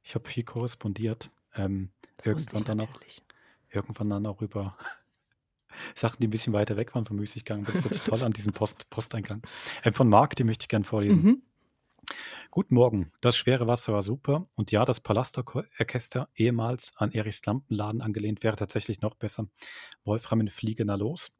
Ich 0.02 0.14
habe 0.14 0.28
viel 0.28 0.44
korrespondiert. 0.44 1.30
Ähm, 1.54 1.90
irgendwann 2.22 2.64
dann 2.64 2.80
auch, 2.80 3.00
irgendwann 3.70 4.10
dann 4.10 4.26
auch 4.26 4.42
über 4.42 4.76
Sachen, 5.94 6.20
die 6.20 6.26
ein 6.26 6.30
bisschen 6.30 6.52
weiter 6.52 6.76
weg 6.76 6.94
waren 6.94 7.06
vom 7.06 7.16
Müßiggang. 7.16 7.64
Das 7.64 7.76
ist 7.76 7.84
jetzt 7.84 8.06
toll 8.06 8.22
an 8.22 8.32
diesem 8.32 8.52
Post, 8.52 8.88
Posteingang. 8.90 9.42
Ähm, 9.82 9.92
von 9.92 10.08
Marc, 10.08 10.36
die 10.36 10.44
möchte 10.44 10.64
ich 10.64 10.68
gerne 10.68 10.84
vorlesen. 10.84 11.22
Mhm. 11.22 11.42
Guten 12.50 12.74
Morgen. 12.74 13.10
Das 13.20 13.36
schwere 13.36 13.66
Wasser 13.66 13.92
war 13.92 14.02
super. 14.02 14.46
Und 14.54 14.70
ja, 14.70 14.84
das 14.84 15.00
Palastorchester, 15.00 16.28
ehemals 16.34 16.92
an 16.96 17.10
Erichs 17.12 17.44
Lampenladen 17.46 18.00
angelehnt, 18.00 18.42
wäre 18.42 18.56
tatsächlich 18.56 19.00
noch 19.00 19.14
besser. 19.14 19.48
Wolfram 20.04 20.40
in 20.40 20.48
Fliege, 20.48 20.84
na 20.84 20.94
los. 20.94 21.32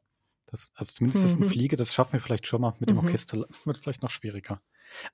Das, 0.47 0.71
also 0.75 0.91
zumindest 0.91 1.23
das 1.23 1.35
in 1.35 1.41
mhm. 1.41 1.45
Fliege, 1.49 1.75
das 1.75 1.93
schaffen 1.93 2.13
wir 2.13 2.19
vielleicht 2.19 2.47
schon 2.47 2.61
mal. 2.61 2.73
Mit 2.79 2.89
dem 2.89 2.97
mhm. 2.97 3.03
Orchester 3.03 3.45
wird 3.63 3.77
vielleicht 3.77 4.03
noch 4.03 4.11
schwieriger. 4.11 4.61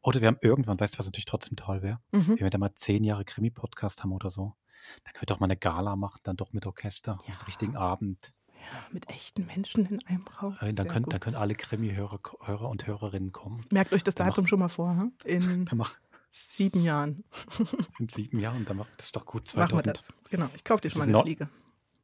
Oder 0.01 0.21
wir 0.21 0.27
haben 0.27 0.39
irgendwann, 0.41 0.79
weißt 0.79 0.95
du, 0.95 0.99
was 0.99 1.05
natürlich 1.05 1.25
trotzdem 1.25 1.55
toll 1.55 1.81
wäre? 1.81 1.99
Mhm. 2.11 2.29
Wenn 2.29 2.39
wir 2.39 2.49
da 2.49 2.57
mal 2.57 2.73
zehn 2.73 3.03
Jahre 3.03 3.25
Krimi-Podcast 3.25 4.03
haben 4.03 4.11
oder 4.11 4.29
so. 4.29 4.55
Dann 5.03 5.13
können 5.13 5.21
wir 5.21 5.27
doch 5.27 5.39
mal 5.39 5.45
eine 5.45 5.57
Gala 5.57 5.95
machen, 5.95 6.19
dann 6.23 6.37
doch 6.37 6.53
mit 6.53 6.65
Orchester, 6.65 7.19
ja. 7.21 7.29
auf 7.29 7.47
richtigen 7.47 7.75
Abend. 7.75 8.33
Ja, 8.61 8.85
mit 8.91 9.09
echten 9.09 9.45
Menschen 9.47 9.85
in 9.85 10.05
einem 10.05 10.27
Raum. 10.27 10.57
Äh, 10.61 10.73
dann, 10.73 10.87
können, 10.87 11.05
dann 11.09 11.19
können 11.19 11.35
alle 11.35 11.55
Krimi-Hörer 11.55 12.19
Hörer 12.41 12.69
und 12.69 12.85
Hörerinnen 12.85 13.31
kommen. 13.31 13.65
Merkt 13.71 13.91
euch 13.91 14.03
das 14.03 14.15
Datum 14.15 14.45
schon 14.45 14.59
mal 14.59 14.69
vor, 14.69 14.91
hm? 14.91 15.13
in 15.25 15.67
sieben 16.29 16.83
Jahren. 16.83 17.23
in 17.99 18.07
sieben 18.07 18.39
Jahren, 18.39 18.65
dann 18.65 18.77
macht 18.77 18.91
das 18.97 19.11
doch 19.11 19.25
gut. 19.25 19.47
2000. 19.47 19.71
Machen 19.73 19.85
wir 19.85 19.93
das. 19.93 20.07
Genau, 20.29 20.49
ich 20.55 20.63
kaufe 20.63 20.81
dir 20.81 20.89
schon 20.89 20.99
mal 20.99 21.07
eine 21.09 21.21
Fliege. 21.21 21.49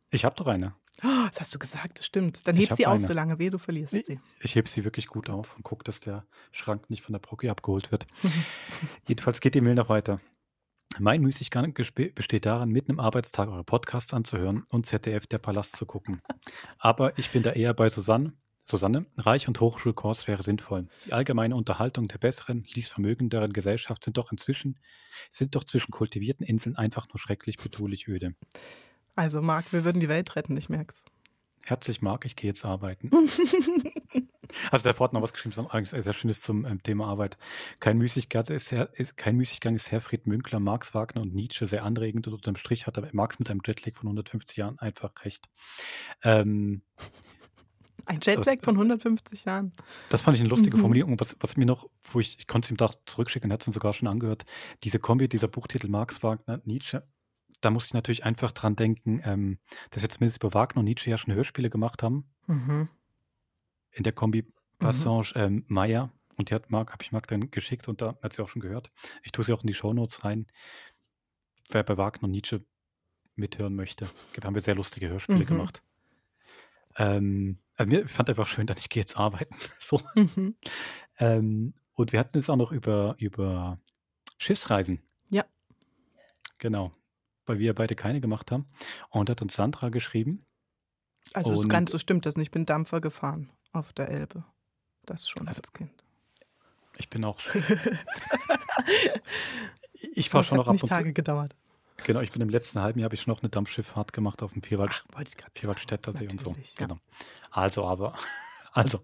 Ich 0.10 0.26
habe 0.26 0.36
doch 0.36 0.48
eine. 0.48 0.74
Oh, 1.04 1.28
das 1.30 1.42
hast 1.42 1.54
du 1.54 1.60
gesagt, 1.60 2.00
das 2.00 2.06
stimmt. 2.06 2.48
Dann 2.48 2.56
heb 2.56 2.74
sie 2.74 2.88
auf, 2.88 2.96
eine. 2.96 3.06
solange 3.06 3.38
weh, 3.38 3.50
du 3.50 3.60
verlierst 3.60 3.94
ich, 3.94 4.06
sie. 4.06 4.20
Ich 4.40 4.56
heb 4.56 4.68
sie 4.68 4.84
wirklich 4.84 5.08
gut 5.08 5.30
auf 5.30 5.56
und 5.56 5.64
gucke, 5.64 5.84
dass 5.84 6.00
der 6.00 6.26
Schrank 6.52 6.90
nicht 6.90 7.04
von 7.04 7.14
der 7.14 7.20
Brocke 7.20 7.52
abgeholt 7.52 7.92
wird. 7.92 8.08
Jedenfalls 9.08 9.40
geht 9.42 9.54
die 9.54 9.62
Mail 9.62 9.76
noch 9.76 9.90
weiter. 9.90 10.20
Mein 11.00 11.22
Müßiggang 11.22 11.74
besteht 11.74 12.46
darin, 12.46 12.70
mitten 12.70 12.92
im 12.92 13.00
Arbeitstag 13.00 13.50
eure 13.50 13.64
Podcasts 13.64 14.14
anzuhören 14.14 14.64
und 14.70 14.86
ZDF 14.86 15.28
Der 15.28 15.38
Palast 15.38 15.76
zu 15.76 15.86
gucken. 15.86 16.22
Aber 16.80 17.18
ich 17.20 17.32
bin 17.32 17.44
da 17.44 17.52
eher 17.52 17.74
bei 17.74 17.90
Susanne. 17.90 18.34
Susanne, 18.66 19.06
Reich- 19.16 19.48
und 19.48 19.62
Hochschulkurs 19.62 20.28
wäre 20.28 20.44
sinnvoll. 20.44 20.88
Die 21.06 21.14
allgemeine 21.14 21.56
Unterhaltung 21.56 22.08
der 22.08 22.18
besseren, 22.18 22.66
ließvermögenderen 22.74 23.54
Gesellschaft 23.54 24.04
sind 24.04 24.18
doch 24.18 24.32
inzwischen, 24.32 24.78
sind 25.30 25.56
doch 25.56 25.64
zwischen 25.64 25.92
kultivierten 25.92 26.46
Inseln 26.46 26.76
einfach 26.76 27.08
nur 27.08 27.20
schrecklich 27.20 27.58
betulich 27.58 28.08
öde. 28.08 28.34
Also 29.16 29.42
Marc, 29.42 29.72
wir 29.72 29.86
würden 29.86 30.00
die 30.00 30.10
Welt 30.10 30.36
retten, 30.36 30.58
ich 30.58 30.68
merk's. 30.68 31.04
Herzlich 31.68 32.02
Marc, 32.02 32.24
ich 32.24 32.38
gehe 32.38 32.50
jetzt 32.50 32.64
arbeiten. 32.64 33.12
Also 34.72 34.84
der 34.84 34.94
Ford 34.94 35.12
noch 35.12 35.22
was 35.22 35.34
geschrieben, 35.34 35.54
das 35.54 35.70
eigentlich 35.72 36.04
sehr 36.04 36.14
schönes 36.14 36.42
zum 36.42 36.64
ähm, 36.64 36.82
Thema 36.82 37.08
Arbeit. 37.08 37.38
Kein 37.82 37.98
Müßiggang 37.98 38.46
ist, 38.46 38.70
sehr, 38.70 38.90
ist, 38.98 39.18
kein 39.18 39.36
Müßiggang 39.36 39.76
ist 39.76 39.92
Herfried 39.92 40.26
Münkler, 40.26 40.62
Marx 40.62 40.96
Wagner 40.96 41.22
und 41.22 41.36
Nietzsche 41.36 41.66
sehr 41.66 41.84
anregend 41.84 42.28
und 42.28 42.34
unterm 42.34 42.56
Strich 42.56 42.88
hat 42.88 43.14
Marx 43.14 43.40
mit 43.40 43.50
einem 43.50 43.60
Jetlag 43.66 43.96
von 43.96 44.08
150 44.08 44.56
Jahren 44.56 44.80
einfach 44.80 45.12
recht. 45.26 45.50
Ähm, 46.24 46.82
ein 48.06 48.20
Jetlag 48.24 48.64
von 48.64 48.76
150 48.76 49.44
Jahren. 49.44 49.74
Das 50.08 50.22
fand 50.22 50.36
ich 50.38 50.42
eine 50.42 50.50
lustige 50.50 50.78
mhm. 50.78 50.82
Formulierung. 50.82 51.20
Was, 51.20 51.36
was 51.42 51.58
mir 51.58 51.66
noch, 51.66 51.90
wo 52.04 52.22
ich, 52.22 52.40
ich 52.40 52.48
konnte 52.48 52.68
es 52.68 52.72
ihm 52.72 52.78
da 52.78 52.90
zurückschicken, 53.06 53.52
hat 53.52 53.68
es 53.68 53.74
sogar 53.74 53.94
schon 53.94 54.08
angehört, 54.08 54.46
diese 54.86 55.00
Kombi, 55.00 55.28
dieser 55.28 55.50
Buchtitel 55.50 55.90
Marx, 55.90 56.24
Wagner, 56.24 56.62
Nietzsche, 56.64 57.04
da 57.62 57.72
musste 57.72 57.90
ich 57.90 57.94
natürlich 57.94 58.26
einfach 58.26 58.52
dran 58.52 58.76
denken, 58.76 59.22
ähm, 59.24 59.60
dass 59.92 60.02
wir 60.02 60.10
zumindest 60.10 60.44
über 60.44 60.54
Wagner 60.54 60.80
und 60.80 60.86
Nietzsche 60.86 61.10
ja 61.10 61.18
schon 61.18 61.34
Hörspiele 61.34 61.70
gemacht 61.70 62.04
haben. 62.04 62.30
Mhm 62.48 62.90
in 63.98 64.04
der 64.04 64.14
Kombi 64.14 64.46
Passage 64.80 65.34
mhm. 65.36 65.42
ähm, 65.42 65.66
Meier. 65.68 66.14
Und 66.38 66.50
die 66.50 66.54
hat 66.54 66.70
Marc, 66.70 66.92
habe 66.92 67.04
ich 67.04 67.12
Marc 67.12 67.28
dann 67.28 67.50
geschickt 67.50 67.88
und 67.88 68.02
da 68.02 68.18
hat 68.22 68.34
sie 68.34 68.44
auch 68.44 68.50
schon 68.50 68.62
gehört. 68.62 68.92
Ich 69.24 69.32
tue 69.32 69.44
sie 69.44 69.54
auch 69.54 69.62
in 69.62 69.68
die 69.68 69.74
Shownotes 69.74 70.24
rein. 70.24 70.46
Wer 71.70 71.84
bei 71.84 71.98
Wagner 71.98 72.26
und 72.26 72.32
Nietzsche 72.32 72.64
mithören 73.36 73.76
möchte, 73.76 74.08
haben 74.44 74.54
wir 74.54 74.62
sehr 74.62 74.76
lustige 74.76 75.10
Hörspiele 75.10 75.40
mhm. 75.40 75.46
gemacht. 75.46 75.82
Ähm, 76.96 77.60
also 77.76 77.90
mir 77.90 78.08
fand 78.08 78.30
einfach 78.30 78.48
schön, 78.48 78.68
dass 78.68 78.78
ich 78.78 78.90
gehe 78.90 79.02
jetzt 79.02 79.18
arbeiten. 79.18 79.56
so. 79.80 80.00
Mhm. 80.14 80.56
Ähm, 81.18 81.74
und 81.94 82.12
wir 82.12 82.20
hatten 82.20 82.38
es 82.38 82.50
auch 82.52 82.56
noch 82.56 82.72
über, 82.72 83.16
über 83.18 83.80
Schiffsreisen. 84.38 85.02
Ja. 85.32 85.44
Genau. 86.60 86.92
Weil 87.48 87.58
wir 87.60 87.74
beide 87.74 87.96
keine 87.96 88.22
gemacht 88.22 88.52
haben. 88.52 88.68
Und 89.10 89.32
hat 89.32 89.42
uns 89.42 89.56
Sandra 89.56 89.90
geschrieben. 89.90 90.46
Also 91.34 91.56
das 91.56 91.68
Ganze 91.68 91.98
stimmt 91.98 92.26
das 92.26 92.38
nicht. 92.38 92.48
Ich 92.48 92.52
bin 92.52 92.66
Dampfer 92.66 93.02
gefahren 93.02 93.52
auf 93.72 93.94
der 93.94 94.10
Elbe. 94.10 94.46
Das 95.06 95.28
schon 95.28 95.48
also, 95.48 95.62
als 95.62 95.74
Kind. 95.74 96.04
Ich 96.98 97.10
bin 97.10 97.24
auch. 97.24 97.40
ich 100.14 100.30
fahre 100.30 100.44
schon 100.44 100.58
noch 100.58 100.68
ab 100.68 100.74
nicht 100.74 100.84
und 100.84 100.90
Tage 100.90 101.14
gedauert. 101.14 101.56
Genau, 102.04 102.22
ich 102.22 102.32
bin 102.32 102.42
im 102.42 102.50
letzten 102.50 102.82
halben 102.82 103.00
Jahr 103.00 103.06
habe 103.06 103.16
ich 103.16 103.26
noch 103.28 103.42
eine 103.42 103.50
Dampfschifffahrt 103.50 104.14
gemacht 104.14 104.44
auf 104.44 104.54
dem 104.54 104.62
Vierwald, 104.62 105.04
Vierwaldstätter 105.54 106.14
See 106.14 106.28
und 106.28 106.40
so. 106.40 106.52
ja. 106.52 106.58
Genau. 106.76 107.00
Also, 107.52 107.86
aber, 107.86 108.16
also, 108.72 109.00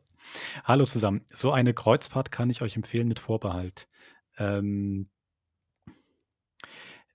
hallo 0.63 0.85
zusammen. 0.85 1.21
So 1.33 1.51
eine 1.51 1.73
Kreuzfahrt 1.73 2.31
kann 2.31 2.49
ich 2.49 2.61
euch 2.61 2.75
empfehlen 2.75 3.07
mit 3.07 3.19
Vorbehalt. 3.19 3.87
Ähm, 4.37 5.09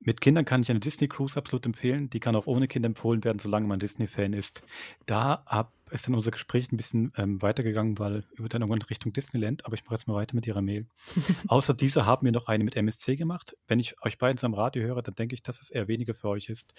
mit 0.00 0.20
Kindern 0.20 0.44
kann 0.44 0.62
ich 0.62 0.70
eine 0.70 0.80
Disney 0.80 1.08
Cruise 1.08 1.36
absolut 1.36 1.66
empfehlen. 1.66 2.08
Die 2.10 2.20
kann 2.20 2.36
auch 2.36 2.46
ohne 2.46 2.68
Kinder 2.68 2.86
empfohlen 2.86 3.24
werden, 3.24 3.38
solange 3.38 3.66
man 3.66 3.80
Disney-Fan 3.80 4.32
ist. 4.32 4.62
Da 5.06 5.42
ab, 5.44 5.72
ist 5.90 6.06
dann 6.06 6.14
unser 6.14 6.30
Gespräch 6.30 6.70
ein 6.70 6.76
bisschen 6.76 7.12
ähm, 7.16 7.42
weitergegangen, 7.42 7.98
weil 7.98 8.24
über 8.34 8.48
dann 8.48 8.62
irgendwann 8.62 8.82
Richtung 8.82 9.12
Disneyland, 9.12 9.66
aber 9.66 9.74
ich 9.74 9.84
mache 9.84 9.94
jetzt 9.94 10.06
mal 10.06 10.14
weiter 10.14 10.34
mit 10.34 10.46
Ihrer 10.46 10.62
Mail. 10.62 10.86
Außer 11.48 11.74
dieser 11.74 12.06
haben 12.06 12.24
wir 12.24 12.32
noch 12.32 12.46
eine 12.46 12.64
mit 12.64 12.76
MSC 12.76 13.16
gemacht. 13.16 13.56
Wenn 13.66 13.80
ich 13.80 14.00
euch 14.02 14.18
beiden 14.18 14.38
so 14.38 14.46
am 14.46 14.54
Radio 14.54 14.82
höre, 14.84 15.02
dann 15.02 15.14
denke 15.14 15.34
ich, 15.34 15.42
dass 15.42 15.60
es 15.60 15.70
eher 15.70 15.88
weniger 15.88 16.14
für 16.14 16.28
euch 16.28 16.48
ist. 16.48 16.74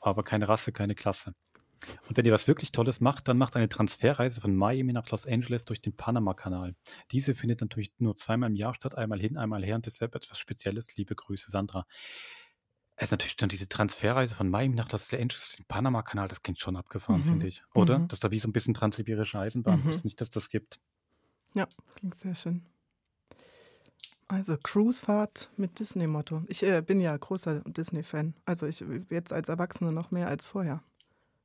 Aber 0.00 0.22
keine 0.22 0.48
Rasse, 0.48 0.72
keine 0.72 0.94
Klasse. 0.94 1.34
Und 2.08 2.16
wenn 2.16 2.24
ihr 2.24 2.32
was 2.32 2.48
wirklich 2.48 2.72
Tolles 2.72 3.00
macht, 3.00 3.28
dann 3.28 3.38
macht 3.38 3.56
eine 3.56 3.68
Transferreise 3.68 4.40
von 4.40 4.54
Miami 4.54 4.92
nach 4.92 5.08
Los 5.10 5.26
Angeles 5.26 5.64
durch 5.64 5.80
den 5.80 5.94
Panama-Kanal. 5.94 6.74
Diese 7.12 7.34
findet 7.34 7.60
natürlich 7.60 7.92
nur 7.98 8.16
zweimal 8.16 8.50
im 8.50 8.56
Jahr 8.56 8.74
statt, 8.74 8.96
einmal 8.96 9.20
hin, 9.20 9.36
einmal 9.36 9.64
her 9.64 9.76
und 9.76 9.86
deshalb 9.86 10.14
etwas 10.14 10.38
Spezielles. 10.38 10.96
Liebe 10.96 11.14
Grüße, 11.14 11.50
Sandra. 11.50 11.86
Es 13.00 13.04
ist 13.08 13.10
natürlich 13.12 13.36
dann 13.36 13.48
diese 13.48 13.68
Transferreise 13.68 14.34
von 14.34 14.48
Miami 14.50 14.74
nach 14.74 14.90
Los 14.90 15.12
Angeles, 15.14 15.54
den 15.56 15.64
Panama-Kanal, 15.66 16.26
das 16.26 16.42
klingt 16.42 16.58
schon 16.58 16.74
abgefahren, 16.76 17.20
Mhm. 17.20 17.24
finde 17.30 17.46
ich. 17.46 17.62
Oder? 17.74 18.00
Mhm. 18.00 18.08
Das 18.08 18.16
ist 18.16 18.24
da 18.24 18.30
wie 18.32 18.40
so 18.40 18.48
ein 18.48 18.52
bisschen 18.52 18.74
transsibirische 18.74 19.38
Eisenbahn. 19.38 19.84
Mhm. 19.84 19.90
Ich 19.90 20.02
nicht, 20.04 20.20
dass 20.20 20.30
das 20.30 20.48
gibt. 20.48 20.80
Ja, 21.54 21.68
klingt 21.94 22.14
sehr 22.16 22.34
schön. 22.34 22.62
Also 24.26 24.56
Cruisefahrt 24.62 25.50
mit 25.56 25.78
Disney-Motto. 25.78 26.42
Ich 26.48 26.62
äh, 26.62 26.82
bin 26.82 27.00
ja 27.00 27.16
großer 27.16 27.60
Disney-Fan. 27.60 28.34
Also 28.44 28.66
ich 28.66 28.84
jetzt 29.10 29.32
als 29.32 29.48
Erwachsener 29.48 29.90
noch 29.92 30.10
mehr 30.10 30.28
als 30.28 30.44
vorher. 30.44 30.82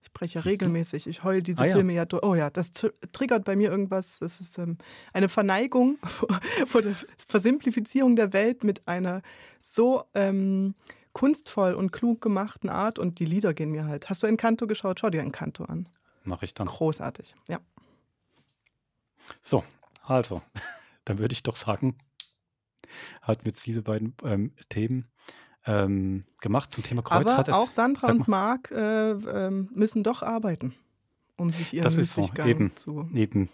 Ich 0.01 0.11
breche 0.11 0.39
Siehst 0.39 0.45
du? 0.45 0.49
regelmäßig. 0.49 1.07
Ich 1.07 1.23
heule 1.23 1.41
diese 1.41 1.63
Ah 1.63 1.67
ja. 1.67 1.75
Filme 1.75 1.93
ja 1.93 2.05
durch. 2.05 2.23
Oh 2.23 2.35
ja, 2.35 2.49
das 2.49 2.73
tr- 2.73 2.91
triggert 3.13 3.45
bei 3.45 3.55
mir 3.55 3.69
irgendwas. 3.71 4.19
Das 4.19 4.41
ist 4.41 4.57
ähm, 4.57 4.77
eine 5.13 5.29
Verneigung 5.29 5.97
vor, 6.03 6.27
vor 6.67 6.81
der 6.81 6.93
Versimplifizierung 7.25 8.17
der 8.17 8.33
Welt 8.33 8.65
mit 8.65 8.85
einer 8.85 9.21
so 9.61 10.03
ähm, 10.13 10.75
kunstvoll 11.13 11.73
und 11.73 11.91
klug 11.91 12.21
gemachten 12.21 12.69
Art. 12.69 12.99
Und 12.99 13.19
die 13.19 13.25
Lieder 13.25 13.53
gehen 13.53 13.71
mir 13.71 13.85
halt. 13.85 14.09
Hast 14.09 14.23
du 14.23 14.27
Encanto 14.27 14.67
geschaut? 14.67 14.99
Schau 14.99 15.09
dir 15.09 15.21
Encanto 15.21 15.65
an. 15.65 15.87
Mache 16.23 16.45
ich 16.45 16.53
dann. 16.53 16.67
Großartig, 16.67 17.35
ja. 17.47 17.59
So, 19.41 19.63
also, 20.03 20.41
dann 21.05 21.19
würde 21.19 21.33
ich 21.33 21.43
doch 21.43 21.55
sagen, 21.55 21.97
wir 23.25 23.37
jetzt 23.45 23.65
diese 23.65 23.81
beiden 23.81 24.15
ähm, 24.23 24.51
Themen 24.69 25.07
ähm, 25.65 26.25
gemacht 26.41 26.71
zum 26.71 26.83
Thema 26.83 27.01
Kreuzfahrt. 27.01 27.49
Aber 27.49 27.57
auch 27.57 27.65
Jetzt- 27.65 27.75
Sandra 27.75 28.07
sag 28.07 28.15
und. 28.15 28.27
Marc 28.27 28.71
äh, 28.71 29.11
ähm, 29.11 29.69
müssen 29.73 30.03
doch 30.03 30.21
arbeiten, 30.21 30.75
um 31.37 31.51
sich 31.51 31.73
ihren 31.73 31.83
Das 31.83 31.97
ist 31.97 32.13
so, 32.13 32.29
eben, 32.45 32.75
zu. 32.75 33.09
eben. 33.13 33.49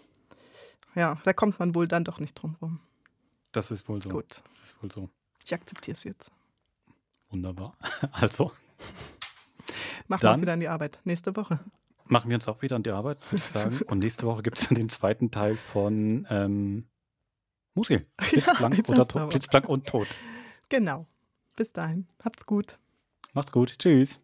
Ja, 0.94 1.18
da 1.22 1.32
kommt 1.32 1.58
man 1.60 1.74
wohl 1.74 1.86
dann 1.86 2.04
doch 2.04 2.18
nicht 2.18 2.34
drum 2.34 2.56
rum. 2.60 2.80
Das 3.52 3.70
ist 3.70 3.88
wohl 3.88 4.02
so. 4.02 4.10
Gut. 4.10 4.42
Das 4.60 4.70
ist 4.72 4.82
wohl 4.82 4.90
so. 4.90 5.08
Ich 5.44 5.54
akzeptiere 5.54 5.94
es 5.94 6.04
jetzt. 6.04 6.30
Wunderbar. 7.30 7.76
Also, 8.12 8.52
Machen 10.08 10.22
wir 10.22 10.30
uns 10.30 10.40
wieder 10.40 10.52
an 10.54 10.60
die 10.60 10.68
Arbeit. 10.68 11.00
Nächste 11.04 11.36
Woche. 11.36 11.60
machen 12.06 12.28
wir 12.30 12.34
uns 12.36 12.48
auch 12.48 12.60
wieder 12.62 12.76
an 12.76 12.82
die 12.82 12.90
Arbeit, 12.90 13.18
würde 13.30 13.44
ich 13.44 13.50
sagen. 13.50 13.80
Und 13.86 14.00
nächste 14.00 14.26
Woche 14.26 14.42
gibt 14.42 14.58
es 14.58 14.68
dann 14.68 14.74
den 14.74 14.88
zweiten 14.88 15.30
Teil 15.30 15.54
von 15.54 16.26
ähm, 16.30 16.88
Musil. 17.74 18.04
Blitzblank, 18.30 18.76
jetzt 18.76 18.90
oder. 18.90 19.26
Blitzblank 19.28 19.68
und 19.68 19.86
tot. 19.86 20.08
Genau. 20.68 21.06
Bis 21.56 21.72
dahin. 21.72 22.08
Habt's 22.24 22.46
gut. 22.46 22.78
Macht's 23.32 23.52
gut. 23.52 23.78
Tschüss. 23.78 24.20